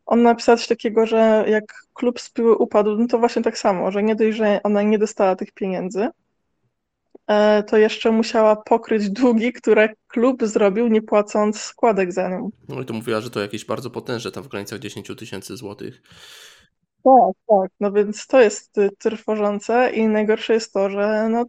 On 0.06 0.22
napisał 0.22 0.56
coś 0.56 0.66
takiego, 0.66 1.06
że 1.06 1.44
jak 1.48 1.64
klub 1.94 2.20
z 2.20 2.30
piły 2.30 2.56
upadł, 2.56 2.96
no 2.96 3.06
to 3.06 3.18
właśnie 3.18 3.42
tak 3.42 3.58
samo, 3.58 3.90
że 3.90 4.02
nie 4.02 4.16
dość, 4.16 4.36
że 4.36 4.60
ona 4.62 4.82
nie 4.82 4.98
dostała 4.98 5.36
tych 5.36 5.52
pieniędzy, 5.52 6.00
e, 6.02 6.10
to 7.66 7.76
jeszcze 7.76 8.10
musiała 8.10 8.56
pokryć 8.56 9.10
długi, 9.10 9.52
które 9.52 9.88
klub 10.08 10.44
zrobił, 10.44 10.88
nie 10.88 11.02
płacąc 11.02 11.60
składek 11.60 12.12
za 12.12 12.28
nią. 12.28 12.50
No 12.68 12.80
i 12.82 12.84
to 12.84 12.94
mówiła, 12.94 13.20
że 13.20 13.30
to 13.30 13.40
jakieś 13.40 13.64
bardzo 13.64 13.90
potężne, 13.90 14.30
tam 14.30 14.44
w 14.44 14.48
granicach 14.48 14.78
10 14.78 15.12
tysięcy 15.18 15.56
złotych. 15.56 16.02
Tak, 17.04 17.34
tak. 17.48 17.70
No 17.80 17.92
więc 17.92 18.26
to 18.26 18.40
jest 18.40 18.78
y, 18.78 18.90
trwożące 18.98 19.90
i 19.90 20.06
najgorsze 20.06 20.52
jest 20.52 20.72
to, 20.72 20.90
że 20.90 21.28
no, 21.30 21.44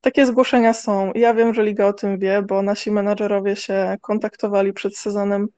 takie 0.00 0.26
zgłoszenia 0.26 0.72
są. 0.72 1.12
Ja 1.14 1.34
wiem, 1.34 1.54
że 1.54 1.64
liga 1.64 1.86
o 1.86 1.92
tym 1.92 2.18
wie, 2.18 2.42
bo 2.42 2.62
nasi 2.62 2.90
menadżerowie 2.90 3.56
się 3.56 3.96
kontaktowali 4.00 4.72
przed 4.72 4.96
sezonem 4.96 5.48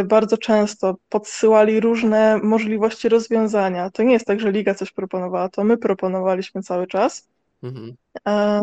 y, 0.00 0.04
bardzo 0.04 0.38
często, 0.38 0.96
podsyłali 1.08 1.80
różne 1.80 2.38
możliwości 2.42 3.08
rozwiązania. 3.08 3.90
To 3.90 4.02
nie 4.02 4.12
jest 4.12 4.26
tak, 4.26 4.40
że 4.40 4.52
liga 4.52 4.74
coś 4.74 4.92
proponowała, 4.92 5.48
to 5.48 5.64
my 5.64 5.76
proponowaliśmy 5.76 6.62
cały 6.62 6.86
czas. 6.86 7.31
Mhm. 7.62 7.94
E, 8.28 8.62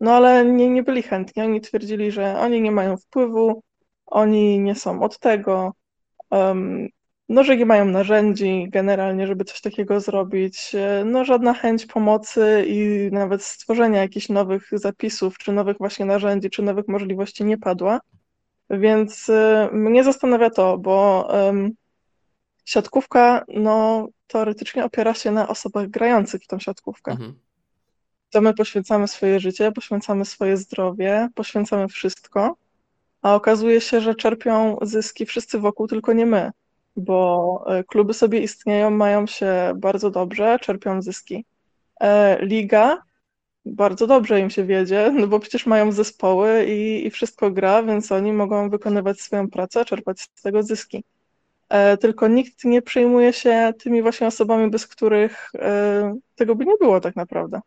No 0.00 0.12
ale 0.12 0.44
nie, 0.44 0.70
nie 0.70 0.82
byli 0.82 1.02
chętni. 1.02 1.42
Oni 1.42 1.60
twierdzili, 1.60 2.12
że 2.12 2.38
oni 2.38 2.62
nie 2.62 2.70
mają 2.72 2.96
wpływu, 2.96 3.62
oni 4.06 4.58
nie 4.60 4.74
są 4.74 5.02
od 5.02 5.18
tego, 5.18 5.72
no, 7.28 7.44
że 7.44 7.56
nie 7.56 7.66
mają 7.66 7.84
narzędzi 7.84 8.66
generalnie, 8.70 9.26
żeby 9.26 9.44
coś 9.44 9.60
takiego 9.60 10.00
zrobić. 10.00 10.74
E, 10.74 11.04
No, 11.04 11.24
żadna 11.24 11.54
chęć 11.54 11.86
pomocy 11.86 12.64
i 12.68 13.08
nawet 13.12 13.42
stworzenia 13.42 14.00
jakichś 14.00 14.28
nowych 14.28 14.68
zapisów, 14.72 15.38
czy 15.38 15.52
nowych 15.52 15.78
właśnie 15.78 16.04
narzędzi, 16.06 16.50
czy 16.50 16.62
nowych 16.62 16.88
możliwości 16.88 17.44
nie 17.44 17.58
padła. 17.58 18.00
Więc 18.70 19.28
e, 19.28 19.68
mnie 19.72 20.04
zastanawia 20.04 20.50
to, 20.50 20.78
bo 20.78 21.28
em, 21.48 21.70
siatkówka, 22.64 23.44
no, 23.48 24.08
teoretycznie 24.26 24.84
opiera 24.84 25.14
się 25.14 25.30
na 25.30 25.48
osobach 25.48 25.88
grających 25.88 26.42
w 26.42 26.46
tą 26.46 26.58
siatkówkę 26.58 27.12
Mhm. 27.12 27.38
To 28.34 28.40
my 28.40 28.54
poświęcamy 28.54 29.08
swoje 29.08 29.40
życie, 29.40 29.72
poświęcamy 29.72 30.24
swoje 30.24 30.56
zdrowie, 30.56 31.28
poświęcamy 31.34 31.88
wszystko, 31.88 32.56
a 33.22 33.34
okazuje 33.34 33.80
się, 33.80 34.00
że 34.00 34.14
czerpią 34.14 34.76
zyski 34.82 35.26
wszyscy 35.26 35.58
wokół, 35.58 35.86
tylko 35.86 36.12
nie 36.12 36.26
my, 36.26 36.50
bo 36.96 37.64
e, 37.66 37.84
kluby 37.84 38.14
sobie 38.14 38.40
istnieją, 38.40 38.90
mają 38.90 39.26
się 39.26 39.72
bardzo 39.76 40.10
dobrze, 40.10 40.58
czerpią 40.60 41.02
zyski. 41.02 41.44
E, 42.00 42.38
Liga 42.46 43.02
bardzo 43.64 44.06
dobrze 44.06 44.40
im 44.40 44.50
się 44.50 44.64
wiedzie, 44.64 45.10
no 45.14 45.26
bo 45.26 45.40
przecież 45.40 45.66
mają 45.66 45.92
zespoły 45.92 46.64
i, 46.64 47.06
i 47.06 47.10
wszystko 47.10 47.50
gra, 47.50 47.82
więc 47.82 48.12
oni 48.12 48.32
mogą 48.32 48.70
wykonywać 48.70 49.20
swoją 49.20 49.50
pracę, 49.50 49.84
czerpać 49.84 50.20
z 50.20 50.42
tego 50.42 50.62
zyski. 50.62 51.04
E, 51.68 51.96
Tylko 51.96 52.28
nikt 52.28 52.64
nie 52.64 52.82
przejmuje 52.82 53.32
się 53.32 53.72
tymi 53.82 54.02
właśnie 54.02 54.26
osobami, 54.26 54.70
bez 54.70 54.86
których 54.86 55.52
tego 56.34 56.54
by 56.54 56.64
nie 56.66 56.76
było 56.80 57.00
tak 57.00 57.16
naprawdę. 57.16 57.60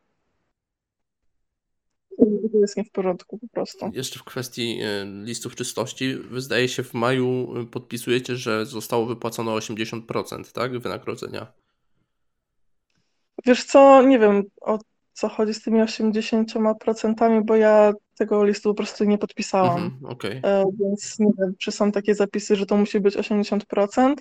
Jest 2.53 2.77
nie 2.77 2.83
w 2.83 2.91
porządku 2.91 3.37
po 3.37 3.47
prostu. 3.47 3.89
Jeszcze 3.93 4.19
w 4.19 4.23
kwestii 4.23 4.79
e, 4.81 5.05
listów 5.23 5.55
czystości, 5.55 6.15
wy 6.15 6.41
zdaje 6.41 6.67
się 6.67 6.83
w 6.83 6.93
maju 6.93 7.53
e, 7.57 7.65
podpisujecie, 7.65 8.35
że 8.35 8.65
zostało 8.65 9.05
wypłacone 9.05 9.51
80%, 9.51 10.51
tak? 10.51 10.79
Wynagrodzenia. 10.79 11.47
Wiesz 13.45 13.63
co, 13.63 14.03
nie 14.03 14.19
wiem 14.19 14.43
o 14.61 14.79
co 15.13 15.29
chodzi 15.29 15.53
z 15.53 15.61
tymi 15.61 15.79
80%, 15.79 17.43
bo 17.45 17.55
ja 17.55 17.93
tego 18.17 18.45
listu 18.45 18.69
po 18.69 18.75
prostu 18.75 19.03
nie 19.03 19.17
podpisałam. 19.17 19.83
Mhm, 19.83 20.05
okej. 20.05 20.39
E, 20.43 20.65
Więc 20.79 21.19
nie 21.19 21.31
wiem, 21.39 21.53
czy 21.57 21.71
są 21.71 21.91
takie 21.91 22.15
zapisy, 22.15 22.55
że 22.55 22.65
to 22.65 22.77
musi 22.77 22.99
być 22.99 23.15
80%. 23.15 24.15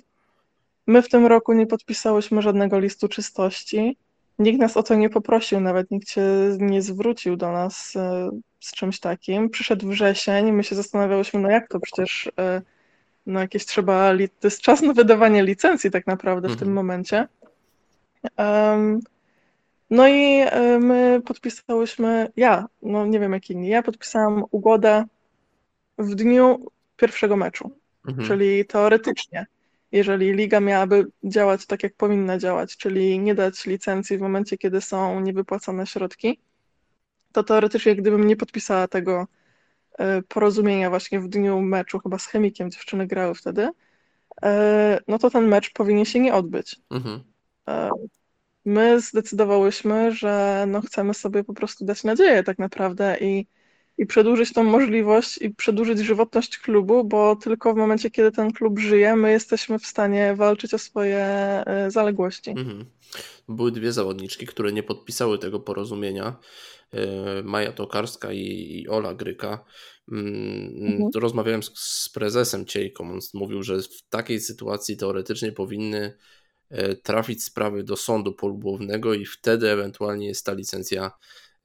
My 0.87 1.01
w 1.01 1.09
tym 1.09 1.25
roku 1.25 1.53
nie 1.53 1.67
podpisałyśmy 1.67 2.41
żadnego 2.41 2.79
listu 2.79 3.07
czystości. 3.07 3.97
Nikt 4.39 4.59
nas 4.59 4.77
o 4.77 4.83
to 4.83 4.95
nie 4.95 5.09
poprosił, 5.09 5.59
nawet 5.59 5.91
nikt 5.91 6.09
się 6.09 6.21
nie 6.59 6.81
zwrócił 6.81 7.35
do 7.35 7.51
nas 7.51 7.95
e, 7.95 8.29
z 8.59 8.71
czymś 8.71 8.99
takim. 8.99 9.49
Przyszedł 9.49 9.87
wrzesień, 9.89 10.51
my 10.51 10.63
się 10.63 10.75
zastanawiałyśmy, 10.75 11.39
no 11.39 11.49
jak 11.49 11.67
to 11.67 11.79
przecież 11.79 12.31
e, 12.39 12.61
no 13.25 13.39
jakieś 13.39 13.65
trzeba, 13.65 14.11
to 14.39 14.47
jest 14.47 14.61
czas 14.61 14.81
na 14.81 14.93
wydawanie 14.93 15.43
licencji 15.43 15.91
tak 15.91 16.07
naprawdę 16.07 16.47
w 16.47 16.51
Mhm. 16.51 16.59
tym 16.59 16.73
momencie. 16.73 17.27
No 19.89 20.07
i 20.07 20.39
e, 20.45 20.79
my 20.79 21.21
podpisałyśmy, 21.25 22.31
ja, 22.37 22.65
no 22.81 23.05
nie 23.05 23.19
wiem 23.19 23.33
jak 23.33 23.49
inni, 23.49 23.67
ja 23.67 23.83
podpisałam 23.83 24.43
ugodę 24.51 25.05
w 25.97 26.15
dniu 26.15 26.65
pierwszego 26.97 27.35
meczu. 27.35 27.71
Mhm. 28.07 28.27
Czyli 28.27 28.65
teoretycznie, 28.65 29.45
jeżeli 29.91 30.33
liga 30.33 30.59
miałaby 30.59 31.05
działać 31.23 31.65
tak, 31.65 31.83
jak 31.83 31.95
powinna 31.95 32.37
działać, 32.37 32.77
czyli 32.77 33.19
nie 33.19 33.35
dać 33.35 33.65
licencji 33.65 34.17
w 34.17 34.21
momencie, 34.21 34.57
kiedy 34.57 34.81
są 34.81 35.19
niewypłacone 35.19 35.87
środki, 35.87 36.39
to 37.31 37.43
teoretycznie, 37.43 37.95
gdybym 37.95 38.27
nie 38.27 38.35
podpisała 38.35 38.87
tego 38.87 39.27
e, 39.99 40.21
porozumienia 40.21 40.89
właśnie 40.89 41.19
w 41.19 41.27
dniu 41.27 41.61
meczu, 41.61 41.99
chyba 41.99 42.19
z 42.19 42.25
chemikiem 42.25 42.71
dziewczyny 42.71 43.07
grały 43.07 43.35
wtedy, 43.35 43.69
e, 44.43 44.99
no 45.07 45.19
to 45.19 45.29
ten 45.29 45.47
mecz 45.47 45.73
powinien 45.73 46.05
się 46.05 46.19
nie 46.19 46.33
odbyć. 46.33 46.81
Mhm. 46.89 47.23
E, 47.67 47.89
My 48.65 49.01
zdecydowałyśmy, 49.01 50.11
że 50.11 50.65
no 50.67 50.81
chcemy 50.81 51.13
sobie 51.13 51.43
po 51.43 51.53
prostu 51.53 51.85
dać 51.85 52.03
nadzieję 52.03 52.43
tak 52.43 52.59
naprawdę 52.59 53.17
i 53.21 53.47
i 53.97 54.05
przedłużyć 54.05 54.53
tą 54.53 54.63
możliwość 54.63 55.37
i 55.37 55.49
przedłużyć 55.49 55.99
żywotność 55.99 56.57
klubu, 56.57 57.03
bo 57.03 57.35
tylko 57.35 57.73
w 57.73 57.77
momencie, 57.77 58.11
kiedy 58.11 58.31
ten 58.31 58.51
klub 58.53 58.79
żyje, 58.79 59.15
my 59.15 59.31
jesteśmy 59.31 59.79
w 59.79 59.85
stanie 59.85 60.35
walczyć 60.35 60.73
o 60.73 60.77
swoje 60.77 61.17
e, 61.17 61.91
zaległości. 61.91 62.49
Mhm. 62.49 62.85
Były 63.49 63.71
dwie 63.71 63.91
zawodniczki, 63.91 64.45
które 64.45 64.73
nie 64.73 64.83
podpisały 64.83 65.39
tego 65.39 65.59
porozumienia. 65.59 66.39
E, 66.93 67.43
Maja 67.43 67.71
Tokarska 67.71 68.33
i, 68.33 68.85
Ola 68.89 69.13
Gryka. 69.13 69.65
Mm, 70.11 70.73
mhm. 70.81 71.09
Rozmawiałem 71.15 71.63
z, 71.63 71.71
z 71.75 72.09
prezesem 72.09 72.65
Ciejką. 72.65 73.11
On 73.11 73.19
mówił, 73.33 73.63
że 73.63 73.81
w 73.81 74.09
takiej 74.09 74.39
sytuacji 74.39 74.97
teoretycznie 74.97 75.51
powinny 75.51 76.17
e, 76.69 76.95
trafić 76.95 77.43
sprawy 77.43 77.83
do 77.83 77.97
sądu 77.97 78.33
polubownego 78.33 79.13
i 79.13 79.25
wtedy 79.25 79.69
ewentualnie 79.69 80.27
jest 80.27 80.45
ta 80.45 80.53
licencja 80.53 81.11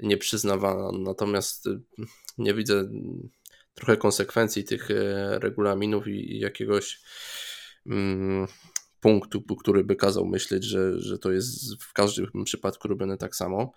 nieprzyznawana. 0.00 0.98
Natomiast 0.98 1.68
nie 2.38 2.54
widzę 2.54 2.88
trochę 3.74 3.96
konsekwencji 3.96 4.64
tych 4.64 4.90
e, 4.90 5.38
regulaminów 5.38 6.08
i 6.08 6.38
jakiegoś 6.38 7.00
mm, 7.86 8.46
punktu, 9.00 9.42
który 9.42 9.84
by 9.84 9.96
kazał 9.96 10.26
myśleć, 10.26 10.64
że, 10.64 11.00
że 11.00 11.18
to 11.18 11.32
jest 11.32 11.82
w 11.82 11.92
każdym 11.92 12.44
przypadku 12.44 12.88
robione 12.88 13.16
tak 13.16 13.36
samo. 13.36 13.72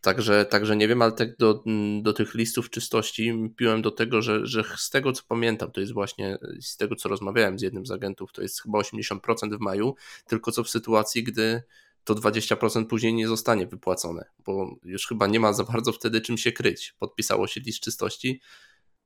Także, 0.00 0.44
także 0.44 0.76
nie 0.76 0.88
wiem, 0.88 1.02
ale 1.02 1.12
tak 1.12 1.36
do, 1.36 1.64
do 2.02 2.12
tych 2.12 2.34
listów 2.34 2.70
czystości 2.70 3.50
piłem 3.56 3.82
do 3.82 3.90
tego, 3.90 4.22
że, 4.22 4.46
że 4.46 4.64
z 4.76 4.90
tego 4.90 5.12
co 5.12 5.22
pamiętam, 5.28 5.70
to 5.70 5.80
jest 5.80 5.92
właśnie 5.92 6.38
z 6.60 6.76
tego 6.76 6.96
co 6.96 7.08
rozmawiałem 7.08 7.58
z 7.58 7.62
jednym 7.62 7.86
z 7.86 7.90
agentów, 7.90 8.32
to 8.32 8.42
jest 8.42 8.62
chyba 8.62 8.78
80% 8.78 9.56
w 9.56 9.60
maju, 9.60 9.94
tylko 10.26 10.52
co 10.52 10.64
w 10.64 10.68
sytuacji, 10.68 11.24
gdy 11.24 11.62
to 12.04 12.14
20% 12.14 12.86
później 12.86 13.14
nie 13.14 13.28
zostanie 13.28 13.66
wypłacone, 13.66 14.24
bo 14.44 14.76
już 14.84 15.06
chyba 15.06 15.26
nie 15.26 15.40
ma 15.40 15.52
za 15.52 15.64
bardzo 15.64 15.92
wtedy 15.92 16.20
czym 16.20 16.38
się 16.38 16.52
kryć. 16.52 16.94
Podpisało 16.98 17.46
się 17.46 17.60
list 17.60 17.80
czystości, 17.80 18.40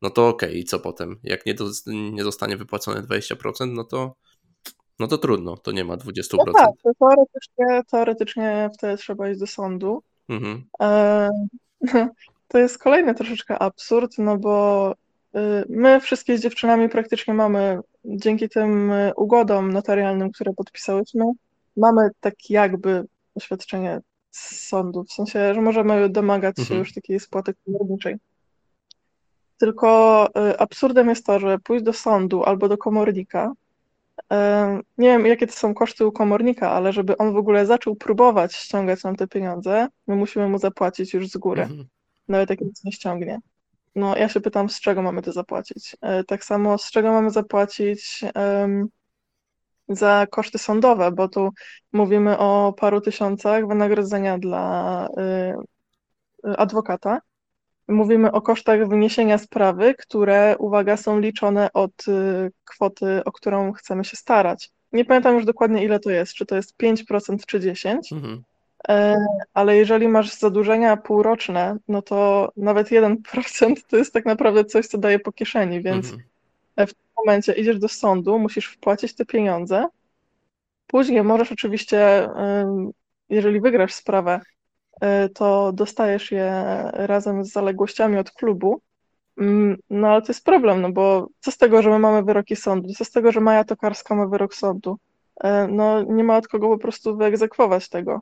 no 0.03 0.11
to 0.11 0.28
okej, 0.28 0.49
okay. 0.49 0.59
i 0.59 0.64
co 0.64 0.78
potem? 0.78 1.16
Jak 1.22 1.47
nie, 1.47 1.55
do, 1.55 1.64
nie 1.86 2.24
zostanie 2.24 2.57
wypłacone 2.57 3.03
20%, 3.03 3.72
no 3.72 3.84
to, 3.84 4.14
no 4.99 5.07
to 5.07 5.18
trudno, 5.18 5.57
to 5.57 5.72
nie 5.72 5.84
ma 5.84 5.97
20%. 5.97 6.36
No 6.47 6.53
tak, 6.53 6.70
to 6.82 6.90
teoretycznie, 6.99 7.82
teoretycznie 7.90 8.70
wtedy 8.74 8.97
trzeba 8.97 9.30
iść 9.30 9.40
do 9.40 9.47
sądu. 9.47 10.03
Mhm. 10.28 10.64
E, 10.80 11.28
to 12.49 12.59
jest 12.59 12.78
kolejny 12.78 13.14
troszeczkę 13.14 13.59
absurd, 13.59 14.18
no 14.18 14.38
bo 14.38 14.92
y, 15.36 15.38
my 15.68 16.01
wszystkie 16.01 16.38
z 16.38 16.42
dziewczynami 16.42 16.88
praktycznie 16.88 17.34
mamy, 17.34 17.80
dzięki 18.05 18.49
tym 18.49 18.92
y, 18.92 19.12
ugodom 19.16 19.72
notarialnym, 19.72 20.30
które 20.32 20.53
podpisałyśmy, 20.53 21.24
mamy 21.77 22.11
tak 22.20 22.51
jakby 22.51 23.05
oświadczenie 23.35 24.01
z 24.31 24.68
sądu, 24.68 25.05
w 25.05 25.12
sensie, 25.12 25.55
że 25.55 25.61
możemy 25.61 26.09
domagać 26.09 26.57
się 26.57 26.62
mhm. 26.62 26.81
już 26.81 26.95
takiej 26.95 27.20
spłaty 27.20 27.55
komorniczej. 27.64 28.16
Tylko 29.59 30.29
y, 30.51 30.59
absurdem 30.59 31.09
jest 31.09 31.27
to, 31.27 31.39
że 31.39 31.59
pójść 31.59 31.85
do 31.85 31.93
sądu 31.93 32.45
albo 32.45 32.68
do 32.68 32.79
komornika, 32.79 33.53
y, 34.20 34.37
nie 34.99 35.09
wiem 35.09 35.27
jakie 35.27 35.47
to 35.47 35.53
są 35.53 35.74
koszty 35.74 36.07
u 36.07 36.12
komornika, 36.12 36.70
ale 36.70 36.93
żeby 36.93 37.16
on 37.16 37.33
w 37.33 37.37
ogóle 37.37 37.66
zaczął 37.66 37.97
próbować 37.97 38.55
ściągać 38.55 39.05
nam 39.05 39.16
te 39.16 39.29
pieniądze, 39.29 39.89
my 40.07 40.16
musimy 40.16 40.49
mu 40.49 40.59
zapłacić 40.59 41.14
już 41.14 41.29
z 41.29 41.37
góry, 41.37 41.62
mhm. 41.62 41.85
nawet 42.29 42.51
jak 42.51 42.61
nic 42.61 42.85
nie 42.85 42.93
ściągnie. 42.93 43.41
No 43.95 44.16
ja 44.16 44.29
się 44.29 44.41
pytam, 44.41 44.68
z 44.68 44.81
czego 44.81 45.03
mamy 45.03 45.22
to 45.22 45.33
zapłacić. 45.33 45.97
Y, 46.20 46.24
tak 46.24 46.45
samo, 46.45 46.79
z 46.79 46.91
czego 46.91 47.12
mamy 47.12 47.31
zapłacić 47.31 48.24
za 49.89 50.26
koszty 50.30 50.59
sądowe, 50.59 51.12
bo 51.12 51.28
tu 51.28 51.51
mówimy 51.93 52.39
o 52.39 52.74
paru 52.78 53.01
tysiącach 53.01 53.68
wynagrodzenia 53.68 54.39
dla 54.39 55.09
y, 56.45 56.51
y, 56.51 56.57
adwokata. 56.57 57.20
Mówimy 57.89 58.32
o 58.32 58.43
kosztach 58.43 58.89
wyniesienia 58.89 59.39
sprawy, 59.39 59.95
które, 59.95 60.57
uwaga, 60.59 60.97
są 60.97 61.20
liczone 61.20 61.72
od 61.72 62.09
y, 62.09 62.53
kwoty, 62.64 63.24
o 63.24 63.32
którą 63.32 63.72
chcemy 63.72 64.05
się 64.05 64.16
starać. 64.16 64.70
Nie 64.93 65.05
pamiętam 65.05 65.34
już 65.34 65.45
dokładnie, 65.45 65.84
ile 65.84 66.01
to 66.01 66.11
jest, 66.11 66.34
czy 66.34 66.47
to 66.47 66.57
jest 66.57 66.76
5% 66.76 67.47
czy 67.47 67.61
10%, 67.61 68.12
mhm. 68.12 68.43
E, 68.89 69.26
ale 69.55 69.76
jeżeli 69.76 70.09
masz 70.09 70.39
zadłużenia 70.39 70.97
półroczne, 70.97 71.76
no 71.89 72.03
to 72.03 72.49
nawet 72.57 72.89
1% 72.91 73.74
to 73.89 73.97
jest 73.97 74.12
tak 74.12 74.24
naprawdę 74.24 74.64
coś, 74.64 74.87
co 74.87 74.99
daje 74.99 75.18
po 75.18 75.32
kieszeni, 75.32 75.82
więc 75.82 76.07
mhm 76.07 76.22
w 76.76 76.93
tym 76.93 77.05
momencie 77.17 77.53
idziesz 77.53 77.79
do 77.79 77.89
sądu, 77.89 78.39
musisz 78.39 78.67
wpłacić 78.67 79.14
te 79.14 79.25
pieniądze. 79.25 79.87
Później 80.87 81.23
możesz 81.23 81.53
oczywiście, 81.53 82.29
jeżeli 83.29 83.61
wygrasz 83.61 83.95
sprawę, 83.95 84.41
y, 85.05 85.29
to 85.29 85.73
dostajesz 85.73 86.33
je 86.33 86.64
razem 86.93 87.45
z 87.45 87.53
zaległościami 87.53 88.19
od 88.19 88.31
klubu. 88.31 88.81
No 89.91 90.09
ale 90.09 90.23
to 90.23 90.29
jest 90.29 90.45
problem, 90.45 90.83
no 90.83 90.93
bo 90.93 91.29
co 91.41 91.51
z 91.51 91.59
tego, 91.59 91.83
że 91.83 91.91
my 91.91 91.99
mamy 91.99 92.23
wyroki 92.23 92.57
sądu? 92.57 92.89
Co 92.95 93.05
z 93.05 93.11
tego, 93.11 93.33
że 93.33 93.41
Maja 93.41 93.64
Tokarska 93.64 94.14
ma 94.14 94.27
wyrok 94.27 94.55
sądu? 94.55 94.99
Y, 95.45 95.49
no 95.69 96.03
nie 96.03 96.25
ma 96.25 96.37
od 96.37 96.49
kogo 96.49 96.69
po 96.69 96.79
prostu 96.79 97.17
wyegzekwować 97.17 97.89
tego. 97.89 98.21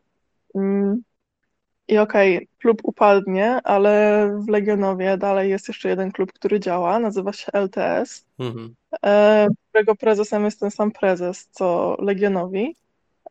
I 1.89 1.99
okej, 1.99 2.37
okay, 2.37 2.49
klub 2.59 2.81
upadnie, 2.83 3.61
ale 3.65 4.31
w 4.47 4.49
Legionowie 4.49 5.19
dalej 5.19 5.51
jest 5.51 5.69
jeszcze 5.69 5.89
jeden 5.89 6.13
klub, 6.13 6.33
który 6.33 6.61
działa, 6.61 6.99
nazywa 6.99 7.33
się 7.33 7.53
LTS, 7.53 8.27
mhm. 8.39 8.75
E, 9.05 9.49
którego 9.69 9.95
prezesem 9.95 10.45
jest 10.45 10.61
ten 10.61 10.71
sam 10.71 10.91
prezes, 10.91 11.49
co 11.51 11.97
Legionowi. 11.99 12.77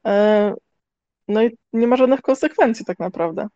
E, 0.05 0.53
no 1.27 1.43
i 1.43 1.57
nie 1.73 1.87
ma 1.87 1.95
żadnych 1.95 2.21
konsekwencji 2.21 2.85
tak 2.85 2.99
naprawdę. 2.99 3.47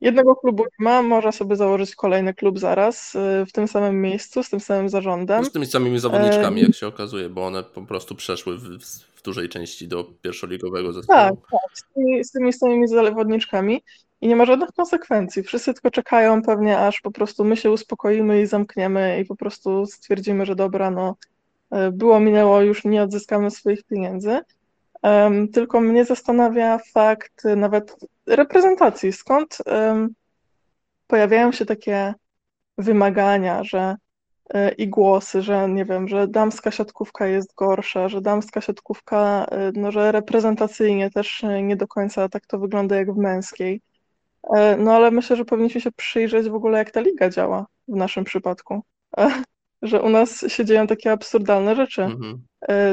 Jednego 0.00 0.36
klubu 0.36 0.62
nie 0.62 0.84
ma, 0.84 1.02
można 1.02 1.32
sobie 1.32 1.56
założyć 1.56 1.94
kolejny 1.94 2.34
klub 2.34 2.58
zaraz, 2.58 3.16
e, 3.16 3.46
w 3.46 3.52
tym 3.52 3.68
samym 3.68 4.02
miejscu, 4.02 4.42
z 4.42 4.50
tym 4.50 4.60
samym 4.60 4.88
zarządem. 4.88 5.44
Z 5.44 5.52
tymi 5.52 5.66
samymi 5.66 5.98
zawodniczkami, 5.98 6.62
jak 6.62 6.74
się 6.74 6.86
okazuje, 6.86 7.28
bo 7.28 7.46
one 7.46 7.62
po 7.62 7.82
prostu 7.82 8.14
przeszły 8.14 8.58
w, 8.58 8.78
w 9.14 9.22
dużej 9.22 9.48
części 9.48 9.88
do 9.88 10.04
pierwszoligowego 10.04 10.92
zespołu. 10.92 11.18
Tak, 11.18 11.34
tak, 11.50 11.78
z 11.78 11.84
tymi, 11.94 12.24
z 12.24 12.30
tymi 12.30 12.52
samymi 12.52 12.88
zawodniczkami 12.88 13.82
i 14.24 14.28
nie 14.28 14.36
ma 14.36 14.44
żadnych 14.44 14.72
konsekwencji. 14.72 15.42
Wszyscy 15.42 15.74
tylko 15.74 15.90
czekają 15.90 16.42
pewnie, 16.42 16.78
aż 16.78 17.00
po 17.00 17.10
prostu 17.10 17.44
my 17.44 17.56
się 17.56 17.70
uspokoimy 17.70 18.40
i 18.40 18.46
zamkniemy 18.46 19.20
i 19.20 19.24
po 19.24 19.36
prostu 19.36 19.86
stwierdzimy, 19.86 20.46
że 20.46 20.56
dobra, 20.56 20.90
no 20.90 21.16
e, 21.70 21.90
było, 21.90 22.20
minęło, 22.20 22.60
już 22.60 22.84
nie 22.84 23.02
odzyskamy 23.02 23.50
swoich 23.50 23.84
pieniędzy. 23.84 24.40
Um, 25.02 25.48
tylko 25.48 25.80
mnie 25.80 26.04
zastanawia 26.04 26.78
fakt 26.92 27.44
nawet 27.56 27.96
reprezentacji. 28.26 29.12
Skąd 29.12 29.58
um, 29.66 30.14
pojawiają 31.06 31.52
się 31.52 31.66
takie 31.66 32.14
wymagania, 32.78 33.64
że 33.64 33.96
e, 34.54 34.72
i 34.72 34.88
głosy, 34.88 35.42
że 35.42 35.68
nie 35.68 35.84
wiem, 35.84 36.08
że 36.08 36.28
damska 36.28 36.70
siatkówka 36.70 37.26
jest 37.26 37.54
gorsza, 37.54 38.08
że 38.08 38.20
damska 38.20 38.60
siatkówka, 38.60 39.46
e, 39.50 39.72
no, 39.74 39.92
że 39.92 40.12
reprezentacyjnie 40.12 41.10
też 41.10 41.42
nie 41.62 41.76
do 41.76 41.88
końca 41.88 42.28
tak 42.28 42.46
to 42.46 42.58
wygląda 42.58 42.96
jak 42.96 43.14
w 43.14 43.16
męskiej. 43.16 43.80
E, 44.56 44.76
no 44.76 44.92
ale 44.92 45.10
myślę, 45.10 45.36
że 45.36 45.44
powinniśmy 45.44 45.80
się 45.80 45.92
przyjrzeć 45.92 46.48
w 46.48 46.54
ogóle, 46.54 46.78
jak 46.78 46.90
ta 46.90 47.00
liga 47.00 47.30
działa 47.30 47.66
w 47.88 47.96
naszym 47.96 48.24
przypadku. 48.24 48.82
Że 49.82 50.02
u 50.02 50.08
nas 50.08 50.44
się 50.48 50.64
dzieją 50.64 50.86
takie 50.86 51.12
absurdalne 51.12 51.76
rzeczy 51.76 52.02
mhm. 52.02 52.42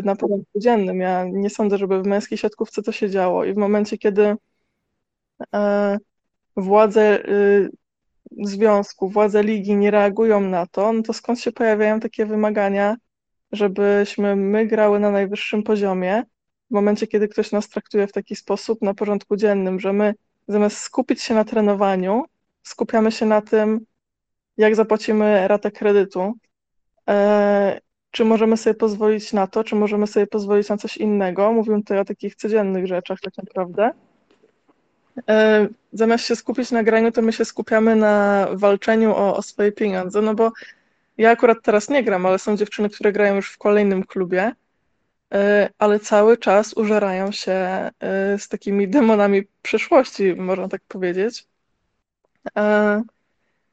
na 0.06 0.16
porządku 0.16 0.60
dziennym. 0.60 1.00
Ja 1.00 1.26
nie 1.32 1.50
sądzę, 1.50 1.78
żeby 1.78 2.02
w 2.02 2.08
męskiej 2.08 2.38
siatkówce 2.38 2.82
to 2.82 2.92
się 2.92 3.10
działo. 3.10 3.46
I 3.46 3.54
w 3.54 3.58
momencie, 3.58 3.98
kiedy 3.98 4.36
władze 6.56 7.30
y, 7.30 7.70
związku, 8.44 9.10
władze 9.10 9.44
ligi 9.44 9.76
nie 9.76 9.92
reagują 9.92 10.42
na 10.42 10.66
to, 10.66 10.94
no 10.94 11.04
to 11.04 11.14
skąd 11.14 11.40
się 11.40 11.52
pojawiają 11.52 12.00
takie 12.00 12.26
wymagania, 12.26 12.96
żebyśmy 13.52 14.36
my 14.36 14.68
grały 14.68 15.00
na 15.00 15.12
najwyższym 15.12 15.64
poziomie, 15.64 16.24
w 16.72 16.74
momencie, 16.74 17.08
kiedy 17.08 17.28
ktoś 17.28 17.52
nas 17.52 17.70
traktuje 17.70 18.08
w 18.08 18.12
taki 18.12 18.36
sposób 18.36 18.82
na 18.82 18.94
porządku 18.94 19.36
dziennym, 19.36 19.80
że 19.80 19.94
my 19.94 20.14
zamiast 20.48 20.78
skupić 20.78 21.22
się 21.22 21.34
na 21.34 21.46
trenowaniu, 21.46 22.24
skupiamy 22.64 23.12
się 23.12 23.26
na 23.26 23.42
tym, 23.42 23.86
jak 24.58 24.76
zapłacimy 24.76 25.48
ratę 25.48 25.72
kredytu, 25.72 26.34
e, 27.10 27.82
czy 28.12 28.26
możemy 28.26 28.58
sobie 28.58 28.74
pozwolić 28.74 29.34
na 29.34 29.48
to, 29.48 29.64
czy 29.64 29.76
możemy 29.76 30.08
sobie 30.08 30.28
pozwolić 30.28 30.70
na 30.70 30.78
coś 30.78 30.98
innego. 30.98 31.52
Mówimy 31.52 31.78
tutaj 31.78 32.00
o 32.00 32.06
takich 32.06 32.36
codziennych 32.36 32.88
rzeczach 32.88 33.20
tak 33.20 33.38
naprawdę. 33.38 33.92
E, 35.30 35.68
zamiast 35.94 36.26
się 36.26 36.36
skupić 36.36 36.72
na 36.72 36.84
graniu, 36.84 37.12
to 37.12 37.22
my 37.22 37.34
się 37.34 37.46
skupiamy 37.46 37.96
na 37.96 38.48
walczeniu 38.54 39.12
o, 39.16 39.36
o 39.36 39.42
swoje 39.42 39.72
pieniądze, 39.72 40.22
no 40.22 40.36
bo 40.36 40.52
ja 41.18 41.32
akurat 41.32 41.58
teraz 41.64 41.90
nie 41.90 42.04
gram, 42.04 42.26
ale 42.26 42.40
są 42.40 42.58
dziewczyny, 42.58 42.90
które 42.90 43.12
grają 43.12 43.36
już 43.36 43.52
w 43.52 43.58
kolejnym 43.58 44.04
klubie, 44.04 44.52
ale 45.78 46.00
cały 46.00 46.38
czas 46.38 46.74
użerają 46.74 47.32
się 47.32 47.52
e, 47.52 47.92
z 48.40 48.48
takimi 48.48 48.88
demonami 48.88 49.44
przyszłości, 49.62 50.36
można 50.36 50.68
tak 50.68 50.82
powiedzieć. 50.88 51.48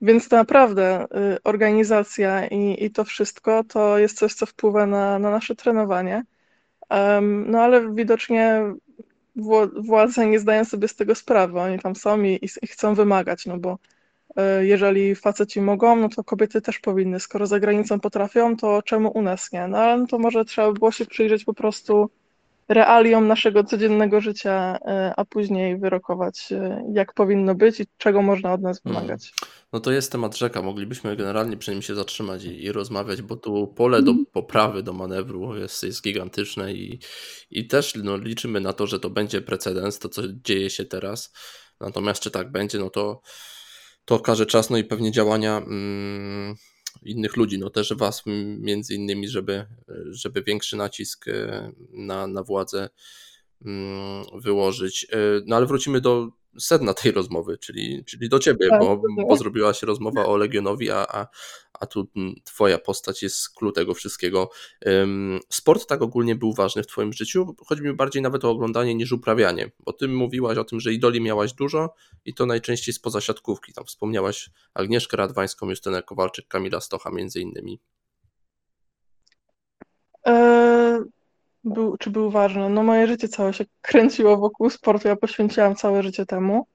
Więc 0.01 0.29
to 0.29 0.37
naprawdę 0.37 1.07
organizacja 1.45 2.47
i, 2.47 2.85
i 2.85 2.91
to 2.91 3.05
wszystko 3.05 3.65
to 3.65 3.99
jest 3.99 4.19
coś, 4.19 4.35
co 4.35 4.47
wpływa 4.47 4.87
na, 4.87 5.19
na 5.19 5.31
nasze 5.31 5.57
trenowanie. 5.57 6.25
No 7.47 7.63
ale 7.63 7.95
widocznie 7.95 8.63
władze 9.77 10.27
nie 10.27 10.39
zdają 10.39 10.65
sobie 10.65 10.89
z 10.89 10.97
tego 10.97 11.15
sprawy. 11.15 11.61
Oni 11.61 11.79
tam 11.79 11.97
są 11.97 12.23
i, 12.23 12.41
i 12.63 12.67
chcą 12.67 12.95
wymagać, 12.95 13.47
no 13.47 13.59
bo 13.59 13.73
e, 13.73 13.79
jeżeli 14.61 15.15
faceci 15.15 15.61
mogą, 15.61 15.97
no 15.97 16.09
to 16.09 16.25
kobiety 16.25 16.61
też 16.61 16.79
powinny. 16.79 17.21
Skoro 17.21 17.47
za 17.47 17.61
granicą 17.61 18.01
potrafią, 18.01 18.57
to 18.57 18.83
czemu 18.83 19.11
u 19.15 19.23
nas 19.23 19.53
nie? 19.53 19.69
No 19.69 19.79
ale 19.79 19.99
no 20.01 20.07
to 20.07 20.19
może 20.19 20.45
trzeba 20.45 20.73
by 20.73 20.79
było 20.79 20.93
się 20.93 21.07
przyjrzeć 21.07 21.45
po 21.45 21.55
prostu 21.55 22.11
realiom 22.69 23.27
naszego 23.27 23.65
codziennego 23.65 24.21
życia, 24.21 24.79
e, 24.85 25.13
a 25.17 25.25
później 25.25 25.79
wyrokować, 25.79 26.53
e, 26.53 26.85
jak 26.93 27.15
powinno 27.15 27.55
być 27.55 27.81
i 27.81 27.87
czego 27.99 28.23
można 28.23 28.53
od 28.53 28.63
nas 28.63 28.81
Mhm. 28.87 28.95
wymagać. 29.05 29.33
No 29.73 29.81
to 29.81 29.93
jest 29.93 30.13
temat 30.13 30.37
rzeka. 30.37 30.63
Moglibyśmy 30.63 31.17
generalnie 31.17 31.57
przy 31.57 31.71
nim 31.71 31.83
się 31.83 31.95
zatrzymać 31.95 32.45
i, 32.45 32.65
i 32.65 32.73
rozmawiać, 32.73 33.23
bo 33.23 33.37
tu 33.37 33.67
pole 33.67 34.03
do 34.03 34.15
poprawy, 34.33 34.83
do 34.83 34.93
manewru 34.93 35.57
jest, 35.57 35.83
jest 35.83 36.03
gigantyczne 36.03 36.73
i, 36.73 37.01
i 37.51 37.67
też 37.67 37.95
no, 37.95 38.17
liczymy 38.17 38.61
na 38.61 38.73
to, 38.73 38.87
że 38.87 39.01
to 39.01 39.11
będzie 39.11 39.41
precedens, 39.41 39.99
to 39.99 40.09
co 40.09 40.23
dzieje 40.29 40.71
się 40.71 40.85
teraz. 40.85 41.33
Natomiast 41.81 42.23
czy 42.23 42.31
tak 42.31 42.53
będzie, 42.53 42.79
no 42.79 42.91
to, 42.91 43.21
to 44.09 44.15
okaże 44.15 44.47
czas, 44.47 44.71
no 44.71 44.79
i 44.79 44.85
pewnie 44.85 45.13
działania 45.13 45.57
mm, 45.57 46.55
innych 47.03 47.37
ludzi, 47.37 47.59
no 47.59 47.71
też 47.71 47.95
was 47.95 48.23
między 48.59 48.95
innymi, 48.95 49.29
żeby, 49.29 49.67
żeby 50.11 50.43
większy 50.43 50.77
nacisk 50.77 51.29
e, 51.29 51.73
na, 51.91 52.27
na 52.27 52.43
władzę 52.43 52.89
mm, 53.65 54.25
wyłożyć. 54.35 55.07
E, 55.13 55.17
no 55.47 55.57
ale 55.57 55.67
wrócimy 55.67 56.01
do 56.01 56.29
sedna 56.61 56.95
tej 56.95 57.13
rozmowy, 57.13 57.59
czyli, 57.59 58.05
czyli 58.05 58.29
do 58.29 58.39
ciebie, 58.39 58.69
Tak, 58.71 58.81
bo, 58.81 59.03
bo 59.29 59.37
zrobiła 59.37 59.75
się 59.75 59.87
rozmowa 59.87 60.27
o 60.27 60.37
Legionowi, 60.37 60.91
a, 60.91 61.07
a, 61.09 61.27
a 61.73 61.87
tu 61.87 62.09
twoja 62.45 62.79
postać 62.79 63.23
jest 63.23 63.55
clue 63.55 63.73
tego 63.73 63.95
wszystkiego. 63.95 64.51
Sport 65.49 65.87
tak 65.87 66.03
ogólnie 66.03 66.35
był 66.35 66.55
ważny 66.55 66.83
w 66.83 66.87
twoim 66.87 67.13
życiu? 67.13 67.57
Chodzi 67.67 67.83
mi 67.83 67.93
bardziej 67.93 68.23
nawet 68.23 68.45
o 68.45 68.51
oglądanie 68.51 68.95
niż 68.95 69.13
uprawianie, 69.13 69.71
bo 69.79 69.93
ty 69.93 70.09
mówiłaś 70.09 70.59
o 70.59 70.65
tym, 70.65 70.81
że 70.81 70.93
idoli 70.93 71.21
miałaś 71.21 71.53
dużo 71.53 71.95
i 72.25 72.35
to 72.35 72.47
najczęściej 72.47 72.95
spoza 72.95 73.21
siatkówki. 73.21 73.73
Tam 73.73 73.85
wspomniałaś 73.85 74.51
Agnieszkę 74.75 75.17
Radwańską, 75.17 75.71
Justynę 75.71 76.03
Kowalczyk, 76.03 76.49
Kamila 76.49 76.81
Stocha 76.81 77.11
między 77.11 77.41
innymi. 77.41 77.81
Był, 81.65 81.97
czy 81.97 82.11
był 82.11 82.31
ważny? 82.31 82.69
No 82.69 82.83
moje 82.83 83.07
życie 83.07 83.29
całe 83.29 83.53
się 83.55 83.65
kręciło 83.81 84.37
wokół 84.37 84.71
sportu, 84.71 85.09
ja 85.09 85.17
poświęciłam 85.17 85.75
całe 85.75 86.03
życie 86.03 86.27
temu. 86.27 86.67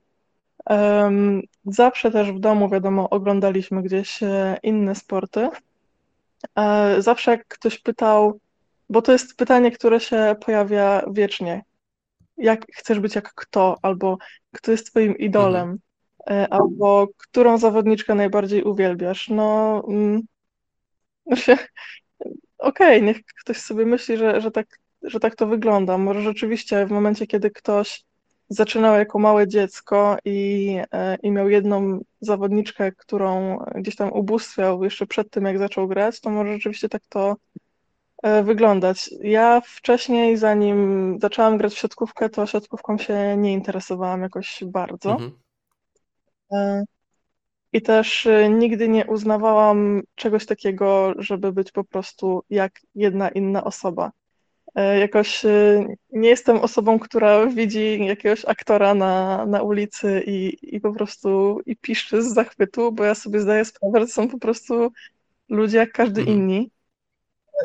Em, 0.65 1.41
zawsze 1.65 2.11
też 2.11 2.31
w 2.31 2.39
domu, 2.39 2.69
wiadomo, 2.69 3.09
oglądaliśmy 3.09 3.83
gdzieś 3.83 4.23
e, 4.23 4.57
inne 4.63 4.95
sporty. 4.95 5.49
E, 6.55 6.95
zawsze 7.01 7.31
jak 7.31 7.47
ktoś 7.47 7.79
pytał, 7.79 8.39
bo 8.89 9.01
to 9.01 9.11
jest 9.11 9.37
pytanie, 9.37 9.71
które 9.71 9.99
się 9.99 10.35
pojawia 10.45 11.01
wiecznie. 11.11 11.63
Jak 12.37 12.65
chcesz 12.73 12.99
być 12.99 13.15
jak 13.15 13.33
kto, 13.33 13.77
albo 13.81 14.17
kto 14.51 14.71
jest 14.71 14.87
twoim 14.87 15.17
idolem, 15.17 15.79
e, 16.29 16.47
albo 16.53 17.07
którą 17.17 17.57
zawodniczkę 17.57 18.15
najbardziej 18.15 18.63
uwielbiasz? 18.63 19.29
No, 19.29 19.83
no 21.25 21.35
się, 21.43 21.57
okej, 22.63 23.03
niech 23.03 23.17
ktoś 23.25 23.57
sobie 23.57 23.85
myśli, 23.85 24.17
że, 24.17 24.41
że 24.41 24.51
tak, 24.51 24.79
że 25.01 25.19
tak 25.19 25.35
to 25.35 25.47
wygląda. 25.47 25.97
Może 25.97 26.21
rzeczywiście 26.21 26.85
w 26.85 26.91
momencie, 26.91 27.27
kiedy 27.27 27.51
ktoś 27.51 28.03
zaczynał 28.49 28.95
jako 28.95 29.19
małe 29.19 29.47
dziecko 29.47 30.17
i, 30.25 30.77
e, 30.91 31.15
i 31.15 31.31
miał 31.31 31.49
jedną 31.49 31.99
zawodniczkę, 32.21 32.91
którą 32.91 33.57
gdzieś 33.75 33.95
tam 33.95 34.13
ubóstwiał 34.13 34.83
jeszcze 34.83 35.07
przed 35.07 35.29
tym, 35.29 35.45
jak 35.45 35.57
zaczął 35.57 35.87
grać, 35.87 36.19
to 36.19 36.29
może 36.29 36.53
rzeczywiście 36.53 36.89
tak 36.89 37.01
to 37.09 37.35
e, 38.23 38.43
wyglądać. 38.43 39.09
Ja 39.21 39.61
wcześniej, 39.65 40.37
zanim 40.37 41.17
zaczęłam 41.21 41.57
grać 41.57 41.73
w 41.73 41.77
siatkówkę, 41.77 42.29
to 42.29 42.45
siatkówką 42.45 42.97
się 42.97 43.37
nie 43.37 43.53
interesowałam 43.53 44.21
jakoś 44.21 44.63
bardzo. 44.65 45.11
Mhm. 45.11 45.31
I 47.73 47.81
też 47.81 48.25
e, 48.25 48.49
nigdy 48.49 48.89
nie 48.89 49.05
uznawałam 49.05 50.01
czegoś 50.15 50.45
takiego, 50.45 51.13
żeby 51.17 51.51
być 51.51 51.71
po 51.71 51.83
prostu 51.83 52.43
jak 52.49 52.79
jedna 52.95 53.29
inna 53.29 53.63
osoba. 53.63 54.11
E, 54.75 54.99
Jakoś 54.99 55.45
e, 55.45 55.85
nie 56.11 56.29
jestem 56.29 56.57
osobą, 56.57 56.99
która 56.99 57.45
widzi 57.47 58.05
jakiegoś 58.05 58.45
aktora 58.45 58.93
na, 58.93 59.45
na 59.45 59.61
ulicy 59.61 60.23
i, 60.27 60.57
i 60.75 60.81
po 60.81 60.93
prostu 60.93 61.59
i 61.65 61.75
piszczy 61.75 62.23
z 62.23 62.33
zachwytu, 62.33 62.91
bo 62.91 63.03
ja 63.03 63.15
sobie 63.15 63.39
zdaję 63.39 63.65
sprawę, 63.65 63.99
że 63.99 64.07
są 64.07 64.27
po 64.29 64.39
prostu 64.39 64.91
ludzie 65.49 65.77
jak 65.77 65.91
każdy 65.91 66.21
Mhm. 66.21 66.37
inni. 66.37 66.69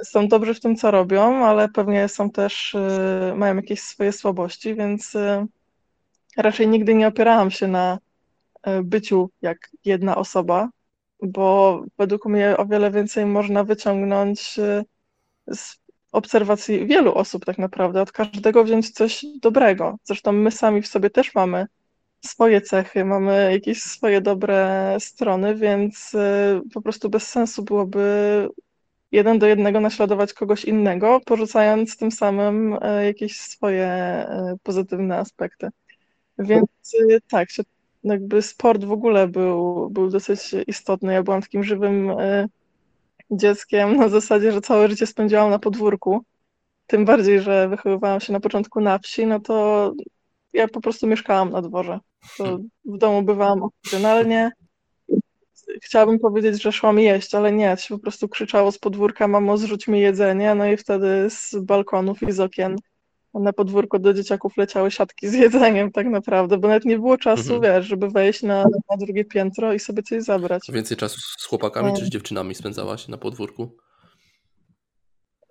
Są 0.04 0.28
dobrzy 0.28 0.54
w 0.54 0.60
tym, 0.60 0.76
co 0.76 0.90
robią, 0.90 1.44
ale 1.46 1.68
pewnie 1.68 2.08
są 2.08 2.30
też, 2.30 2.74
e, 2.74 3.34
mają 3.36 3.56
jakieś 3.56 3.80
swoje 3.80 4.12
słabości, 4.12 4.74
więc 4.74 5.16
raczej 6.36 6.68
nigdy 6.68 6.94
nie 6.94 7.08
opierałam 7.08 7.50
się 7.50 7.68
na 7.68 7.98
byciu 8.84 9.30
jak 9.42 9.70
jedna 9.84 10.16
osoba, 10.16 10.70
bo 11.22 11.82
według 11.98 12.26
mnie 12.26 12.56
o 12.56 12.66
wiele 12.66 12.90
więcej 12.90 13.26
można 13.26 13.64
wyciągnąć 13.64 14.58
e, 14.58 14.84
z 15.54 15.76
obserwacji 16.12 16.86
wielu 16.86 17.14
osób 17.14 17.44
tak 17.44 17.58
naprawdę, 17.58 18.02
od 18.02 18.12
każdego 18.12 18.64
wziąć 18.64 18.90
coś 18.90 19.24
dobrego. 19.42 19.96
Zresztą 20.04 20.32
my 20.32 20.50
sami 20.50 20.82
w 20.82 20.86
sobie 20.88 21.10
też 21.10 21.34
mamy 21.34 21.66
swoje 22.26 22.60
cechy, 22.60 23.04
mamy 23.04 23.48
jakieś 23.52 23.82
swoje 23.82 24.20
dobre 24.20 24.96
strony, 25.00 25.54
więc 25.54 26.14
e, 26.14 26.60
po 26.74 26.82
prostu 26.82 27.10
bez 27.10 27.28
sensu 27.28 27.62
byłoby 27.62 28.48
jeden 29.12 29.38
do 29.38 29.46
jednego 29.46 29.80
naśladować 29.80 30.32
kogoś 30.32 30.64
innego, 30.64 31.20
porzucając 31.26 31.96
tym 31.96 32.10
samym 32.12 32.78
e, 32.82 33.06
jakieś 33.06 33.40
swoje 33.40 33.86
e, 33.86 34.56
pozytywne 34.62 35.18
aspekty. 35.18 35.68
Więc 36.38 36.68
e, 37.10 37.20
tak, 37.30 37.50
się- 37.50 37.62
jakby 38.12 38.42
sport 38.42 38.84
w 38.84 38.92
ogóle 38.92 39.28
był, 39.28 39.90
był 39.90 40.10
dosyć 40.10 40.40
istotny. 40.66 41.12
Ja 41.12 41.22
byłam 41.22 41.42
takim 41.42 41.64
żywym 41.64 42.10
e, 42.10 42.48
dzieckiem 43.30 43.96
na 43.96 44.08
zasadzie, 44.08 44.52
że 44.52 44.60
całe 44.60 44.88
życie 44.88 45.06
spędziłam 45.06 45.50
na 45.50 45.58
podwórku. 45.58 46.24
Tym 46.86 47.04
bardziej, 47.04 47.40
że 47.40 47.68
wychowywałam 47.68 48.20
się 48.20 48.32
na 48.32 48.40
początku 48.40 48.80
na 48.80 48.98
wsi, 48.98 49.26
no 49.26 49.40
to 49.40 49.92
ja 50.52 50.68
po 50.68 50.80
prostu 50.80 51.06
mieszkałam 51.06 51.50
na 51.50 51.62
dworze. 51.62 52.00
To 52.38 52.58
w 52.84 52.98
domu 52.98 53.22
bywałam 53.22 53.62
okazjonalnie. 53.62 54.50
Chciałabym 55.82 56.18
powiedzieć, 56.18 56.62
że 56.62 56.72
szłam 56.72 56.98
jeść, 56.98 57.34
ale 57.34 57.52
nie, 57.52 57.76
się 57.76 57.94
po 57.94 57.98
prostu 58.00 58.28
krzyczało 58.28 58.72
z 58.72 58.78
podwórka, 58.78 59.28
mamo, 59.28 59.56
zrzuć 59.56 59.88
mi 59.88 60.00
jedzenie, 60.00 60.54
no 60.54 60.66
i 60.66 60.76
wtedy 60.76 61.30
z 61.30 61.56
balkonów 61.62 62.22
i 62.22 62.32
z 62.32 62.40
okien 62.40 62.76
na 63.34 63.52
podwórko 63.52 63.98
do 63.98 64.14
dzieciaków 64.14 64.56
leciały 64.56 64.90
siatki 64.90 65.28
z 65.28 65.34
jedzeniem 65.34 65.92
tak 65.92 66.06
naprawdę, 66.06 66.58
bo 66.58 66.68
nawet 66.68 66.84
nie 66.84 66.98
było 66.98 67.18
czasu, 67.18 67.54
Mhm. 67.54 67.62
wiesz, 67.62 67.86
żeby 67.86 68.08
wejść 68.10 68.42
na, 68.42 68.64
na 68.90 68.96
drugie 68.96 69.24
piętro 69.24 69.72
i 69.72 69.78
sobie 69.78 70.02
coś 70.02 70.22
zabrać. 70.22 70.70
Więcej 70.72 70.96
czasu 70.96 71.20
z 71.38 71.44
chłopakami 71.44 71.92
czy 71.96 72.02
E. 72.02 72.04
z 72.06 72.08
dziewczynami 72.08 72.54
spędzałaś 72.54 73.08
na 73.08 73.18
podwórku? 73.18 73.76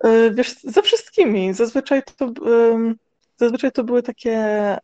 Y, 0.06 0.30
Wiesz, 0.34 0.54
ze 0.64 0.82
wszystkimi. 0.82 1.54
Zazwyczaj 1.54 2.02
to, 2.16 2.30
zazwyczaj 3.36 3.72
to 3.72 3.84
były 3.84 4.02
takie 4.02 4.32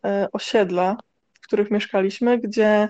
e, 0.04 0.28
osiedla, 0.32 0.96
w 1.32 1.40
których 1.40 1.70
mieszkaliśmy, 1.70 2.38
gdzie 2.38 2.88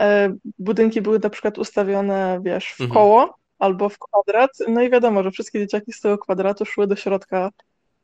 e, 0.00 0.34
budynki 0.58 1.02
były 1.02 1.18
na 1.18 1.30
przykład 1.30 1.58
ustawione, 1.58 2.40
wiesz, 2.44 2.64
w 2.66 2.80
Mhm. 2.80 2.90
koło 2.90 3.34
albo 3.58 3.88
w 3.88 3.98
kwadrat. 3.98 4.50
No 4.68 4.82
i 4.82 4.90
wiadomo, 4.90 5.22
że 5.22 5.30
wszystkie 5.30 5.58
dzieciaki 5.58 5.92
z 5.92 6.00
tego 6.00 6.18
kwadratu 6.18 6.64
szły 6.64 6.86
do 6.86 6.96
środka 6.96 7.50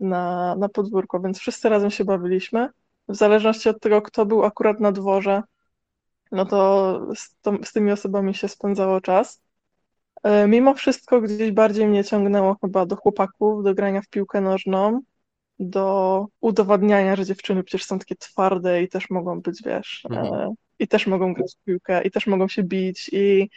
na, 0.01 0.55
na 0.57 0.69
podwórko, 0.69 1.21
więc 1.21 1.39
wszyscy 1.39 1.69
razem 1.69 1.91
się 1.91 2.05
bawiliśmy. 2.05 2.69
W 3.09 3.15
zależności 3.17 3.69
od 3.69 3.81
tego, 3.81 4.03
kto 4.03 4.27
był 4.27 4.45
akurat 4.45 4.81
na 4.81 4.93
dworze, 4.93 5.43
no 6.33 6.47
to 6.47 7.01
z, 7.15 7.37
to, 7.41 7.53
z 7.65 7.73
tymi 7.73 7.93
osobami 7.93 8.35
się 8.35 8.49
spędzało 8.49 9.01
czas. 9.01 9.43
E, 10.23 10.49
Mimo 10.49 10.75
wszystko 10.75 11.21
gdzieś 11.21 11.53
bardziej 11.53 11.87
mnie 11.87 12.05
ciągnęło 12.05 12.57
chyba 12.61 12.87
do 12.87 12.97
chłopaków, 12.97 13.65
do 13.65 13.75
grania 13.75 14.03
w 14.03 14.09
piłkę 14.09 14.41
nożną, 14.41 15.01
do 15.59 16.27
udowadniania, 16.41 17.17
że 17.17 17.25
dziewczyny 17.25 17.63
przecież 17.65 17.87
są 17.87 17.99
takie 17.99 18.17
twarde 18.17 18.83
i 18.83 18.89
też 18.89 19.11
mogą 19.11 19.41
być, 19.41 19.63
wiesz, 19.63 20.07
Mhm. 20.11 20.35
e, 20.35 20.55
i 20.79 20.89
też 20.89 21.07
mogą 21.07 21.35
grać 21.35 21.55
w 21.61 21.65
piłkę, 21.65 22.03
i 22.03 22.11
też 22.11 22.27
mogą 22.27 22.49
się 22.49 22.63
bić, 22.63 23.11
i, 23.13 23.51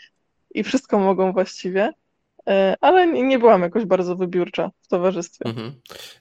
i 0.52 0.64
wszystko 0.64 1.00
mogą 1.00 1.34
właściwie. 1.34 1.92
E, 2.48 2.76
Ale 2.82 3.08
nie, 3.08 3.40
byłam 3.40 3.62
jakoś 3.62 3.86
bardzo 3.86 4.16
wybiórcza 4.16 4.72
w 4.82 4.88
towarzystwie. 4.88 5.46
Mhm. 5.46 5.74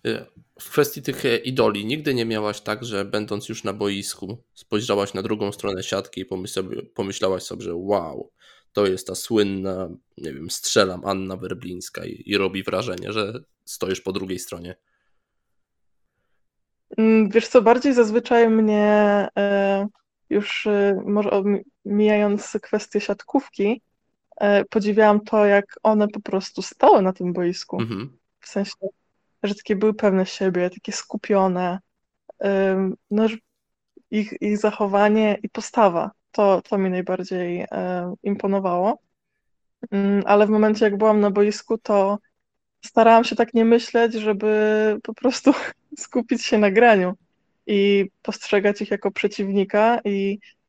Y, 0.07 0.27
W 0.61 0.71
kwestii 0.71 1.03
tych 1.03 1.25
e, 1.25 1.37
idoli, 1.37 1.87
nigdy 1.87 2.15
nie 2.15 2.25
miałaś 2.25 2.61
tak, 2.61 2.85
że 2.85 3.05
będąc 3.05 3.49
już 3.49 3.65
na 3.65 3.73
boisku, 3.73 4.39
spojrzałaś 4.55 5.15
na 5.15 5.23
drugą 5.23 5.53
stronę 5.53 5.83
siatki 5.83 6.21
i 6.21 6.27
pomyśl- 6.27 6.87
pomyślałaś 6.95 7.43
sobie, 7.43 7.63
że 7.63 7.75
wow, 7.75 8.31
to 8.73 8.87
jest 8.87 9.07
ta 9.07 9.15
słynna, 9.15 9.89
nie 10.19 10.33
wiem, 10.33 10.51
strzelam 10.51 11.05
Anna 11.05 11.37
Werblińska 11.37 12.05
i, 12.05 12.23
i 12.27 12.37
robi 12.37 12.63
wrażenie, 12.63 13.13
że 13.13 13.33
stoisz 13.65 14.01
po 14.01 14.13
drugiej 14.13 14.39
stronie. 14.39 14.77
Mm, 16.97 17.29
Wiesz 17.31 17.49
co, 17.49 17.63
bardziej 17.63 17.95
zazwyczaj 17.95 18.49
mnie 18.49 18.85
e, 19.39 19.87
już 20.31 20.67
e, 20.67 21.03
może 21.07 21.43
mijając 21.85 22.59
kwestię 22.63 23.01
siatkówki, 23.01 23.67
e, 23.67 23.81
podziwiałam 24.71 25.21
to, 25.21 25.47
jak 25.47 25.65
one 25.83 26.09
po 26.09 26.21
prostu 26.21 26.63
stały 26.63 27.03
na 27.03 27.13
tym 27.13 27.33
boisku. 27.33 27.81
Mhm. 27.81 28.19
W 28.41 28.49
sensie, 28.49 28.73
że 29.43 29.55
takie 29.55 29.77
były 29.77 29.95
pewne 29.95 30.27
siebie, 30.27 30.71
takie 30.71 30.93
skupione. 30.93 31.79
No, 33.11 33.27
ich, 34.11 34.35
ich 34.41 34.59
zachowanie 34.59 35.39
i 35.43 35.49
postawa 35.49 36.11
to, 36.33 36.63
to 36.63 36.79
mi 36.79 36.91
najbardziej 36.91 37.61
e, 37.61 38.15
imponowało. 38.23 38.99
Mm, 39.91 40.23
ale 40.27 40.47
w 40.47 40.51
momencie, 40.51 40.85
jak 40.85 40.99
byłam 40.99 41.21
na 41.21 41.31
boisku, 41.31 41.79
to 41.79 42.19
starałam 42.85 43.25
się 43.25 43.37
tak 43.37 43.55
nie 43.55 43.65
myśleć, 43.65 44.15
żeby 44.15 44.99
po 45.03 45.15
prostu 45.15 45.53
skupić 45.99 46.45
się 46.45 46.59
na 46.59 46.71
graniu 46.71 47.15
i 47.67 48.11
postrzegać 48.23 48.83
ich 48.83 48.91
jako 48.91 49.11
przeciwnika 49.11 50.01
i 50.05 50.39
e, 50.39 50.60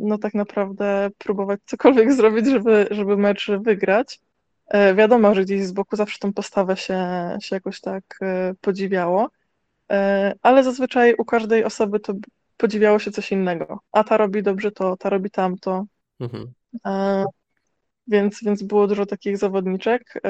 no 0.00 0.18
tak 0.18 0.34
naprawdę 0.34 1.10
próbować 1.18 1.60
cokolwiek 1.66 2.12
zrobić, 2.18 2.46
żeby, 2.46 2.88
żeby 2.90 3.16
mecz 3.16 3.50
wygrać. 3.50 4.20
E, 4.66 4.94
wiadomo, 4.94 5.34
że 5.34 5.44
gdzieś 5.44 5.66
z 5.66 5.72
boku 5.72 5.96
zawsze 5.96 6.18
tą 6.18 6.32
postawę 6.32 6.76
się, 6.76 6.98
się 7.40 7.56
jakoś 7.56 7.80
tak 7.80 8.04
e, 8.22 8.54
podziwiało, 8.60 9.30
ale 10.42 10.64
zazwyczaj 10.64 11.14
u 11.18 11.24
każdej 11.24 11.64
osoby 11.64 12.00
to 12.00 12.14
podziwiało 12.56 12.98
się 12.98 13.10
coś 13.10 13.32
innego. 13.32 13.80
A 13.92 14.04
ta 14.04 14.16
robi 14.16 14.42
dobrze 14.42 14.72
to, 14.72 14.96
ta 14.96 15.10
robi 15.10 15.30
tamto. 15.30 15.84
Mhm. 16.20 16.52
Więc, 18.06 18.44
więc 18.44 18.62
było 18.62 18.86
dużo 18.86 19.06
takich 19.06 19.38
zawodniczek 19.38 20.22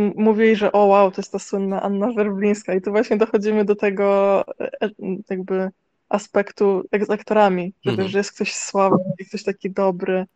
mówili, 0.00 0.56
że 0.56 0.72
o 0.72 0.84
wow, 0.84 1.10
to 1.10 1.20
jest 1.20 1.32
ta 1.32 1.38
słynna 1.38 1.82
Anna 1.82 2.12
Werblińska 2.12 2.74
i 2.74 2.80
tu 2.80 2.90
właśnie 2.90 3.16
dochodzimy 3.16 3.64
do 3.64 3.76
tego 3.76 4.44
e, 4.60 4.90
jakby 5.30 5.70
aspektu 6.12 6.82
z 7.06 7.10
aktorami, 7.10 7.74
że, 7.84 7.90
mhm. 7.90 8.08
że 8.08 8.18
jest 8.18 8.32
ktoś 8.32 8.54
sławny 8.54 9.12
i 9.18 9.24
ktoś 9.26 9.42
taki 9.42 9.70
dobry. 9.70 10.26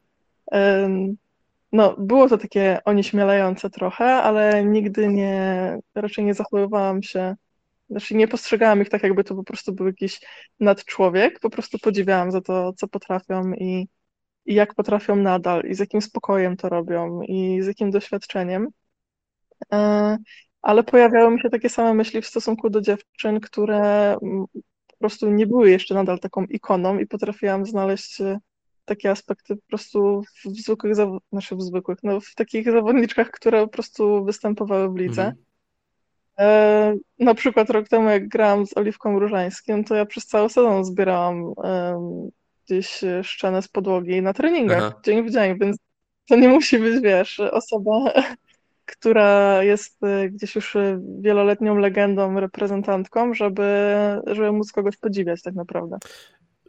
No, 1.72 1.96
było 1.98 2.28
to 2.28 2.38
takie 2.38 2.78
onieśmielające 2.84 3.70
trochę, 3.70 4.04
ale 4.04 4.64
nigdy 4.64 5.08
nie, 5.08 5.78
raczej 5.94 6.24
nie 6.24 6.34
zachowywałam 6.34 7.02
się, 7.02 7.36
znaczy 7.90 8.14
nie 8.14 8.28
postrzegałam 8.28 8.82
ich 8.82 8.88
tak, 8.88 9.02
jakby 9.02 9.24
to 9.24 9.34
po 9.34 9.44
prostu 9.44 9.72
był 9.72 9.86
jakiś 9.86 10.20
nadczłowiek, 10.60 11.40
po 11.40 11.50
prostu 11.50 11.78
podziwiałam 11.78 12.32
za 12.32 12.40
to, 12.40 12.72
co 12.72 12.88
potrafią 12.88 13.52
i, 13.52 13.88
i 14.46 14.54
jak 14.54 14.74
potrafią 14.74 15.16
nadal, 15.16 15.62
i 15.68 15.74
z 15.74 15.78
jakim 15.78 16.02
spokojem 16.02 16.56
to 16.56 16.68
robią, 16.68 17.22
i 17.22 17.62
z 17.62 17.66
jakim 17.66 17.90
doświadczeniem. 17.90 18.68
E, 19.72 20.18
ale 20.62 20.84
pojawiały 20.84 21.30
mi 21.30 21.40
się 21.40 21.50
takie 21.50 21.68
same 21.68 21.94
myśli 21.94 22.22
w 22.22 22.26
stosunku 22.26 22.70
do 22.70 22.80
dziewczyn, 22.80 23.40
które 23.40 24.16
po 24.98 25.00
prostu 25.00 25.30
nie 25.30 25.46
były 25.46 25.70
jeszcze 25.70 25.94
nadal 25.94 26.18
taką 26.18 26.44
ikoną 26.44 26.98
i 26.98 27.06
potrafiłam 27.06 27.66
znaleźć 27.66 28.20
e, 28.20 28.38
takie 28.84 29.10
aspekty 29.10 29.56
po 29.56 29.62
prostu 29.68 30.22
w 30.44 30.60
zwykłych, 30.60 30.94
znaczy 31.32 31.56
w 31.56 31.62
zwykłych, 31.62 31.98
no 32.02 32.20
w 32.20 32.34
takich 32.34 32.70
zawodniczkach, 32.70 33.30
które 33.30 33.62
po 33.62 33.68
prostu 33.68 34.24
występowały 34.24 34.92
w 34.92 34.96
lidze. 34.96 35.22
Mhm. 35.22 35.44
E, 36.38 36.96
na 37.18 37.34
przykład 37.34 37.70
rok 37.70 37.88
temu, 37.88 38.08
jak 38.08 38.28
grałam 38.28 38.66
z 38.66 38.76
Oliwką 38.76 39.18
Różańskim, 39.18 39.84
to 39.84 39.94
ja 39.94 40.06
przez 40.06 40.26
cały 40.26 40.48
sezon 40.48 40.84
zbierałam 40.84 41.52
e, 41.64 42.28
gdzieś 42.66 43.00
szczenę 43.22 43.62
z 43.62 43.68
podłogi 43.68 44.22
na 44.22 44.32
treningach, 44.32 44.82
Aha. 44.82 45.00
dzień 45.04 45.28
w 45.28 45.32
dzień, 45.32 45.58
więc 45.58 45.76
to 46.28 46.36
nie 46.36 46.48
musi 46.48 46.78
być, 46.78 47.02
wiesz, 47.02 47.40
osoba 47.40 48.12
która 48.86 49.62
jest 49.62 50.02
y, 50.02 50.30
gdzieś 50.30 50.54
już 50.54 50.76
y, 50.76 51.00
wieloletnią 51.20 51.76
legendą, 51.76 52.40
reprezentantką, 52.40 53.34
żeby, 53.34 53.64
żeby 54.26 54.52
móc 54.52 54.72
kogoś 54.72 54.96
podziwiać 54.96 55.42
tak 55.42 55.54
naprawdę. 55.54 55.98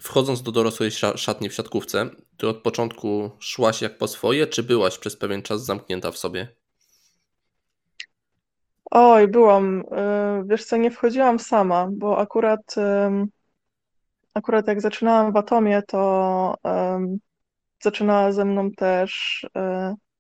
Wchodząc 0.01 0.43
do 0.43 0.51
dorosłej 0.51 0.91
szatni 0.91 1.49
w 1.49 1.53
siatkówce, 1.53 2.09
ty 2.37 2.47
od 2.47 2.57
początku 2.57 3.31
szłaś 3.39 3.81
jak 3.81 3.97
po 3.97 4.07
swoje, 4.07 4.47
czy 4.47 4.63
byłaś 4.63 4.97
przez 4.97 5.17
pewien 5.17 5.41
czas 5.41 5.65
zamknięta 5.65 6.11
w 6.11 6.17
sobie? 6.17 6.47
Oj, 8.91 9.27
byłam. 9.27 9.79
Y, 9.79 9.83
wiesz 10.45 10.65
co, 10.65 10.77
nie 10.77 10.91
wchodziłam 10.91 11.39
sama, 11.39 11.87
bo 11.91 12.17
akurat, 12.17 12.75
akurat 14.33 14.67
jak 14.67 14.81
zaczynałam 14.81 15.33
w 15.33 15.37
Atomie, 15.37 15.81
to 15.87 16.55
zaczynała 17.83 18.31
ze 18.31 18.45
mną 18.45 18.71
też 18.71 19.45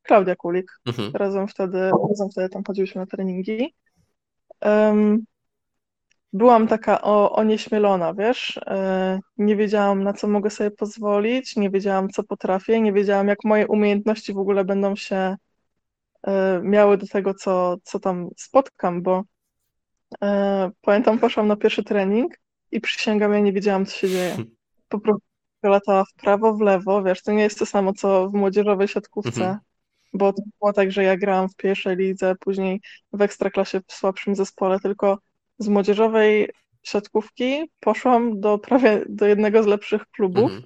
Klaudia 0.07 0.35
Kulik. 0.35 0.71
Mhm. 0.85 1.11
Razem, 1.13 1.47
wtedy, 1.47 1.91
razem 2.09 2.29
wtedy 2.31 2.49
tam 2.49 2.63
chodziłyśmy 2.67 3.01
na 3.01 3.07
treningi. 3.07 3.73
Um, 4.61 5.25
byłam 6.33 6.67
taka 6.67 7.01
o, 7.01 7.35
onieśmielona, 7.35 8.13
wiesz. 8.13 8.57
E, 8.57 9.19
nie 9.37 9.55
wiedziałam, 9.55 10.03
na 10.03 10.13
co 10.13 10.27
mogę 10.27 10.49
sobie 10.49 10.71
pozwolić, 10.71 11.55
nie 11.55 11.69
wiedziałam, 11.69 12.09
co 12.09 12.23
potrafię, 12.23 12.81
nie 12.81 12.93
wiedziałam, 12.93 13.27
jak 13.27 13.43
moje 13.43 13.67
umiejętności 13.67 14.33
w 14.33 14.37
ogóle 14.37 14.65
będą 14.65 14.95
się 14.95 15.37
e, 16.23 16.61
miały 16.63 16.97
do 16.97 17.07
tego, 17.07 17.33
co, 17.33 17.77
co 17.83 17.99
tam 17.99 18.29
spotkam, 18.37 19.01
bo 19.01 19.23
e, 20.21 20.71
pamiętam, 20.81 21.19
poszłam 21.19 21.47
na 21.47 21.55
pierwszy 21.55 21.83
trening 21.83 22.33
i 22.71 22.81
przysięgam, 22.81 23.33
ja 23.33 23.39
nie 23.39 23.53
wiedziałam, 23.53 23.85
co 23.85 23.97
się 23.97 24.09
dzieje. 24.09 24.37
Po 24.89 24.99
prostu 24.99 25.27
latała 25.63 26.03
w 26.05 26.13
prawo, 26.13 26.53
w 26.53 26.61
lewo, 26.61 27.03
wiesz, 27.03 27.23
to 27.23 27.31
nie 27.31 27.43
jest 27.43 27.59
to 27.59 27.65
samo, 27.65 27.93
co 27.93 28.29
w 28.29 28.33
młodzieżowej 28.33 28.87
siatkówce, 28.87 29.41
mhm 29.41 29.59
bo 30.17 30.33
to 30.33 30.41
było 30.59 30.73
tak, 30.73 30.91
że 30.91 31.03
ja 31.03 31.17
grałam 31.17 31.49
w 31.49 31.55
pierwszej 31.55 31.97
lidze, 31.97 32.35
później 32.39 32.81
w 33.13 33.21
ekstraklasie 33.21 33.81
w 33.87 33.93
słabszym 33.93 34.35
zespole, 34.35 34.79
tylko 34.79 35.19
z 35.59 35.67
młodzieżowej 35.67 36.49
siatkówki 36.83 37.71
poszłam 37.79 38.39
do 38.39 38.57
prawie 38.57 39.05
do 39.09 39.25
jednego 39.25 39.63
z 39.63 39.65
lepszych 39.65 40.05
klubów. 40.05 40.51
Mhm. 40.51 40.63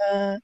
E, 0.00 0.38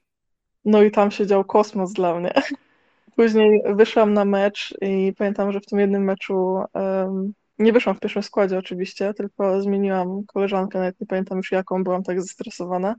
no 0.65 0.83
i 0.83 0.91
tam 0.91 1.11
się 1.11 1.27
dział 1.27 1.43
kosmos 1.43 1.93
dla 1.93 2.19
mnie. 2.19 2.33
Później 3.15 3.61
wyszłam 3.65 4.13
na 4.13 4.25
mecz 4.25 4.73
i 4.81 5.13
pamiętam, 5.17 5.51
że 5.51 5.59
w 5.59 5.65
tym 5.65 5.79
jednym 5.79 6.03
meczu 6.03 6.63
um, 6.73 7.33
nie 7.59 7.73
wyszłam 7.73 7.95
w 7.95 7.99
pierwszym 7.99 8.23
składzie 8.23 8.57
oczywiście, 8.57 9.13
tylko 9.13 9.61
zmieniłam 9.61 10.23
koleżankę, 10.25 10.79
nawet 10.79 10.99
nie 10.99 11.07
pamiętam 11.07 11.37
już 11.37 11.51
jaką, 11.51 11.83
byłam 11.83 12.03
tak 12.03 12.21
zestresowana. 12.21 12.95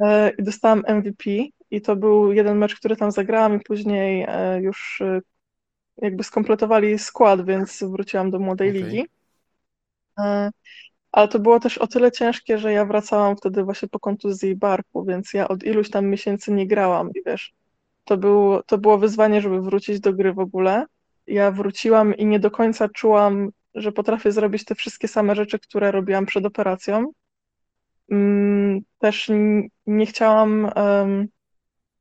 E, 0.00 0.30
I 0.30 0.42
dostałam 0.42 0.82
MVP 0.88 1.30
i 1.70 1.80
to 1.80 1.96
był 1.96 2.32
jeden 2.32 2.58
mecz, 2.58 2.76
który 2.76 2.96
tam 2.96 3.10
zagrałam 3.10 3.56
i 3.56 3.60
później 3.60 4.24
e, 4.28 4.60
już 4.60 5.00
e, 5.00 5.20
jakby 5.96 6.24
skompletowali 6.24 6.98
skład, 6.98 7.46
więc 7.46 7.82
wróciłam 7.82 8.30
do 8.30 8.38
młodej 8.38 8.70
okay. 8.70 8.82
ligi. 8.82 9.06
E, 10.18 10.50
ale 11.12 11.28
to 11.28 11.38
było 11.38 11.60
też 11.60 11.78
o 11.78 11.86
tyle 11.86 12.12
ciężkie, 12.12 12.58
że 12.58 12.72
ja 12.72 12.84
wracałam 12.84 13.36
wtedy 13.36 13.64
właśnie 13.64 13.88
po 13.88 14.00
kontuzji 14.00 14.56
barku, 14.56 15.04
więc 15.04 15.34
ja 15.34 15.48
od 15.48 15.64
iluś 15.64 15.90
tam 15.90 16.06
miesięcy 16.06 16.52
nie 16.52 16.66
grałam 16.66 17.10
i 17.10 17.22
wiesz, 17.26 17.52
to, 18.04 18.16
był, 18.16 18.62
to 18.66 18.78
było 18.78 18.98
wyzwanie, 18.98 19.40
żeby 19.40 19.60
wrócić 19.60 20.00
do 20.00 20.12
gry 20.12 20.32
w 20.32 20.38
ogóle. 20.38 20.86
Ja 21.26 21.50
wróciłam 21.50 22.16
i 22.16 22.26
nie 22.26 22.40
do 22.40 22.50
końca 22.50 22.88
czułam, 22.88 23.50
że 23.74 23.92
potrafię 23.92 24.32
zrobić 24.32 24.64
te 24.64 24.74
wszystkie 24.74 25.08
same 25.08 25.34
rzeczy, 25.34 25.58
które 25.58 25.90
robiłam 25.90 26.26
przed 26.26 26.46
operacją. 26.46 27.12
Mm, 28.10 28.80
też 28.98 29.30
nie 29.86 30.06
chciałam 30.06 30.70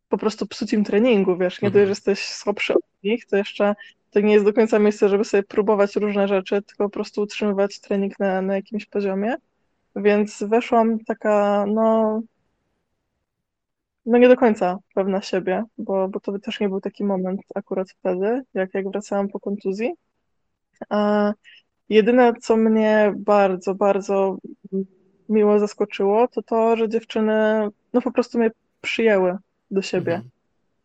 po 0.10 0.18
prostu 0.18 0.48
psuć 0.48 0.74
im 0.74 0.84
treningu, 0.84 1.38
wiesz, 1.38 1.62
nie 1.62 1.68
mhm. 1.68 1.74
dość, 1.74 1.86
że 1.86 1.92
jesteś 1.92 2.30
słabszy 2.30 2.74
od 2.74 2.84
nich, 3.04 3.26
to 3.26 3.38
jeszcze 3.38 3.76
to 4.16 4.20
nie 4.20 4.34
jest 4.34 4.46
do 4.46 4.54
końca 4.54 4.80
miejsce, 4.80 5.10
żeby 5.10 5.24
sobie 5.24 5.44
próbować 5.44 5.96
różne 5.96 6.28
rzeczy, 6.28 6.62
tylko 6.62 6.84
po 6.84 6.90
prostu 6.90 7.22
utrzymywać 7.22 7.80
trening 7.80 8.20
na, 8.20 8.42
na 8.42 8.56
jakimś 8.56 8.86
poziomie. 8.86 9.36
Więc 9.96 10.44
weszłam 10.44 11.00
taka, 11.00 11.66
no, 11.68 12.22
no 14.06 14.18
nie 14.18 14.28
do 14.28 14.38
końca 14.38 14.78
pewna 14.94 15.22
siebie, 15.22 15.64
bo, 15.78 16.08
bo 16.08 16.20
to 16.20 16.40
też 16.40 16.60
nie 16.60 16.70
był 16.70 16.82
taki 16.82 17.04
moment 17.04 17.42
akurat 17.56 17.92
wtedy, 17.92 18.42
jak, 18.54 18.74
jak 18.74 18.90
wracałam 18.90 19.28
po 19.28 19.40
kontuzji. 19.40 19.94
A 20.90 21.32
jedyne, 21.90 22.34
co 22.42 22.58
mnie 22.58 23.14
bardzo, 23.18 23.76
bardzo 23.76 24.38
miło 25.30 25.60
zaskoczyło, 25.60 26.28
to 26.28 26.42
to, 26.42 26.76
że 26.76 26.90
dziewczyny 26.90 27.68
no 27.94 28.02
po 28.02 28.12
prostu 28.12 28.38
mnie 28.38 28.52
przyjęły 28.82 29.38
do 29.72 29.82
siebie. 29.82 30.14
Mhm. 30.14 30.32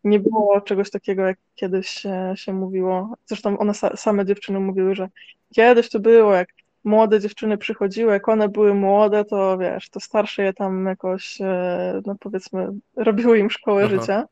Nie 0.04 0.20
było 0.20 0.60
czegoś 0.60 0.90
takiego, 0.90 1.22
jak 1.22 1.38
kiedyś 1.54 2.02
się, 2.34 2.52
mówiło. 2.52 3.14
Zresztą 3.26 3.58
one 3.58 3.74
same 3.74 4.26
dziewczyny 4.26 4.60
mówiły, 4.60 4.94
że 4.94 5.08
kiedyś 5.54 5.90
to 5.90 6.00
było, 6.00 6.34
jak 6.34 6.48
młode 6.84 7.20
dziewczyny 7.20 7.58
przychodziły, 7.58 8.12
jak 8.12 8.28
one 8.28 8.48
były 8.48 8.74
młode, 8.74 9.24
to 9.24 9.58
wiesz, 9.58 9.90
to 9.90 10.00
starsze 10.00 10.42
je 10.42 10.52
tam 10.52 10.86
jakoś, 10.86 11.40
e, 11.40 12.00
no 12.06 12.16
powiedzmy, 12.20 12.68
robiły 12.96 13.38
im 13.38 13.50
szkołę 13.50 13.84
Aha. 13.84 13.96
życia. 13.96 14.24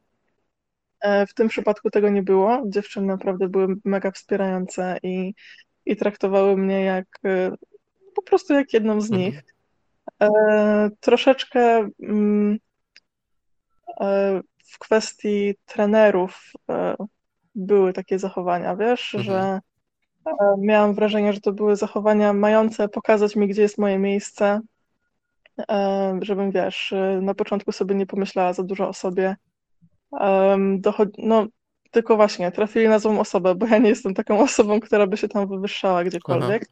E, 1.01 1.27
w 1.27 1.35
tym 1.35 1.49
przypadku 1.49 1.91
tego 1.91 2.09
nie 2.09 2.23
było. 2.23 2.63
Dziewczyny 2.67 3.07
naprawdę 3.07 3.49
były 3.49 3.77
mega 3.85 4.11
wspierające 4.11 4.99
i, 5.03 5.35
i 5.87 5.97
traktowały 5.97 6.57
mnie 6.57 6.85
jak 6.85 7.07
e, 7.25 7.51
po 8.15 8.23
prostu 8.23 8.55
jak 8.55 8.73
jedną 8.73 9.01
z 9.01 9.11
mhm. 9.11 9.23
nich. 9.23 9.43
E, 10.23 10.91
troszeczkę 11.01 11.89
mm, 12.03 12.59
w 14.65 14.79
kwestii 14.79 15.55
trenerów 15.67 16.53
e, 16.71 16.97
były 17.55 17.93
takie 17.93 18.19
zachowania, 18.19 18.77
wiesz, 18.77 19.15
mhm. 19.15 19.25
że 19.25 19.61
e, 20.27 20.55
miałam 20.59 20.95
wrażenie, 20.95 21.33
że 21.33 21.41
to 21.41 21.53
były 21.53 21.77
zachowania 21.77 22.33
mające 22.33 22.89
pokazać 22.89 23.37
mi, 23.37 23.49
gdzie 23.49 23.63
jest 23.63 23.79
moje 23.79 23.99
miejsce, 23.99 24.61
żebym, 26.23 26.51
wiesz, 26.51 26.95
na 27.23 27.35
początku 27.35 27.73
sobie 27.73 27.95
nie 27.95 28.07
pomyślała 28.07 28.53
za 28.53 28.63
dużo 28.63 28.89
o 28.89 28.93
sobie. 28.93 29.37
no, 31.19 31.47
tylko 31.91 32.17
właśnie, 32.17 32.53
trafili 32.53 32.89
na 32.89 32.99
złą 32.99 33.21
osobę, 33.21 33.55
bo 33.55 33.67
ja 33.67 33.79
nie 33.79 33.89
jestem 33.89 34.15
taką 34.15 34.41
osobą, 34.41 34.81
która 34.81 35.07
by 35.07 35.17
się 35.17 35.29
tam 35.29 35.49
wywyższała 35.49 36.05
gdziekolwiek. 36.05 36.69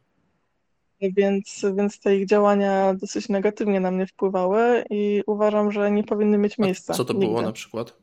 Więc, 1.01 1.65
więc 1.75 1.99
te 1.99 2.15
ich 2.15 2.27
działania 2.27 2.93
dosyć 2.93 3.29
negatywnie 3.29 3.79
na 3.79 3.91
mnie 3.91 4.07
wpływały 4.07 4.83
i 4.89 5.23
uważam, 5.27 5.71
że 5.71 5.91
nie 5.91 6.03
powinny 6.03 6.37
mieć 6.37 6.57
miejsca. 6.57 6.93
A 6.93 6.95
co 6.95 7.05
to 7.05 7.13
nigdy. 7.13 7.27
było 7.27 7.41
na 7.41 7.51
przykład? 7.51 7.93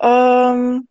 Um, 0.00 0.82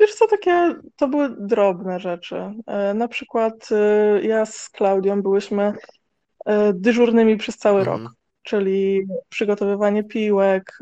wiesz 0.00 0.14
co, 0.14 0.26
takie 0.28 0.74
to 0.96 1.08
były 1.08 1.36
drobne 1.38 2.00
rzeczy. 2.00 2.36
E, 2.66 2.94
na 2.94 3.08
przykład 3.08 3.68
e, 3.72 4.22
ja 4.22 4.46
z 4.46 4.68
Klaudią 4.68 5.22
byłyśmy 5.22 5.72
e, 6.44 6.72
dyżurnymi 6.72 7.36
przez 7.36 7.56
cały 7.56 7.78
Mhm. 7.80 8.02
rok, 8.02 8.12
czyli 8.42 9.06
przygotowywanie 9.28 10.04
piłek, 10.04 10.78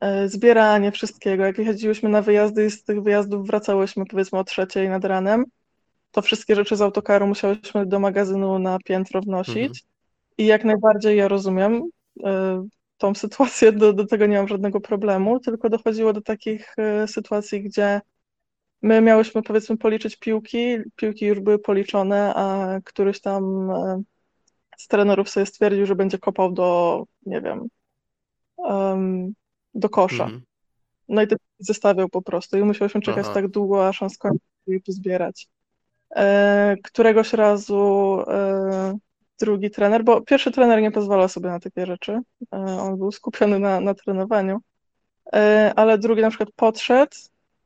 e, 0.00 0.28
zbieranie 0.28 0.92
wszystkiego. 0.92 1.44
Jak 1.44 1.58
jeździłyśmy 1.58 2.08
na 2.08 2.22
wyjazdy 2.22 2.66
i 2.66 2.70
z 2.70 2.84
tych 2.84 3.02
wyjazdów 3.02 3.46
wracałyśmy 3.46 4.06
powiedzmy 4.06 4.38
o 4.38 4.44
trzeciej 4.44 4.88
nad 4.88 5.04
ranem, 5.04 5.44
to 6.16 6.22
wszystkie 6.22 6.54
rzeczy 6.54 6.76
z 6.76 6.82
autokaru 6.82 7.26
musiałyśmy 7.26 7.86
do 7.86 7.98
magazynu 7.98 8.58
na 8.58 8.78
piętro 8.84 9.20
wnosić. 9.20 9.56
Mhm. 9.56 9.72
I 10.38 10.46
jak 10.46 10.64
najbardziej 10.64 11.16
ja 11.16 11.28
rozumiem 11.28 11.82
e, 12.24 12.66
tą 12.98 13.14
sytuację, 13.14 13.72
do, 13.72 13.92
do 13.92 14.06
tego 14.06 14.26
nie 14.26 14.36
mam 14.36 14.48
żadnego 14.48 14.80
problemu, 14.80 15.40
tylko 15.40 15.68
dochodziło 15.70 16.12
do 16.12 16.20
takich 16.20 16.74
e, 16.78 17.08
sytuacji, 17.08 17.62
gdzie 17.62 18.00
my 18.82 19.00
miałyśmy 19.00 19.42
powiedzmy 19.42 19.76
policzyć 19.76 20.16
piłki, 20.16 20.76
piłki 20.96 21.26
już 21.26 21.40
były 21.40 21.58
policzone, 21.58 22.34
a 22.34 22.78
któryś 22.84 23.20
tam 23.20 23.70
e, 23.70 24.02
z 24.78 24.88
trenerów 24.88 25.30
sobie 25.30 25.46
stwierdził, 25.46 25.86
że 25.86 25.96
będzie 25.96 26.18
kopał 26.18 26.52
do, 26.52 27.04
nie 27.26 27.40
wiem, 27.40 27.68
em, 28.68 29.32
do 29.74 29.88
kosza. 29.88 30.24
Mhm. 30.24 30.42
No 31.08 31.22
i 31.22 31.26
to 31.26 31.36
zestawiał 31.58 32.08
po 32.08 32.22
prostu 32.22 32.58
i 32.58 32.62
musiałyśmy 32.62 33.00
czekać 33.00 33.24
Aha. 33.24 33.34
tak 33.34 33.48
długo, 33.48 33.88
aż 33.88 34.02
on 34.02 34.10
skończył 34.10 34.40
je 34.66 34.80
pozbierać. 34.80 35.48
E, 36.16 36.76
któregoś 36.82 37.32
razu 37.32 38.20
e, 38.28 38.98
drugi 39.40 39.70
trener, 39.70 40.04
bo 40.04 40.20
pierwszy 40.20 40.50
trener 40.50 40.82
nie 40.82 40.90
pozwalał 40.90 41.28
sobie 41.28 41.48
na 41.48 41.60
takie 41.60 41.86
rzeczy, 41.86 42.20
e, 42.52 42.56
on 42.58 42.98
był 42.98 43.12
skupiony 43.12 43.58
na, 43.58 43.80
na 43.80 43.94
trenowaniu, 43.94 44.58
ale 45.76 45.98
drugi 45.98 46.22
na 46.22 46.28
przykład 46.28 46.48
podszedł 46.56 47.16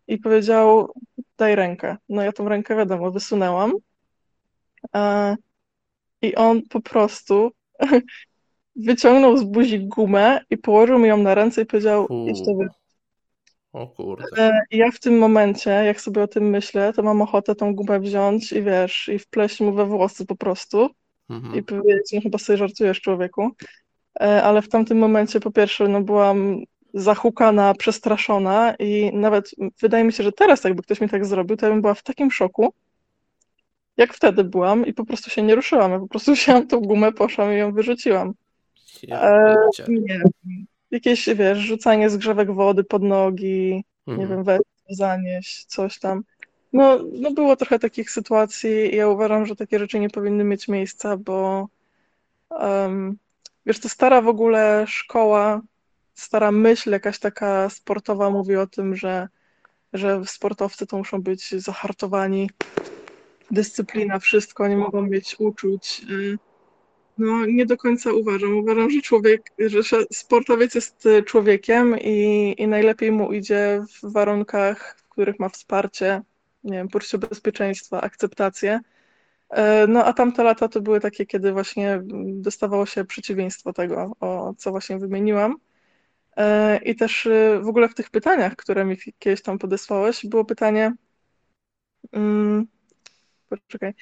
i 0.08 0.18
powiedział 0.18 0.92
daj 1.38 1.54
rękę. 1.54 1.96
No 2.08 2.22
ja 2.22 2.32
tą 2.32 2.48
rękę 2.48 2.76
wiadomo, 2.76 3.10
wysunęłam. 3.10 3.72
I 6.22 6.34
on 6.34 6.62
po 6.62 6.80
prostu 6.80 7.50
wyciągnął 8.76 9.36
z 9.36 9.44
buzi 9.44 9.80
gumę 9.80 10.40
i 10.50 10.58
położył 10.58 10.98
mi 10.98 11.08
ją 11.08 11.16
na 11.16 11.34
ręce 11.34 11.62
i 11.62 11.66
powiedział 11.66 12.08
idź 12.26 12.44
to 12.44 12.79
O 13.72 13.86
kurde. 13.86 14.24
E, 14.38 14.60
i 14.70 14.78
Ja 14.78 14.90
w 14.90 14.98
tym 15.00 15.18
momencie, 15.18 15.70
jak 15.70 16.00
sobie 16.00 16.22
o 16.22 16.28
tym 16.28 16.50
myślę, 16.50 16.92
to 16.92 17.02
mam 17.02 17.22
ochotę 17.22 17.54
tą 17.54 17.74
gumę 17.74 18.00
wziąć 18.00 18.52
i 18.52 18.62
wiesz, 18.62 19.08
i 19.14 19.18
wpleść 19.18 19.60
mu 19.60 19.72
we 19.72 19.84
włosy 19.86 20.26
po 20.26 20.36
prostu 20.36 20.90
i 21.30 21.32
Mhm. 21.32 21.64
powiedzieć, 21.64 22.12
no 22.12 22.20
chyba 22.20 22.38
sobie 22.38 22.56
żartujesz 22.56 23.00
człowieku. 23.00 23.50
E, 24.20 24.42
Ale 24.42 24.62
w 24.62 24.68
tamtym 24.68 24.98
momencie 24.98 25.40
po 25.40 25.50
pierwsze, 25.50 25.88
no 25.88 26.00
byłam 26.00 26.62
zahukana, 26.94 27.74
przestraszona 27.74 28.74
i 28.78 29.10
nawet 29.14 29.50
wydaje 29.80 30.04
mi 30.04 30.12
się, 30.12 30.22
że 30.22 30.32
teraz 30.32 30.64
jakby 30.64 30.82
ktoś 30.82 31.00
mi 31.00 31.08
tak 31.08 31.26
zrobił, 31.26 31.56
to 31.56 31.66
ja 31.66 31.72
bym 31.72 31.80
była 31.80 31.94
w 31.94 32.02
takim 32.02 32.30
szoku, 32.30 32.72
jak 33.96 34.14
wtedy 34.14 34.44
byłam 34.44 34.86
i 34.86 34.94
po 34.94 35.04
prostu 35.04 35.30
się 35.30 35.42
nie 35.42 35.54
ruszyłam. 35.54 35.90
Ja 35.92 35.98
po 35.98 36.08
prostu 36.08 36.32
wzięłam 36.34 36.66
tą 36.66 36.80
gumę, 36.80 37.12
poszłam 37.12 37.52
i 37.52 37.56
ją 37.56 37.72
wyrzuciłam. 37.72 38.32
Ja 39.02 39.22
E. 39.22 39.56
Nie. 39.88 40.22
Jakieś, 40.90 41.28
wiesz, 41.28 41.58
rzucanie 41.58 42.10
zgrzewek 42.10 42.52
wody 42.54 42.84
pod 42.84 43.02
nogi, 43.02 43.84
nie 44.06 44.12
Mhm. 44.14 44.28
wiem, 44.28 44.44
weź, 44.44 44.60
zanieść, 44.90 45.64
coś 45.64 45.98
tam. 45.98 46.24
No, 46.72 46.98
no 47.12 47.30
było 47.30 47.56
trochę 47.56 47.78
takich 47.78 48.10
sytuacji 48.10 48.70
i 48.70 48.96
ja 48.96 49.08
uważam, 49.08 49.46
że 49.46 49.56
takie 49.56 49.78
rzeczy 49.78 50.00
nie 50.00 50.10
powinny 50.10 50.44
mieć 50.44 50.68
miejsca, 50.68 51.16
bo 51.16 51.68
em, 52.58 53.16
wiesz, 53.66 53.80
to 53.80 53.88
stara 53.88 54.22
w 54.22 54.28
ogóle 54.28 54.84
szkoła, 54.88 55.60
stara 56.14 56.52
myśl 56.52 56.90
jakaś 56.90 57.18
taka 57.18 57.70
sportowa 57.70 58.30
mówi 58.30 58.56
o 58.56 58.66
tym, 58.66 58.96
że, 58.96 59.28
że 59.92 60.22
sportowcy 60.26 60.86
to 60.86 60.96
muszą 60.96 61.22
być 61.22 61.50
zahartowani, 61.50 62.50
dyscyplina, 63.50 64.18
wszystko, 64.18 64.68
nie 64.68 64.76
mogą 64.76 65.02
mieć 65.02 65.36
uczuć. 65.38 66.02
Y, 66.10 66.38
No, 67.20 67.46
nie 67.46 67.66
do 67.66 67.76
końca 67.76 68.12
uważam. 68.12 68.56
Uważam, 68.56 68.90
że 68.90 69.00
człowiek, 69.00 69.52
że 69.58 69.80
sportowiec 70.12 70.74
jest 70.74 71.06
y, 71.06 71.22
człowiekiem 71.22 71.96
i, 72.00 72.54
i 72.58 72.68
najlepiej 72.68 73.12
mu 73.12 73.32
idzie 73.32 73.84
w 74.02 74.12
warunkach, 74.12 74.96
w 74.98 75.08
których 75.08 75.38
ma 75.40 75.48
wsparcie, 75.48 76.22
nie 76.64 76.72
wiem, 76.72 76.88
poczucie 76.88 77.18
bezpieczeństwa, 77.18 78.00
akceptację. 78.00 78.80
E, 79.50 79.86
No, 79.86 80.04
a 80.04 80.12
tamte 80.12 80.42
lata 80.44 80.68
to 80.68 80.80
były 80.80 81.00
takie, 81.00 81.26
kiedy 81.26 81.52
właśnie 81.52 82.02
dostawało 82.26 82.86
się 82.86 83.04
przeciwieństwo 83.04 83.72
tego, 83.72 84.16
o 84.20 84.54
co 84.58 84.70
właśnie 84.70 84.98
wymieniłam. 84.98 85.56
E, 86.36 86.78
I 86.84 86.96
też 86.96 87.26
y, 87.26 87.60
w 87.62 87.68
ogóle 87.68 87.88
w 87.88 87.94
tych 87.94 88.10
pytaniach, 88.10 88.56
które 88.56 88.84
mi 88.84 88.96
kiedyś 89.18 89.42
tam 89.42 89.58
podesłałeś, 89.58 90.26
było 90.26 90.44
pytanie, 90.44 90.92
mm, 92.12 92.66
poczekaj, 93.48 93.94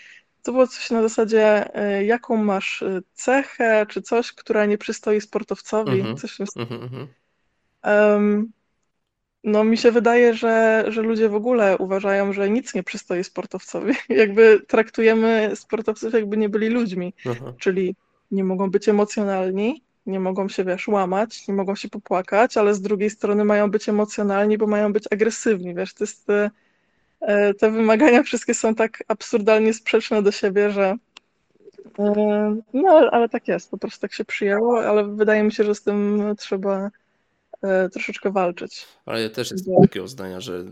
to 0.42 0.52
było 0.52 0.66
coś 0.66 0.90
na 0.90 1.02
zasadzie, 1.02 1.68
y, 2.00 2.04
jaką 2.04 2.36
masz 2.36 2.82
y, 2.82 3.02
cechę, 3.14 3.86
czy 3.88 4.02
coś, 4.02 4.32
która 4.32 4.66
nie 4.66 4.78
przystoi 4.78 5.20
sportowcowi, 5.20 6.00
Mhm. 6.00 6.16
coś 6.16 6.32
w 6.32 6.36
tym 6.36 6.46
Mhm, 6.56 6.82
mhm. 6.82 7.08
Em, 7.82 8.52
No, 9.44 9.64
mi 9.64 9.78
się 9.78 9.92
wydaje, 9.92 10.34
że, 10.34 10.84
że 10.88 11.02
ludzie 11.02 11.28
w 11.28 11.34
ogóle 11.34 11.78
uważają, 11.78 12.32
że 12.32 12.50
nic 12.50 12.74
nie 12.74 12.82
przystoi 12.82 13.24
sportowcowi. 13.24 13.92
Jakby 14.08 14.60
traktujemy 14.68 15.50
sportowców, 15.54 16.14
jakby 16.14 16.36
nie 16.36 16.48
byli 16.48 16.68
ludźmi, 16.68 17.14
Aha. 17.26 17.52
czyli 17.58 17.96
nie 18.30 18.44
mogą 18.44 18.70
być 18.70 18.88
emocjonalni, 18.88 19.84
nie 20.06 20.20
mogą 20.20 20.48
się, 20.48 20.64
wiesz, 20.64 20.88
łamać, 20.88 21.48
nie 21.48 21.54
mogą 21.54 21.74
się 21.74 21.88
popłakać, 21.88 22.56
ale 22.56 22.74
z 22.74 22.80
drugiej 22.80 23.10
strony 23.10 23.44
mają 23.44 23.70
być 23.70 23.88
emocjonalni, 23.88 24.58
bo 24.58 24.66
mają 24.66 24.92
być 24.92 25.04
agresywni, 25.10 25.74
wiesz, 25.74 25.94
to 25.94 26.04
jest, 26.04 26.30
e, 26.30 26.34
e, 26.34 26.50
te 27.58 27.70
wymagania 27.70 28.22
wszystkie 28.22 28.54
są 28.54 28.74
tak 28.74 29.04
absurdalnie 29.08 29.74
sprzeczne 29.74 30.22
do 30.22 30.32
siebie, 30.32 30.70
że 30.70 30.94
e, 31.98 32.60
no, 32.72 32.90
ale- 33.12 33.28
tak 33.28 33.48
jest, 33.48 33.70
po 33.70 33.78
prostu 33.78 34.00
tak 34.00 34.12
się 34.12 34.24
przyjęło, 34.24 34.80
ale 34.80 35.04
wydaje 35.08 35.42
mi 35.42 35.52
się, 35.52 35.64
że 35.64 35.74
z 35.74 35.82
tym 35.82 36.22
trzeba 36.38 36.90
e, 37.62 37.88
troszeczkę 37.88 38.32
walczyć. 38.32 38.86
Ale 39.06 39.22
ja 39.22 39.30
też 39.30 39.50
jestem 39.50 39.74
Bo- 39.74 39.82
takiego 39.82 40.08
zdania, 40.08 40.40
że 40.40 40.64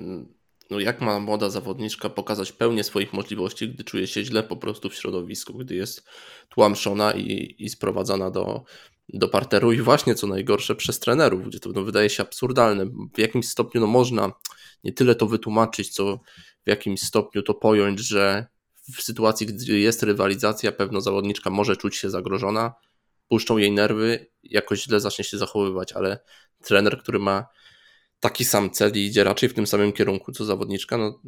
no 0.70 0.80
jak 0.80 1.00
ma 1.00 1.20
młoda 1.20 1.50
zawodniczka 1.50 2.08
pokazać 2.10 2.52
pełnię 2.52 2.84
swoich 2.84 3.12
możliwości, 3.12 3.68
gdy 3.68 3.84
czuje 3.84 4.06
się 4.06 4.24
źle 4.24 4.42
po 4.42 4.56
prostu 4.56 4.88
w 4.90 4.94
środowisku, 4.94 5.54
gdy 5.54 5.74
jest 5.74 6.08
tłamszona 6.48 7.12
i, 7.12 7.54
i 7.58 7.68
sprowadzana 7.68 8.30
do, 8.30 8.64
do 9.08 9.28
parteru 9.28 9.72
i 9.72 9.80
właśnie 9.80 10.14
co 10.14 10.26
najgorsze 10.26 10.74
przez 10.74 10.98
trenerów, 10.98 11.46
gdzie 11.46 11.60
to 11.60 11.70
no, 11.70 11.82
wydaje 11.82 12.10
się 12.10 12.22
absurdalne. 12.22 12.86
W 13.14 13.18
jakimś 13.18 13.48
stopniu 13.48 13.80
no, 13.80 13.86
można 13.86 14.32
nie 14.84 14.92
tyle 14.92 15.14
to 15.14 15.26
wytłumaczyć, 15.26 15.94
co 15.94 16.20
w 16.64 16.68
jakimś 16.68 17.00
stopniu 17.00 17.42
to 17.42 17.54
pojąć, 17.54 18.00
że 18.00 18.46
w 18.96 19.02
sytuacji, 19.02 19.46
gdy 19.46 19.78
jest 19.78 20.02
rywalizacja, 20.02 20.72
pewno 20.72 21.00
zawodniczka 21.00 21.50
może 21.50 21.76
czuć 21.76 21.96
się 21.96 22.10
zagrożona, 22.10 22.74
puszczą 23.28 23.56
jej 23.56 23.72
nerwy, 23.72 24.26
jakoś 24.42 24.82
źle 24.82 25.00
zacznie 25.00 25.24
się 25.24 25.38
zachowywać, 25.38 25.92
ale 25.92 26.18
trener, 26.62 26.98
który 26.98 27.18
ma 27.18 27.46
taki 28.20 28.44
sam 28.44 28.70
cel 28.70 28.92
i 28.94 29.06
idzie 29.06 29.24
raczej 29.24 29.48
w 29.48 29.54
tym 29.54 29.66
samym 29.66 29.92
kierunku 29.92 30.32
co 30.32 30.44
zawodniczka, 30.44 30.98
no 30.98 31.20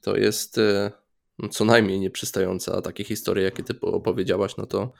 to 0.00 0.16
jest 0.16 0.58
e, 0.58 0.92
no, 1.38 1.48
co 1.48 1.64
najmniej 1.64 2.00
nieprzystające, 2.00 2.72
a 2.72 2.82
takie 2.82 3.04
historie, 3.04 3.44
jakie 3.44 3.62
ty 3.62 3.80
opowiedziałaś, 3.80 4.56
no 4.56 4.66
to 4.66 4.92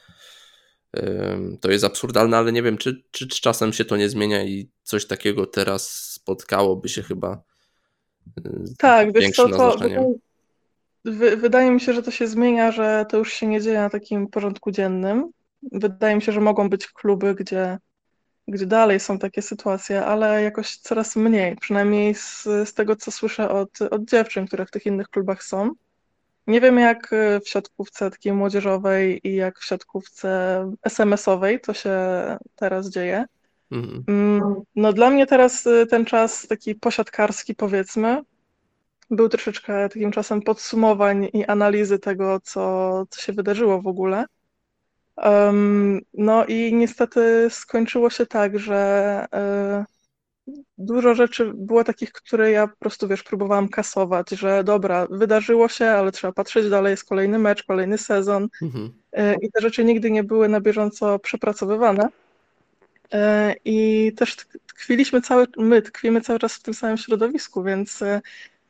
to 1.60 1.70
jest 1.70 1.84
absurdalne, 1.84 2.36
ale 2.36 2.52
nie 2.52 2.62
wiem, 2.62 2.78
czy, 2.78 3.02
czy 3.10 3.28
czasem 3.28 3.72
się 3.72 3.84
to 3.84 3.96
nie 3.96 4.08
zmienia 4.08 4.44
i 4.44 4.68
coś 4.82 5.06
takiego 5.06 5.46
teraz 5.46 5.88
spotkałoby 5.88 6.88
się 6.88 7.02
chyba 7.02 7.42
z 8.62 8.76
Tak, 8.76 9.12
wiesz 9.12 9.30
co, 9.30 9.48
to 9.48 9.76
wy, 11.04 11.36
wydaje 11.36 11.70
mi 11.70 11.80
się, 11.80 11.92
że 11.92 12.02
to 12.02 12.10
się 12.10 12.26
zmienia, 12.26 12.72
że 12.72 13.06
to 13.08 13.18
już 13.18 13.32
się 13.32 13.46
nie 13.46 13.60
dzieje 13.60 13.78
na 13.78 13.90
takim 13.90 14.26
porządku 14.28 14.70
dziennym. 14.70 15.30
Wydaje 15.72 16.16
mi 16.16 16.22
się, 16.22 16.32
że 16.32 16.40
mogą 16.40 16.70
być 16.70 16.86
kluby, 16.86 17.34
gdzie, 17.34 17.78
gdzie 18.48 18.66
dalej 18.66 19.00
są 19.00 19.18
takie 19.18 19.42
sytuacje, 19.42 20.04
ale 20.04 20.42
jakoś 20.42 20.76
coraz 20.76 21.16
mniej, 21.16 21.56
przynajmniej 21.56 22.14
z, 22.14 22.42
z 22.44 22.74
tego, 22.74 22.96
co 22.96 23.10
słyszę 23.10 23.50
od, 23.50 23.82
od 23.82 24.04
dziewczyn, 24.04 24.46
które 24.46 24.66
w 24.66 24.70
tych 24.70 24.86
innych 24.86 25.08
klubach 25.08 25.44
są. 25.44 25.70
Nie 26.46 26.60
wiem, 26.60 26.78
jak 26.78 27.12
y, 27.12 27.40
w 27.44 27.48
siatkówce 27.48 28.10
takiej 28.10 28.32
młodzieżowej 28.32 29.20
i 29.24 29.34
jak 29.34 29.58
w 29.58 29.64
siatkówce 29.64 30.28
SMS-owej 30.82 31.60
to 31.60 31.74
się 31.74 31.96
teraz 32.56 32.90
dzieje. 32.90 33.24
Mhm. 33.70 34.04
Mm, 34.08 34.54
No 34.76 34.92
dla 34.92 35.10
mnie 35.10 35.26
teraz 35.26 35.66
y, 35.66 35.86
ten 35.86 36.04
czas 36.04 36.46
taki 36.46 36.74
posiadkarski 36.74 37.54
powiedzmy 37.54 38.22
był 39.10 39.28
troszeczkę 39.28 39.88
takim 39.88 40.10
czasem 40.10 40.42
podsumowań 40.42 41.28
i 41.32 41.44
analizy 41.44 41.98
tego, 41.98 42.40
co, 42.40 43.04
co 43.10 43.20
się 43.20 43.32
wydarzyło 43.32 43.82
w 43.82 43.86
ogóle. 43.86 44.24
Em, 45.16 46.00
no 46.14 46.44
i 46.44 46.74
niestety 46.74 47.46
skończyło 47.50 48.10
się 48.10 48.26
tak, 48.26 48.58
że 48.58 49.26
y, 49.80 50.01
dużo 50.78 51.14
rzeczy 51.14 51.52
było 51.54 51.84
takich, 51.84 52.12
które 52.12 52.50
ja 52.50 52.66
po 52.66 52.76
prostu, 52.76 53.08
wiesz, 53.08 53.22
próbowałam 53.22 53.68
kasować, 53.68 54.30
że 54.30 54.64
dobra, 54.64 55.06
wydarzyło 55.10 55.68
się, 55.68 55.86
ale 55.86 56.12
trzeba 56.12 56.32
patrzeć 56.32 56.70
dalej, 56.70 56.90
jest 56.90 57.04
kolejny 57.04 57.38
mecz, 57.38 57.62
kolejny 57.62 57.98
sezon 57.98 58.48
mhm. 58.62 58.92
E, 59.12 59.34
i 59.34 59.50
te 59.52 59.60
rzeczy 59.60 59.84
nigdy 59.84 60.10
nie 60.10 60.24
były 60.24 60.48
na 60.48 60.60
bieżąco 60.60 61.18
przepracowywane. 61.18 62.08
E, 63.12 63.54
I 63.64 64.12
też 64.16 64.36
tkwiliśmy 64.66 65.20
cały, 65.20 65.46
my 65.56 65.82
tkwimy 65.82 66.20
cały 66.20 66.38
czas 66.38 66.54
w 66.54 66.62
tym 66.62 66.74
samym 66.74 66.96
środowisku, 66.96 67.62
więc 67.62 68.02
e, 68.02 68.20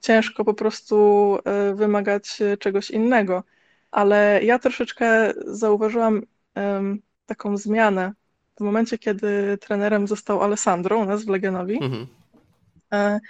ciężko 0.01 0.45
po 0.45 0.55
prostu 0.55 1.39
wymagać 1.75 2.39
czegoś 2.59 2.91
innego. 2.91 3.43
Ale 3.91 4.41
ja 4.45 4.59
troszeczkę 4.59 5.33
zauważyłam 5.47 6.23
taką 7.27 7.57
zmianę 7.57 8.13
w 8.63 8.65
momencie, 8.65 8.99
kiedy 8.99 9.59
trenerem 9.61 10.07
został 10.07 10.43
Alessandro 10.43 10.99
u 10.99 11.05
nas 11.05 11.25
w 11.25 11.29
Legionowi. 11.29 11.79
Mhm. 11.83 12.07
E, 12.93 13.21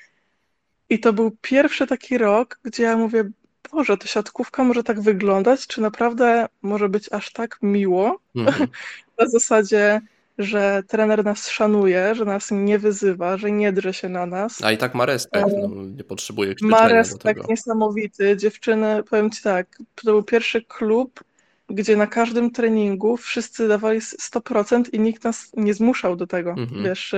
I 0.91 1.01
to 1.01 1.13
był 1.13 1.37
pierwszy 1.41 1.87
taki 1.87 2.19
rok, 2.19 2.59
gdzie 2.65 2.83
ja 2.83 2.97
mówię, 2.97 3.31
Boże, 3.73 3.97
to 3.97 4.07
siatkówka 4.07 4.65
może 4.65 4.83
tak 4.83 5.01
wyglądać, 5.01 5.67
czy 5.67 5.81
naprawdę 5.81 6.47
może 6.63 6.89
być 6.89 7.13
aż 7.13 7.33
tak 7.33 7.59
miło? 7.63 8.21
Mhm. 8.37 8.69
Na 9.19 9.27
zasadzie, 9.27 10.01
że 10.39 10.83
trener 10.89 11.25
nas 11.25 11.49
szanuje, 11.49 12.15
że 12.15 12.25
nas 12.25 12.49
nie 12.51 12.79
wyzywa, 12.79 13.37
że 13.37 13.51
nie 13.51 13.73
drze 13.73 13.95
się 13.95 14.09
na 14.09 14.27
nas. 14.27 14.63
A 14.63 14.73
i 14.73 14.79
tak 14.79 14.95
ma 14.95 15.07
respekt, 15.07 15.49
e, 15.49 15.69
no, 15.69 15.85
nie 15.97 16.05
potrzebuje 16.05 16.55
Ma 16.61 16.89
respekt 16.89 17.49
niesamowity. 17.49 18.37
Dziewczyny, 18.37 19.03
powiem 19.11 19.31
Ci 19.31 19.43
tak, 19.43 19.79
to 19.95 20.03
był 20.05 20.23
pierwszy 20.23 20.63
klub, 20.63 21.25
gdzie 21.73 21.97
na 21.97 22.07
każdym 22.07 22.51
treningu 22.51 23.17
wszyscy 23.17 23.69
dawali 23.69 24.01
100% 24.01 24.85
i 24.93 25.01
nikt 25.01 25.25
nas 25.25 25.51
nie 25.57 25.75
zmuszał 25.75 26.17
do 26.17 26.27
tego. 26.27 26.51
Mhm. 26.51 26.85
Wiesz, 26.85 27.15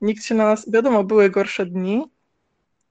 nikt 0.00 0.24
się 0.24 0.34
na 0.34 0.44
nas, 0.44 0.70
wiadomo, 0.70 1.04
były 1.04 1.30
gorsze 1.30 1.66
dni, 1.66 2.04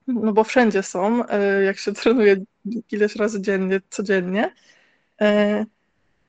no 0.08 0.34
bo 0.34 0.44
wszędzie 0.44 0.84
są, 0.84 1.28
e, 1.28 1.64
jak 1.64 1.78
się 1.78 1.94
trenuje 2.02 2.44
ileś 2.92 3.16
razy 3.16 3.42
dziennie, 3.42 3.82
codziennie, 3.90 4.54
e, 5.22 5.66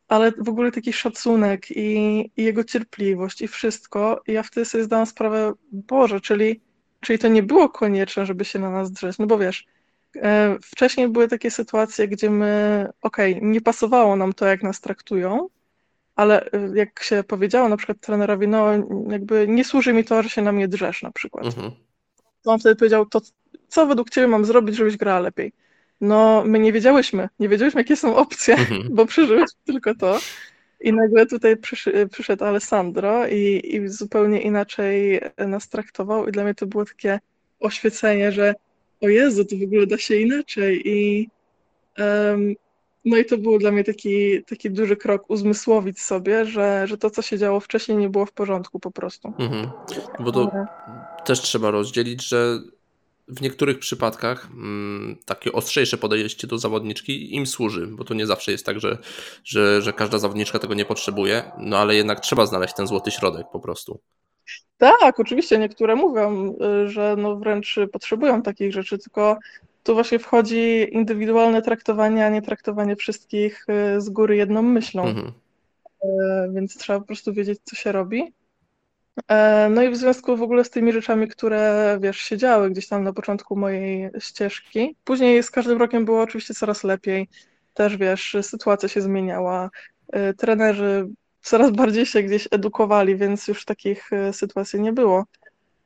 ale 0.08 0.32
w 0.38 0.48
ogóle 0.48 0.72
taki 0.72 0.92
szacunek 0.92 1.70
i, 1.70 2.20
i 2.36 2.44
jego 2.44 2.64
cierpliwość 2.64 3.42
i 3.42 3.48
wszystko. 3.48 4.22
I 4.26 4.32
ja 4.32 4.42
wtedy 4.42 4.64
sobie 4.64 4.84
zdałam 4.84 5.06
sprawę, 5.06 5.52
Boże, 5.72 6.20
czyli, 6.20 6.60
czyli 7.00 7.18
to 7.18 7.28
nie 7.28 7.42
było 7.42 7.68
konieczne, 7.68 8.26
żeby 8.26 8.44
się 8.44 8.58
na 8.58 8.70
nas 8.70 8.92
drzeć, 8.92 9.18
no 9.18 9.26
bo 9.26 9.38
wiesz, 9.38 9.66
wcześniej 10.62 11.08
były 11.08 11.28
takie 11.28 11.50
sytuacje, 11.50 12.08
gdzie 12.08 12.30
my, 12.30 12.86
okej, 13.02 13.34
okay, 13.34 13.48
nie 13.48 13.60
pasowało 13.60 14.16
nam 14.16 14.32
to, 14.32 14.46
jak 14.46 14.62
nas 14.62 14.80
traktują, 14.80 15.48
ale 16.16 16.50
e, 16.52 16.70
jak 16.74 17.02
się 17.02 17.24
powiedziało 17.24 17.68
na 17.68 17.76
przykład 17.76 18.00
trenerowi, 18.00 18.48
no 18.48 18.66
jakby 19.08 19.48
nie 19.48 19.64
służy 19.64 19.92
mi 19.92 20.04
to, 20.04 20.22
że 20.22 20.28
się 20.28 20.42
na 20.42 20.52
mnie 20.52 20.68
drzesz 20.68 21.02
na 21.02 21.10
przykład. 21.10 21.46
Mhm. 21.46 21.70
To 22.42 22.52
on 22.52 22.60
wtedy 22.60 22.76
powiedział, 22.76 23.06
to 23.06 23.20
co 23.68 23.86
według 23.86 24.10
ciebie 24.10 24.28
mam 24.28 24.44
zrobić, 24.44 24.76
żebyś 24.76 24.96
grała 24.96 25.20
lepiej? 25.20 25.52
No 26.00 26.42
my 26.46 26.58
nie 26.58 26.72
wiedziałyśmy, 26.72 27.28
nie 27.38 27.48
wiedziałyśmy 27.48 27.80
jakie 27.80 27.96
są 27.96 28.16
opcje, 28.16 28.54
mhm. 28.54 28.82
bo 28.94 29.06
przeżyłeś 29.06 29.50
tylko 29.64 29.94
to. 29.94 30.18
I 30.80 30.92
nagle 30.92 31.26
tutaj 31.26 31.56
przysz 31.56 31.88
przyszedł 32.10 32.44
Alessandro 32.44 33.28
i, 33.28 33.62
i 33.64 33.88
zupełnie 33.88 34.42
inaczej 34.42 35.20
nas 35.38 35.68
traktował 35.68 36.28
i 36.28 36.32
dla 36.32 36.44
mnie 36.44 36.54
to 36.54 36.66
było 36.66 36.84
takie 36.84 37.18
oświecenie, 37.60 38.32
że 38.32 38.54
o 39.00 39.08
Jezu, 39.08 39.44
to 39.44 39.56
w 39.56 39.62
ogóle 39.62 39.86
da 39.86 39.98
się 39.98 40.16
inaczej 40.16 40.82
i 40.84 41.28
um, 41.98 42.54
no 43.04 43.16
i 43.16 43.24
to 43.24 43.38
był 43.38 43.58
dla 43.58 43.70
mnie 43.70 43.84
taki, 43.84 44.44
taki 44.44 44.70
duży 44.70 44.96
krok 44.96 45.30
uzmysłowić 45.30 46.00
sobie, 46.00 46.44
że, 46.44 46.86
że 46.86 46.98
to, 46.98 47.10
co 47.10 47.22
się 47.22 47.38
działo 47.38 47.60
wcześniej, 47.60 47.98
nie 47.98 48.08
było 48.08 48.26
w 48.26 48.32
porządku 48.32 48.80
po 48.80 48.90
prostu. 48.90 49.32
Mhm. 49.38 49.70
Bo 50.20 50.32
to 50.32 50.50
też 51.24 51.40
trzeba 51.40 51.70
rozdzielić, 51.70 52.28
że 52.28 52.60
w 53.28 53.42
niektórych 53.42 53.78
przypadkach 53.78 54.48
mm, 54.50 55.16
takie 55.24 55.52
ostrzejsze 55.52 55.98
podejście 55.98 56.46
do 56.46 56.58
zawodniczki 56.58 57.34
im 57.34 57.46
służy, 57.46 57.86
bo 57.86 58.04
to 58.04 58.14
nie 58.14 58.26
zawsze 58.26 58.52
jest 58.52 58.66
tak, 58.66 58.80
że, 58.80 58.98
że, 59.44 59.82
że 59.82 59.92
każda 59.92 60.18
zawodniczka 60.18 60.58
tego 60.58 60.74
nie 60.74 60.84
potrzebuje, 60.84 61.52
no 61.58 61.78
ale 61.78 61.94
jednak 61.94 62.20
trzeba 62.20 62.46
znaleźć 62.46 62.74
ten 62.74 62.86
złoty 62.86 63.10
środek 63.10 63.46
po 63.52 63.60
prostu. 63.60 64.00
Tak, 64.78 65.20
oczywiście 65.20 65.58
niektóre 65.58 65.96
mówią, 65.96 66.54
y, 66.84 66.88
że 66.88 67.14
no 67.18 67.36
wręcz 67.36 67.76
potrzebują 67.92 68.42
takich 68.42 68.72
rzeczy, 68.72 68.98
tylko 68.98 69.38
tu 69.82 69.94
właśnie 69.94 70.18
wchodzi 70.18 70.88
indywidualne 70.92 71.62
traktowanie, 71.62 72.26
a 72.26 72.28
nie 72.28 72.42
traktowanie 72.42 72.96
wszystkich 72.96 73.66
y, 73.96 74.00
z 74.00 74.10
góry 74.10 74.36
jedną 74.36 74.62
myślą. 74.62 75.06
Mhm. 75.06 75.32
Y, 76.04 76.52
więc 76.54 76.76
trzeba 76.76 77.00
po 77.00 77.06
prostu 77.06 77.32
wiedzieć, 77.32 77.60
co 77.64 77.76
się 77.76 77.92
robi. 77.92 78.32
E, 79.28 79.68
no 79.70 79.82
i 79.82 79.90
w 79.90 79.96
związku 79.96 80.36
w 80.36 80.42
ogóle 80.42 80.64
z 80.64 80.70
tymi 80.70 80.92
rzeczami, 80.92 81.28
które 81.28 81.98
wiesz, 82.00 82.18
się 82.18 82.36
działy 82.36 82.70
gdzieś 82.70 82.88
tam 82.88 83.04
na 83.04 83.12
początku 83.12 83.56
mojej 83.56 84.10
ścieżki. 84.18 84.96
Później 85.04 85.42
z 85.42 85.50
każdym 85.50 85.78
rokiem 85.78 86.04
było 86.04 86.22
oczywiście 86.22 86.54
coraz 86.54 86.84
lepiej. 86.84 87.28
Też 87.74 87.96
wiesz, 87.96 88.36
sytuacja 88.42 88.88
się 88.88 89.00
zmieniała. 89.00 89.70
Trenerzy 90.38 91.08
coraz 91.40 91.70
bardziej 91.70 92.06
się 92.06 92.22
gdzieś 92.22 92.48
edukowali, 92.50 93.16
więc 93.16 93.48
już 93.48 93.64
takich 93.64 94.12
e, 94.12 94.32
sytuacji 94.32 94.80
nie 94.80 94.92
było 94.92 95.24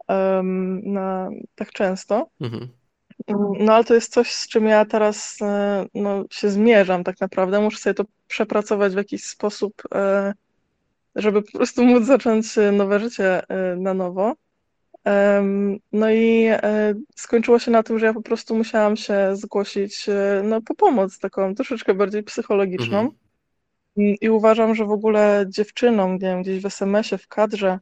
um, 0.09 0.93
na, 0.93 1.31
tak 1.55 1.73
często. 1.73 2.29
Mhm. 2.41 2.69
No 3.59 3.75
ale 3.75 3.85
to 3.85 3.95
jest 3.95 4.13
coś, 4.13 4.33
z 4.33 4.49
czym 4.49 4.67
ja 4.67 4.85
teraz 4.85 5.37
e, 5.43 5.87
no, 5.95 6.25
się 6.31 6.51
zmierzam 6.51 7.05
tak 7.05 7.21
naprawdę. 7.21 7.61
Muszę 7.61 7.79
sobie 7.79 7.95
to 7.95 8.05
przepracować 8.29 8.93
w 8.93 8.97
jakiś 8.97 9.25
sposób, 9.25 9.83
e, 9.95 10.35
żeby 11.17 11.43
po 11.43 11.53
prostu 11.53 11.85
móc 11.85 12.05
zacząć 12.05 12.47
nowe 12.73 13.01
życie 13.01 13.43
na 13.77 13.95
nowo. 13.95 14.35
No 15.93 16.11
i 16.11 16.49
skończyło 17.17 17.59
się 17.59 17.71
na 17.71 17.83
tym, 17.83 17.99
że 17.99 18.07
ja 18.07 18.15
po 18.15 18.23
prostu 18.23 18.57
musiałam 18.57 18.97
się 18.97 19.37
zgłosić 19.37 20.07
no, 20.45 20.63
po 20.63 20.75
pomoc 20.75 21.19
taką 21.19 21.55
troszeczkę 21.55 21.95
bardziej 21.95 22.23
psychologiczną. 22.23 23.01
Mhm. 23.01 23.23
I 23.97 24.31
uważam, 24.31 24.75
że 24.75 24.85
w 24.85 24.91
ogóle 24.91 25.45
dziewczynom, 25.49 26.13
nie 26.13 26.19
wiem, 26.19 26.43
gdzieś 26.43 26.63
w 26.63 26.67
SMS-ie, 26.67 27.19
w 27.19 27.29
kadrze, 27.29 27.79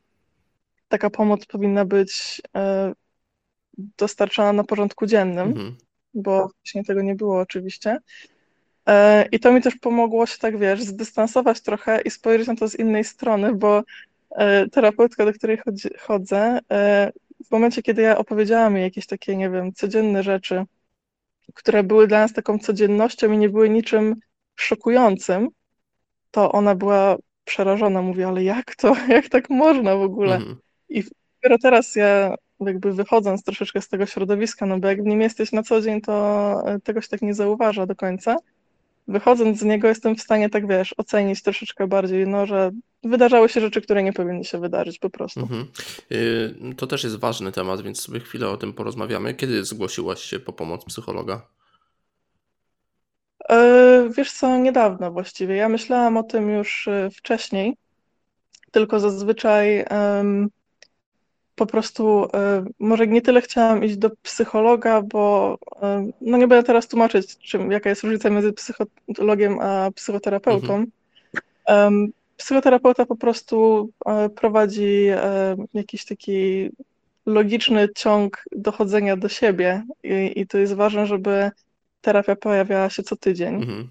taka 0.88 1.11
pomoc 1.11 1.46
powinna 1.46 1.84
być 1.84 2.42
e, 2.56 2.92
dostarczana 3.78 4.52
na 4.52 4.64
porządku 4.64 5.06
dziennym, 5.06 5.48
mhm. 5.48 5.76
bo 6.14 6.48
wcześniej 6.48 6.84
tego 6.84 7.02
nie 7.02 7.14
było 7.14 7.40
oczywiście. 7.40 7.98
E, 8.86 9.26
I 9.32 9.40
to 9.40 9.52
mi 9.52 9.62
też 9.62 9.76
pomogło 9.76 10.26
się 10.26 10.38
tak, 10.38 10.58
wiesz, 10.58 10.82
zdystansować 10.82 11.61
trochę 11.61 12.00
i 12.00 12.11
spojrzeć 12.11 12.48
na 12.48 12.56
to 12.56 12.68
z 12.68 12.78
innej 12.78 13.04
strony, 13.04 13.54
bo 13.54 13.82
e, 14.30 14.68
terapeutka, 14.68 15.24
do 15.24 15.32
której 15.32 15.58
chodzi, 15.58 15.88
chodzę, 15.98 16.58
w 17.46 17.50
momencie, 17.50 17.82
kiedy 17.82 18.02
ja 18.02 18.18
opowiedziałam 18.18 18.76
jej 18.76 18.84
jakieś 18.84 19.06
takie, 19.06 19.36
nie 19.36 19.50
wiem, 19.50 19.72
codzienne 19.72 20.22
rzeczy, 20.22 20.64
które 21.54 21.82
były 21.82 22.06
dla 22.06 22.20
nas 22.20 22.32
taką 22.32 22.58
codziennością 22.58 23.32
i 23.32 23.38
nie 23.38 23.48
były 23.48 23.70
niczym 23.70 24.16
szokującym, 24.56 25.48
to 26.31 26.53
ona 26.53 26.74
była 26.74 27.16
przerażona, 27.45 28.03
mówi, 28.03 28.22
ale 28.22 28.45
jak 28.45 28.76
to, 28.76 28.97
jak 29.09 29.28
tak 29.28 29.51
można 29.51 29.97
w 29.97 30.03
ogóle? 30.03 30.37
Mhm. 30.37 30.57
I 30.89 31.05
dopiero 31.35 31.59
teraz 31.62 31.97
ja 31.97 32.35
jakby 32.61 32.93
wychodząc 32.93 33.45
troszeczkę 33.45 33.81
z 33.81 33.89
tego 33.89 34.07
środowiska, 34.07 34.66
no 34.66 34.78
bo 34.78 34.89
jak 34.89 35.03
w 35.03 35.07
nim 35.07 35.20
jesteś 35.20 35.53
na 35.53 35.62
co 35.62 35.81
dzień, 35.81 36.01
to 36.01 36.64
tego 36.85 37.01
się 37.01 37.09
tak 37.09 37.22
nie 37.22 37.35
zauważa 37.35 37.87
do 37.87 37.97
końca. 37.97 38.37
Wychodząc 39.09 39.59
z 39.59 39.62
niego 39.62 39.89
jestem 39.89 40.16
w 40.16 40.20
stanie 40.20 40.51
tak, 40.51 40.68
wiesz, 40.68 40.95
ocenić 40.97 41.43
troszeczkę 41.43 41.87
bardziej, 41.87 42.26
no, 42.26 42.47
że 42.47 42.70
wydarzały 43.05 43.49
się 43.49 43.61
rzeczy, 43.61 43.81
które 43.81 44.03
nie 44.03 44.12
powinny 44.12 44.45
się 44.45 44.59
wydarzyć 44.61 44.99
po 44.99 45.11
prostu. 45.11 45.41
Mhm. 45.41 45.66
Y, 46.12 46.74
to 46.76 46.87
też 46.87 47.05
jest 47.05 47.16
ważny 47.16 47.53
temat, 47.53 47.83
więc 47.83 48.01
sobie 48.01 48.20
chwilę 48.20 48.49
o 48.49 48.57
tym 48.57 48.72
porozmawiamy. 48.72 49.35
Kiedy 49.35 49.64
zgłosiłaś 49.64 50.20
się 50.20 50.41
po 50.41 50.53
pomoc 50.53 50.85
psychologa? 50.85 51.47
E, 53.49 54.09
wiesz 54.16 54.32
co, 54.32 54.57
niedawno 54.57 55.12
właściwie. 55.12 55.57
Ja 55.57 55.68
myślałam 55.68 56.16
o 56.16 56.22
tym 56.22 56.51
już 56.51 56.88
e, 56.88 57.11
wcześniej, 57.11 57.76
tylko 58.70 59.01
zazwyczaj 59.01 59.84
um, 59.91 60.49
po 61.55 61.66
prostu 61.66 62.28
um, 62.32 62.70
może 62.78 63.07
nie 63.07 63.22
tyle 63.22 63.41
chciałam 63.41 63.84
iść 63.84 63.97
do 63.97 64.11
psychologa, 64.22 65.03
bo 65.03 65.57
um, 65.80 66.12
no 66.20 66.38
nie 66.38 66.49
będę 66.49 66.66
teraz 66.66 66.88
tłumaczyć, 66.88 67.38
czym, 67.38 67.72
jaka 67.72 67.91
jest 67.91 68.03
różnica 68.03 68.30
między 68.30 68.53
psychologiem 68.53 69.59
a 69.61 69.91
psychoterapeutą. 69.91 70.86
Mhm. 71.66 72.12
psychoterapeuta 72.36 73.07
po 73.07 73.16
prostu 73.16 73.88
prowadzi 74.36 75.07
jakiś 75.74 76.05
taki 76.05 76.70
logiczny 77.26 77.88
ciąg 77.97 78.45
dochodzenia 78.53 79.16
do 79.16 79.28
siebie 79.28 79.84
i, 80.03 80.41
i 80.41 80.47
to 80.47 80.59
jest 80.59 80.74
ważne, 80.74 81.07
żeby 81.07 81.51
terapia 82.01 82.36
pojawiała 82.36 82.90
się 82.90 83.03
co 83.03 83.16
tydzień. 83.16 83.55
Mhm. 83.55 83.88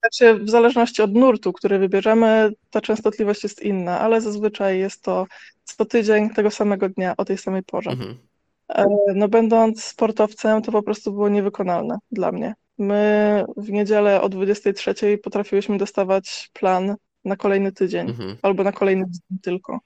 Znaczy, 0.00 0.44
w 0.44 0.50
zależności 0.50 1.02
od 1.02 1.14
nurtu, 1.14 1.52
który 1.52 1.78
wybierzemy, 1.78 2.52
ta 2.70 2.80
częstotliwość 2.80 3.42
jest 3.42 3.62
inna, 3.62 4.00
ale 4.00 4.20
zazwyczaj 4.20 4.78
jest 4.78 5.02
to 5.02 5.26
co 5.64 5.84
tydzień 5.84 6.30
tego 6.30 6.50
samego 6.50 6.88
dnia 6.88 7.14
o 7.16 7.24
tej 7.24 7.38
samej 7.38 7.62
porze. 7.62 7.90
Mhm. 7.90 8.16
E, 8.68 8.86
no, 9.14 9.28
będąc 9.28 9.84
sportowcem, 9.84 10.62
to 10.62 10.72
po 10.72 10.82
prostu 10.82 11.12
było 11.12 11.28
niewykonalne 11.28 11.98
dla 12.12 12.32
mnie. 12.32 12.54
My 12.78 13.44
w 13.56 13.70
niedzielę 13.70 14.22
o 14.22 14.28
23 14.28 15.18
potrafiłyśmy 15.18 15.78
dostawać 15.78 16.50
plan 16.52 16.96
na 17.24 17.36
kolejny 17.36 17.72
tydzień 17.72 18.08
mhm. 18.08 18.36
albo 18.42 18.64
na 18.64 18.72
kolejny 18.72 19.04
dzień 19.04 19.38
tylko. 19.42 19.80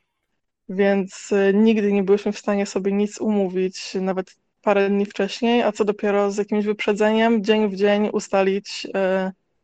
więc 0.68 1.32
y, 1.32 1.52
nigdy 1.54 1.92
nie 1.92 2.02
byliśmy 2.02 2.32
w 2.32 2.38
stanie 2.38 2.66
sobie 2.66 2.92
nic 2.92 3.20
umówić, 3.20 3.94
nawet 4.00 4.36
parę 4.68 4.90
dni 4.90 5.06
wcześniej, 5.06 5.62
a 5.62 5.72
co 5.72 5.84
dopiero 5.84 6.30
z 6.30 6.36
jakimś 6.36 6.64
wyprzedzeniem, 6.64 7.44
dzień 7.44 7.68
w 7.68 7.74
dzień 7.74 8.08
ustalić 8.12 8.86
y, 8.86 8.90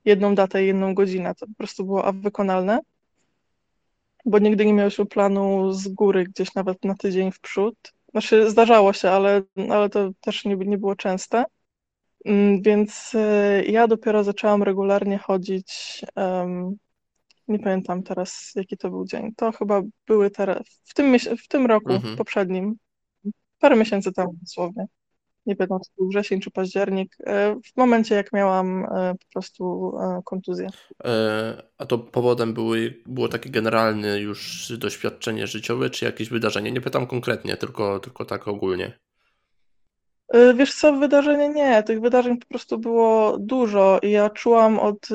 jedną 0.04 0.34
datę 0.34 0.64
i 0.64 0.66
jedną 0.66 0.94
godzinę. 0.94 1.34
To 1.34 1.46
po 1.46 1.54
prostu 1.54 1.84
było 1.84 2.12
wykonalne, 2.12 2.80
bo 4.24 4.38
nigdy 4.38 4.66
nie 4.66 4.72
miałyśmy 4.72 5.06
planu 5.06 5.72
z 5.72 5.88
góry 5.88 6.24
gdzieś 6.24 6.54
nawet 6.54 6.84
na 6.84 6.94
tydzień 6.94 7.32
w 7.32 7.40
przód. 7.40 7.92
Znaczy 8.10 8.50
zdarzało 8.50 8.92
się, 8.92 9.10
ale, 9.10 9.42
ale 9.70 9.88
to 9.88 10.10
też 10.20 10.44
nie, 10.44 10.56
nie 10.56 10.78
było 10.78 10.96
częste. 10.96 11.44
Mm, 12.24 12.62
więc 12.62 13.14
y, 13.14 13.64
ja 13.68 13.88
dopiero 13.88 14.24
zaczęłam 14.24 14.62
regularnie 14.62 15.18
chodzić. 15.18 16.00
Um, 16.16 16.76
nie 17.48 17.58
pamiętam 17.58 18.02
teraz, 18.02 18.52
jaki 18.54 18.76
to 18.76 18.90
był 18.90 19.04
dzień. 19.04 19.32
To 19.36 19.52
chyba 19.52 19.82
były 20.06 20.30
teraz, 20.30 20.62
w 20.84 20.94
tym, 20.94 21.18
w 21.18 21.48
tym 21.48 21.66
roku 21.66 21.92
mhm. 21.92 22.16
poprzednim, 22.16 22.76
parę 23.64 23.76
miesięcy 23.76 24.12
temu 24.12 24.34
dosłownie. 24.42 24.86
Nie 25.46 25.56
pamiętam, 25.56 25.78
czy 25.84 25.90
był 25.98 26.08
wrzesień 26.08 26.40
czy 26.40 26.50
październik, 26.50 27.16
e, 27.26 27.56
w 27.64 27.76
momencie 27.76 28.14
jak 28.14 28.32
miałam 28.32 28.84
e, 28.84 29.14
po 29.14 29.26
prostu 29.32 29.92
e, 29.98 30.22
kontuzję. 30.24 30.68
A 31.78 31.86
to 31.86 31.98
powodem 31.98 32.54
były, 32.54 33.02
było 33.06 33.28
takie 33.28 33.50
generalne 33.50 34.20
już 34.20 34.72
doświadczenie 34.78 35.46
życiowe, 35.46 35.90
czy 35.90 36.04
jakieś 36.04 36.28
wydarzenie? 36.28 36.72
Nie 36.72 36.80
pytam 36.80 37.06
konkretnie, 37.06 37.56
tylko, 37.56 38.00
tylko 38.00 38.24
tak 38.24 38.48
ogólnie. 38.48 38.98
Wiesz 40.54 40.74
co, 40.74 40.92
wydarzenie 40.92 41.48
nie. 41.48 41.82
Tych 41.82 42.00
wydarzeń 42.00 42.38
po 42.38 42.46
prostu 42.46 42.78
było 42.78 43.38
dużo 43.38 43.98
i 44.02 44.10
ja 44.10 44.30
czułam 44.30 44.78
od 44.78 45.08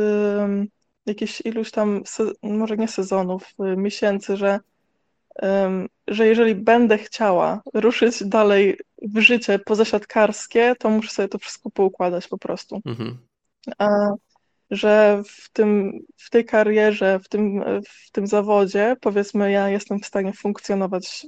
jakichś 1.06 1.41
iluś 1.45 1.72
tam, 1.72 2.04
może 2.43 2.78
nie 2.78 2.88
sezonów, 2.88 3.54
miesięcy, 3.78 4.38
że, 4.38 4.60
że 6.10 6.28
jeżeli 6.28 6.55
będę 6.55 6.97
chciała 6.97 7.62
ruszyć 7.74 8.24
dalej 8.24 8.78
w 9.01 9.20
życie 9.20 9.60
pozasiatkarskie, 9.60 10.76
to 10.80 10.89
muszę 10.89 11.10
sobie 11.10 11.28
to 11.28 11.38
wszystko 11.38 11.70
poukładać 11.70 12.28
po 12.28 12.38
prostu. 12.38 12.82
Mhm. 12.86 13.18
A, 13.78 13.88
że 14.72 15.22
w, 15.28 15.49
tym, 15.49 15.99
w 16.18 16.30
tej 16.30 16.45
karierze, 16.45 17.20
w 17.24 17.30
tym, 17.30 17.64
w 17.89 18.12
tym 18.12 18.28
zawodzie, 18.28 18.95
powiedzmy, 19.01 19.51
ja 19.51 19.70
jestem 19.70 19.99
w 19.99 20.05
stanie 20.05 20.34
funkcjonować 20.34 21.28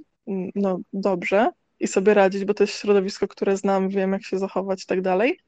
no, 0.55 0.79
dobrze, 0.93 1.51
i 1.81 1.87
sobie 1.87 2.13
radzić, 2.13 2.45
bo 2.45 2.53
to 2.53 2.63
jest 2.63 2.79
środowisko, 2.79 3.27
które 3.27 3.57
znam, 3.57 3.89
wiem 3.89 4.11
jak 4.11 4.23
się 4.23 4.39
zachować 4.39 4.83
i 4.83 4.85
tak 4.85 5.01
dalej. 5.01 5.39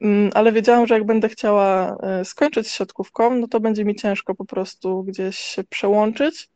Mm, 0.00 0.30
ale 0.34 0.52
wiedziałam, 0.52 0.86
że 0.86 0.94
jak 0.94 1.06
będę 1.06 1.28
chciała 1.28 1.96
e, 2.02 2.24
skończyć 2.24 2.68
siatkówką, 2.68 3.34
no 3.34 3.48
to 3.48 3.60
będzie 3.60 3.84
mi 3.84 3.94
ciężko 3.94 4.34
po 4.34 4.44
prostu 4.44 5.04
gdzieś 5.04 5.38
się 5.38 5.64
przełączyć 5.64 6.48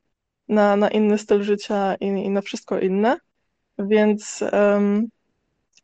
na, 0.49 0.77
na 0.77 0.89
inny 0.89 1.19
styl 1.19 1.43
życia 1.43 1.95
i, 1.95 2.07
i 2.07 2.31
na 2.31 2.41
wszystko 2.41 2.81
inne. 2.81 3.17
Więc 3.79 4.45
um, 4.53 5.09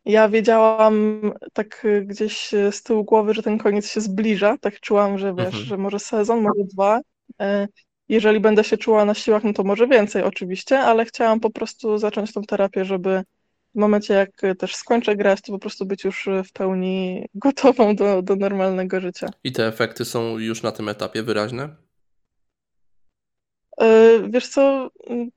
ja 0.04 0.28
wiedziałam 0.28 1.22
tak 1.52 1.86
gdzieś 2.04 2.50
z 2.70 2.82
tyłu 2.82 3.04
głowy, 3.04 3.34
że 3.34 3.42
ten 3.42 3.58
koniec 3.58 3.90
się 3.90 4.00
zbliża. 4.00 4.56
Tak 4.60 4.80
czułam, 4.80 5.18
że 5.18 5.34
wiesz, 5.34 5.46
mhm. 5.46 5.64
że 5.64 5.76
może 5.76 5.98
sezon, 5.98 6.40
może 6.40 6.64
dwa. 6.72 7.00
E, 7.40 7.68
jeżeli 8.08 8.40
będę 8.40 8.64
się 8.64 8.76
czuła 8.76 9.04
na 9.04 9.14
siłach, 9.14 9.44
no 9.44 9.52
to 9.52 9.64
może 9.64 9.86
więcej 9.86 10.22
oczywiście, 10.22 10.80
ale 10.80 11.04
chciałam 11.04 11.40
po 11.40 11.50
prostu 11.50 11.98
zacząć 11.98 12.32
tą 12.32 12.42
terapię, 12.42 12.84
żeby 12.84 13.22
w 13.74 13.78
momencie 13.78 14.14
jak 14.14 14.30
też 14.58 14.76
skończę 14.76 15.16
grać, 15.16 15.40
to 15.40 15.52
po 15.52 15.58
prostu 15.58 15.86
być 15.86 16.04
już 16.04 16.28
w 16.48 16.52
pełni 16.52 17.26
gotową 17.34 17.96
do, 17.96 18.22
do 18.22 18.36
normalnego 18.36 19.00
życia. 19.00 19.26
I 19.44 19.52
te 19.52 19.66
efekty 19.66 20.04
są 20.04 20.38
już 20.38 20.62
na 20.62 20.72
tym 20.72 20.88
etapie 20.88 21.22
wyraźne? 21.22 21.76
E, 23.78 24.18
wiesz 24.28 24.48
co, 24.48 24.90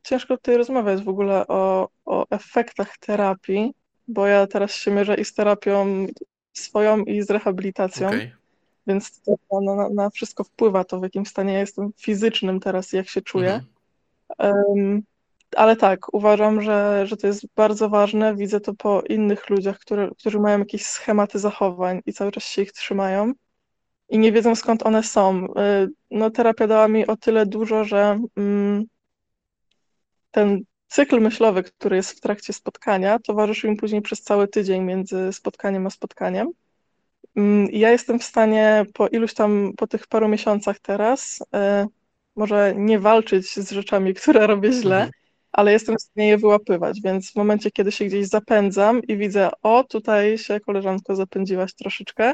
ciężko 0.04 0.38
tutaj 0.38 0.58
rozmawiać 0.58 1.04
w 1.04 1.10
ogóle 1.10 1.48
o, 1.48 1.90
o 2.06 2.26
efektach 2.30 2.98
terapii, 2.98 3.74
bo 4.08 4.28
ja 4.28 4.48
teraz 4.48 4.72
się 4.72 4.92
mierzę 4.92 5.16
i 5.16 5.26
z 5.26 5.34
terapią 5.34 6.08
swoją 6.54 7.04
i 7.04 7.22
z 7.22 7.30
rehabilitacją. 7.30 8.08
Okay. 8.08 8.32
Więc 8.88 9.22
to 9.22 9.62
na, 9.62 9.90
na, 9.90 10.10
wszystko 10.10 10.44
wpływa 10.44 10.84
to, 10.84 11.00
w 11.00 11.04
jakim 11.04 11.26
stanie 11.26 11.54
ja 11.54 11.60
jestem 11.60 11.92
fizycznym 11.98 12.60
teraz, 12.60 12.94
jak 12.94 13.10
się 13.10 13.22
czuję. 13.22 13.62
Mhm. 14.40 14.64
Um, 14.68 15.04
ale 15.56 15.76
tak, 15.76 16.14
uważam, 16.14 16.62
że, 16.62 17.08
że 17.08 17.18
to 17.18 17.28
jest 17.28 17.46
bardzo 17.56 17.90
ważne. 17.90 18.36
Widzę 18.36 18.60
to 18.60 18.74
po 18.74 19.02
innych 19.10 19.50
ludziach, 19.50 19.80
które, 19.80 20.10
którzy 20.20 20.40
mają 20.40 20.60
jakieś 20.60 20.86
schematy 20.86 21.40
zachowań 21.40 22.02
i 22.06 22.14
cały 22.14 22.32
czas 22.32 22.44
się 22.44 22.62
ich 22.62 22.72
trzymają 22.72 23.34
i 24.10 24.20
nie 24.20 24.32
wiedzą 24.32 24.56
skąd 24.56 24.86
one 24.86 25.04
są. 25.04 25.46
Y, 25.46 25.90
no, 26.12 26.30
terapia 26.30 26.68
dała 26.68 26.88
mi 26.88 27.08
o 27.08 27.18
tyle 27.18 27.46
dużo, 27.46 27.84
że 27.84 28.20
mm, 28.38 28.86
ten 30.32 30.64
cykl 30.88 31.22
myślowy, 31.22 31.64
który 31.64 31.96
jest 31.96 32.18
w 32.18 32.20
trakcie 32.20 32.54
spotkania, 32.54 33.20
towarzyszył 33.20 33.72
mi 33.72 33.78
później 33.78 34.02
przez 34.02 34.22
cały 34.22 34.48
tydzień 34.48 34.84
między 34.84 35.34
spotkaniem 35.34 35.88
a 35.88 35.90
spotkaniem. 35.90 36.48
Mm, 37.36 37.68
ja 37.72 37.92
jestem 37.92 38.20
w 38.20 38.24
stanie 38.24 38.86
po 38.94 39.08
iluś 39.08 39.34
tam, 39.34 39.74
po 39.78 39.88
tych 39.88 40.08
paru 40.08 40.28
miesiącach 40.28 40.80
teraz, 40.80 41.42
y, 41.42 41.88
może 42.36 42.74
nie 42.76 43.00
walczyć 43.00 43.56
z 43.56 43.72
rzeczami, 43.72 44.14
które 44.22 44.48
robię 44.48 44.72
źle, 44.72 44.96
mhm. 44.96 45.12
ale 45.52 45.72
jestem 45.72 45.98
w 45.98 46.02
stanie 46.02 46.28
je 46.28 46.38
wyłapywać, 46.38 47.02
więc 47.02 47.32
w 47.32 47.36
momencie, 47.36 47.72
kiedy 47.72 47.92
się 47.92 48.06
gdzieś 48.06 48.28
zapędzam 48.28 49.02
i 49.04 49.18
widzę, 49.18 49.50
o, 49.62 49.84
tutaj 49.84 50.38
się 50.38 50.60
koleżanko 50.60 51.16
zapędziłaś 51.16 51.74
troszeczkę, 51.74 52.34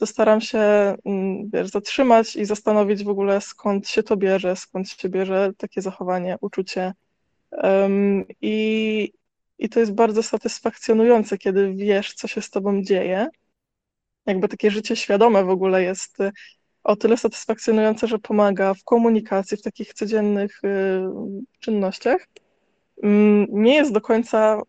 to 0.00 0.06
staram 0.06 0.40
się 0.40 0.58
mm, 1.04 1.50
wiesz, 1.52 1.68
zatrzymać 1.68 2.36
i 2.36 2.44
zastanowić 2.44 3.04
w 3.04 3.08
ogóle 3.08 3.40
skąd 3.40 3.88
się 3.88 4.02
to 4.02 4.16
bierze, 4.16 4.56
skąd 4.56 4.88
się 4.88 5.08
bierze 5.08 5.52
takie 5.56 5.82
zachowanie, 5.82 6.36
uczucie. 6.40 6.92
Um, 7.50 8.24
i, 8.40 9.12
I 9.58 9.68
to 9.68 9.80
jest 9.80 9.92
bardzo 9.94 10.22
satysfakcjonujące, 10.22 11.38
kiedy 11.38 11.74
wiesz, 11.74 12.14
co 12.14 12.28
się 12.28 12.42
z 12.42 12.50
tobą 12.50 12.82
dzieje 12.82 13.28
jakby 14.26 14.48
takie 14.48 14.70
życie 14.70 14.96
świadome 14.96 15.44
w 15.44 15.50
ogóle 15.50 15.82
jest 15.82 16.20
y, 16.20 16.30
o 16.84 16.96
tyle 16.96 17.16
satysfakcjonujące, 17.16 18.06
że 18.06 18.18
pomaga 18.18 18.74
w 18.74 18.84
komunikacji, 18.84 19.56
w 19.56 19.62
takich 19.62 19.94
codziennych 19.94 20.64
y, 20.64 21.00
czynnościach. 21.58 22.28
Mm, 23.02 23.46
nie 23.50 23.74
jest 23.74 23.92
do 23.92 24.00
końca 24.00 24.62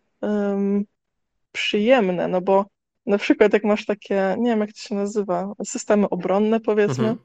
przyjemne, 1.52 2.28
no 2.28 2.42
bo 2.42 2.66
na 3.12 3.18
przykład 3.18 3.54
jak 3.54 3.64
masz 3.64 3.86
takie, 3.86 4.36
nie 4.40 4.50
wiem 4.50 4.60
jak 4.60 4.74
to 4.74 4.80
się 4.80 4.96
nazywa, 4.96 5.54
systemy 5.64 6.10
obronne 6.10 6.60
powiedzmy, 6.60 7.10
mhm. 7.10 7.18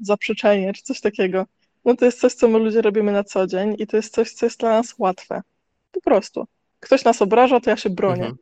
zaprzeczenie 0.00 0.72
czy 0.72 0.82
coś 0.82 1.00
takiego, 1.00 1.46
no 1.84 1.96
to 1.96 2.04
jest 2.04 2.20
coś, 2.20 2.34
co 2.34 2.48
my 2.48 2.58
ludzie 2.58 2.82
robimy 2.82 3.12
na 3.12 3.24
co 3.24 3.46
dzień 3.46 3.76
i 3.78 3.86
to 3.86 3.96
jest 3.96 4.14
coś, 4.14 4.32
co 4.32 4.46
jest 4.46 4.60
dla 4.60 4.70
nas 4.70 4.94
łatwe. 4.98 5.42
Po 5.92 6.00
prostu. 6.00 6.46
Ktoś 6.80 7.04
nas 7.04 7.22
obraża, 7.22 7.60
to 7.60 7.70
ja 7.70 7.76
się 7.76 7.90
bronię. 7.90 8.32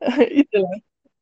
Mhm. 0.00 0.30
I 0.38 0.46
tyle 0.46 0.68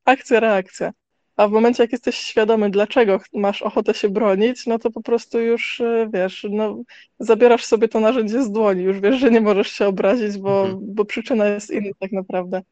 akcja, 0.04 0.40
reakcja. 0.40 0.92
A 1.36 1.48
w 1.48 1.50
momencie, 1.50 1.82
jak 1.82 1.92
jesteś 1.92 2.16
świadomy, 2.16 2.70
dlaczego 2.70 3.20
masz 3.32 3.62
ochotę 3.62 3.94
się 3.94 4.08
bronić, 4.08 4.66
no 4.66 4.78
to 4.78 4.90
po 4.90 5.02
prostu 5.02 5.40
już 5.40 5.80
e, 5.80 6.10
wiesz, 6.12 6.46
no, 6.50 6.82
zabierasz 7.18 7.64
sobie 7.64 7.88
to 7.88 8.00
narzędzie 8.00 8.42
z 8.42 8.50
dłoni, 8.50 8.82
już 8.82 9.00
wiesz, 9.00 9.20
że 9.20 9.30
nie 9.30 9.40
możesz 9.40 9.68
się 9.68 9.86
obrazić, 9.86 10.38
bo, 10.38 10.60
mhm. 10.64 10.94
bo 10.94 11.04
przyczyna 11.04 11.46
jest 11.46 11.70
inna 11.70 11.90
tak 11.98 12.12
naprawdę. 12.12 12.62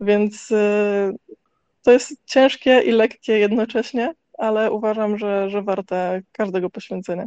Więc 0.00 0.50
y, 0.50 1.16
to 1.82 1.92
jest 1.92 2.26
ciężkie 2.26 2.80
i 2.80 2.92
lekkie 2.92 3.38
jednocześnie, 3.38 4.14
ale 4.38 4.72
uważam, 4.72 5.18
że, 5.18 5.50
że 5.50 5.62
warte 5.62 6.22
każdego 6.32 6.70
poświęcenia. 6.70 7.26